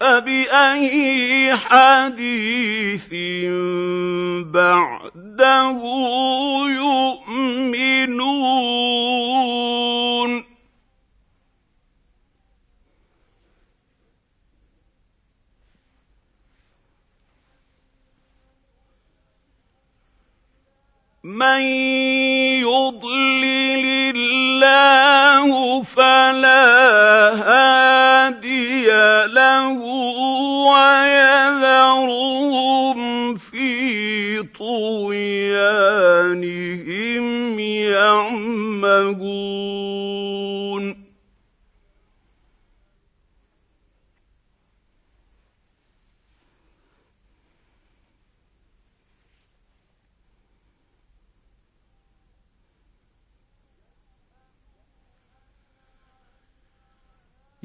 فباي 0.00 1.54
حديث 1.54 3.08
بعده 4.52 5.80
يؤمنون؟ 6.68 8.34
من 21.24 21.62
ويذرهم 30.63 32.32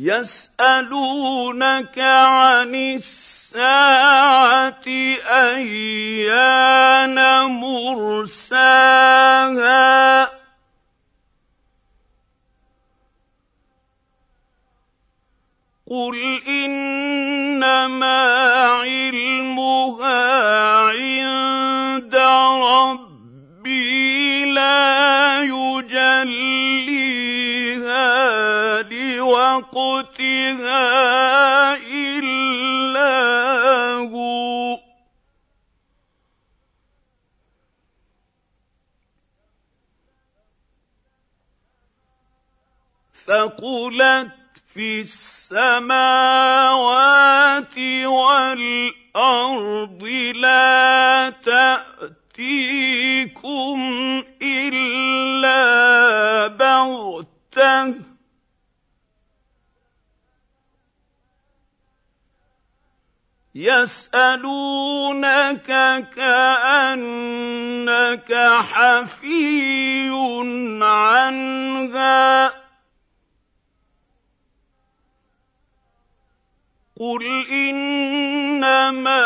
يسألونك 0.09 1.99
عن 1.99 2.75
الساعة 2.75 4.87
أيان 5.55 7.17
مرساها؟ 7.61 8.99
قل 15.89 16.41
إنما 16.47 18.23
علمها 18.83 20.21
عند 20.89 22.15
ربي 22.15 23.08
لوقتها 29.39 30.83
إلا 31.75 33.13
هو. 34.11 34.79
ثقلت 43.25 44.31
في 44.73 45.01
السماوات 45.01 45.97
والأرض 48.05 50.03
لا 50.35 51.29
تأتيكم 51.29 52.19
إلا 54.41 56.47
بغتة. 56.47 58.18
يسألونك 63.59 65.29
كأنك 66.15 67.03
حفي 68.71 70.09
عنها. 70.81 72.47
قل 76.99 77.23
إنما 77.51 79.25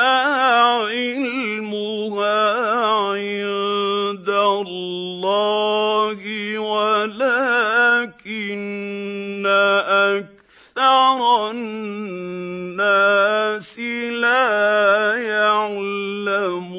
علمها 0.90 2.42
عند 2.90 4.30
الله 4.30 6.20
ولكن 6.60 7.84
أكثر 10.78 11.52
الناس 11.52 12.70
لا 13.80 15.16
يعلمون. 15.22 16.74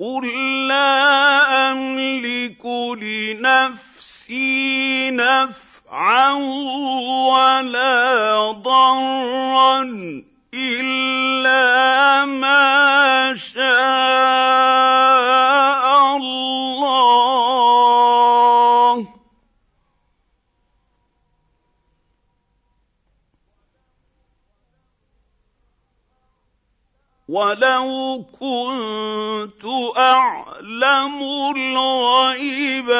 قل 0.00 0.24
لا 0.68 1.72
املك 1.72 2.64
لنفسي 3.02 4.00
نفعا 5.90 6.32
ولا 7.26 8.52
ضرا 8.52 9.82
الا 10.54 12.24
ما 12.24 13.34
شاء 13.36 13.60
الله 16.16 17.00
ولو 27.28 28.24
كنت 28.40 29.64
اعلم 29.96 31.22
الغيب 31.56 32.90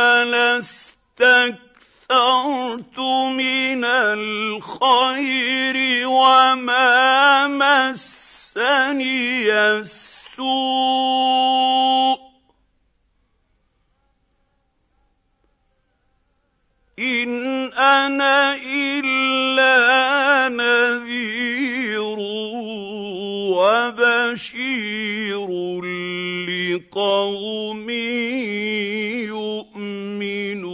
لاستكثرت 2.11 2.99
من 3.39 3.85
الخير 3.85 5.77
وما 6.09 7.47
مسني 7.47 9.53
السوء. 9.53 10.41
إن 16.99 17.73
أنا 17.73 18.55
إلا 18.55 20.49
نذير 20.49 22.17
وبشير 23.55 25.49
لقوم 26.51 27.91
يؤمنون. 29.31 30.70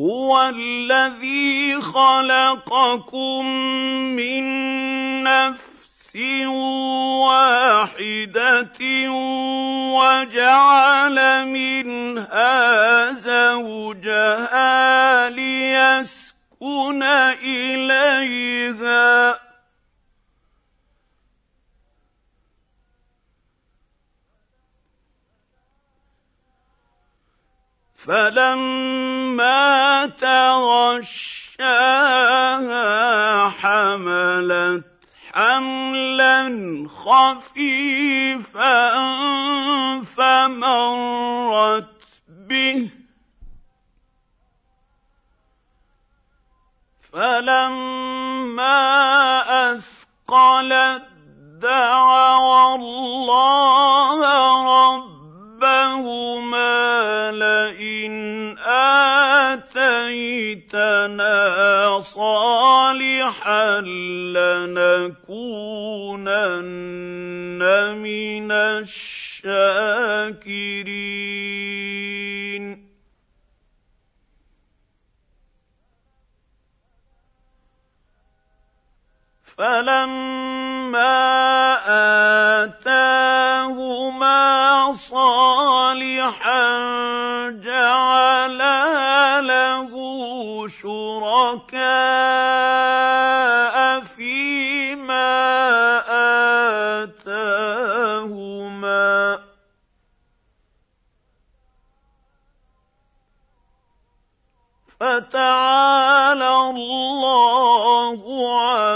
هو 0.00 0.52
الذي 0.56 1.80
خلقكم 1.80 3.46
من 4.16 4.44
نفس 5.22 6.16
واحدة 7.26 8.80
وجعل 9.92 11.46
منها 11.46 13.12
زوجها 13.12 14.70
ليسكن 15.30 17.02
إليها. 17.44 19.49
فلما 28.06 30.06
تغشاها 30.06 31.08
حملت 33.48 34.84
حملا 35.32 36.42
خفيفا 36.88 38.90
فمرت 40.04 41.88
به. 42.28 42.90
فلما 47.12 48.80
أثقلت 49.72 51.02
دعوا 51.62 52.74
الله 52.74 54.18
ربهما 55.60 57.30
لئن 57.30 57.79
آتيتنا 59.54 60.70
صالحا 62.00 63.80
لنكونن 64.36 65.20
من 68.02 68.50
الشاكرين. 68.52 69.20
فلما 79.58 81.26
آتاهما 82.64 84.40
صالحا 84.94 86.70
جعلا 87.50 88.80
له 89.40 89.90
شركاء 90.82 91.80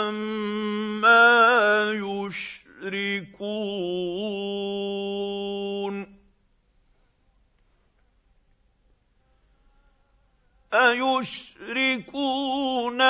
عما 0.05 1.93
يشركون 1.93 3.25
ايشركون 11.15 12.19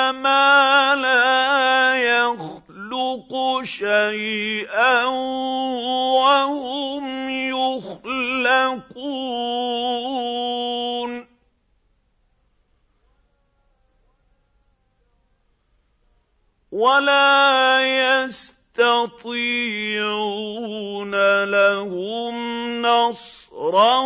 ما 0.09 0.95
لا 0.95 1.95
يخلق 1.95 3.61
شيئا 3.63 5.05
وهم 6.15 7.29
يخلقون 7.29 8.84
ولا 16.85 17.81
يستطيعون 17.81 19.13
لهم 21.43 22.35
نصرا 22.81 23.99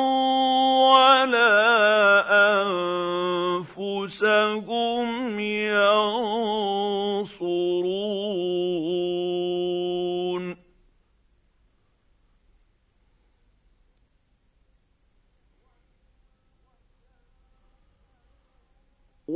ولا 0.95 1.59
أنفسهم 3.75 5.39
ينصرون. 5.39 6.39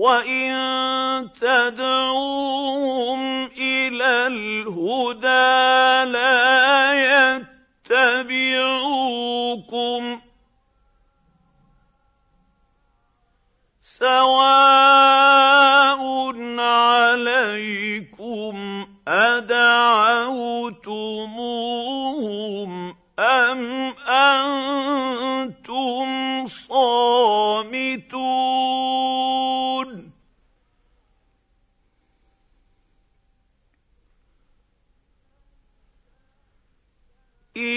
وان 0.03 1.31
تدعوهم 1.41 3.21
إلى 3.45 4.27
الهدى 4.27 6.11
لا 6.11 6.93
يتبعوكم 8.31 10.21
سواء 13.81 15.13
عليكم 16.59 18.55
ادعوتموهم 19.07 19.63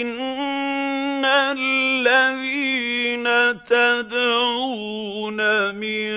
ان 0.02 1.25
الذين 1.25 3.25
تدعون 3.65 5.41
من 5.75 6.10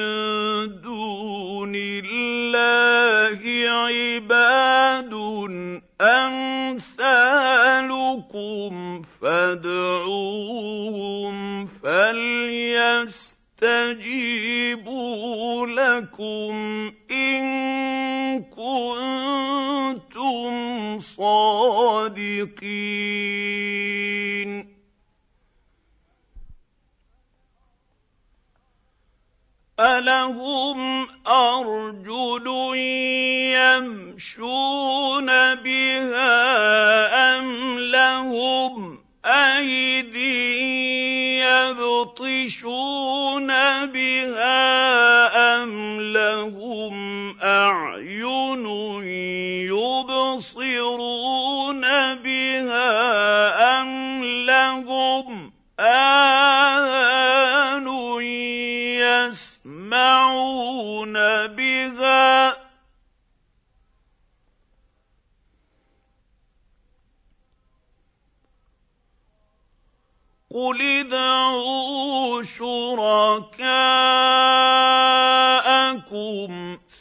دون 0.82 1.74
الله 1.76 3.40
عباد 3.70 5.14
امثالكم 6.02 7.02
فادعوهم 9.22 11.36
فليستجيبوا 11.68 13.28
لكم 15.68 16.54
ان 17.12 17.44
كنتم 18.44 19.59
صادقين. 21.00 22.70
الهم 29.80 31.08
ارجل 31.28 32.48
يمشون 33.56 35.26
بها 35.56 36.36
ام 37.38 37.80
لهم 37.80 39.00
ايدي 39.26 40.89
يبطشون 41.68 43.48
بها 43.86 44.64
أم 45.64 46.02
لهم 46.02 47.36
أعين 47.44 48.66
يبصرون 50.60 51.82
بها 52.16 52.90
أم 53.82 54.24
لهم 54.24 55.52
آذان 55.80 56.90
يسمعون 59.80 61.14
بها 61.48 62.69
قل 70.60 70.82
ادعوا 70.82 72.44
شركاءكم 72.44 73.60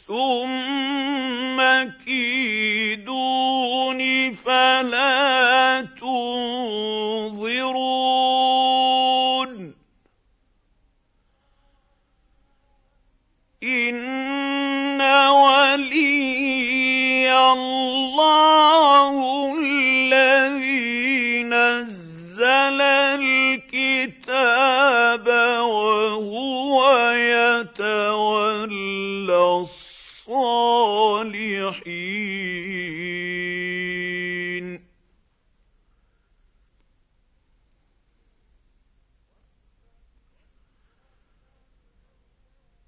ثم 0.07 1.59
كيدون 2.05 4.01
فلا 4.33 5.81
تنظرون 5.81 7.49
ان 13.63 15.01
ولي 15.29 16.29
الله 17.53 18.19
الكتاب 25.09 25.27
وهو 25.65 26.79
يتولى 27.59 28.57
الصالحين. 29.61 30.49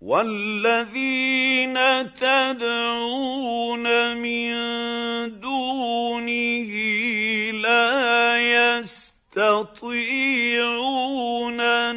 والذين 0.02 1.78
تدعون 2.14 3.86
من 4.18 4.52
دونه 5.40 6.72
لا 7.52 8.38
يستطيعون 8.38 9.21
تستطيعون 9.32 10.72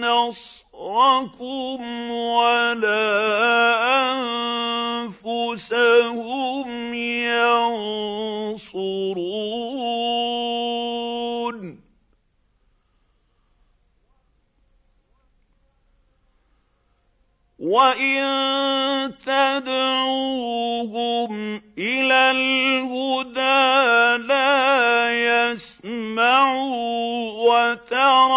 نصركم 0.01 1.81
ولا 2.11 3.15
أنفسهم 5.25 6.95
ينصرون. 6.95 8.25
وإن 17.59 18.25
تدعوهم 19.27 20.53
إلى 21.79 22.31
الهدى 22.31 23.75
لا 24.27 25.51
يسمعون 25.51 26.84
وتراهم 27.55 28.33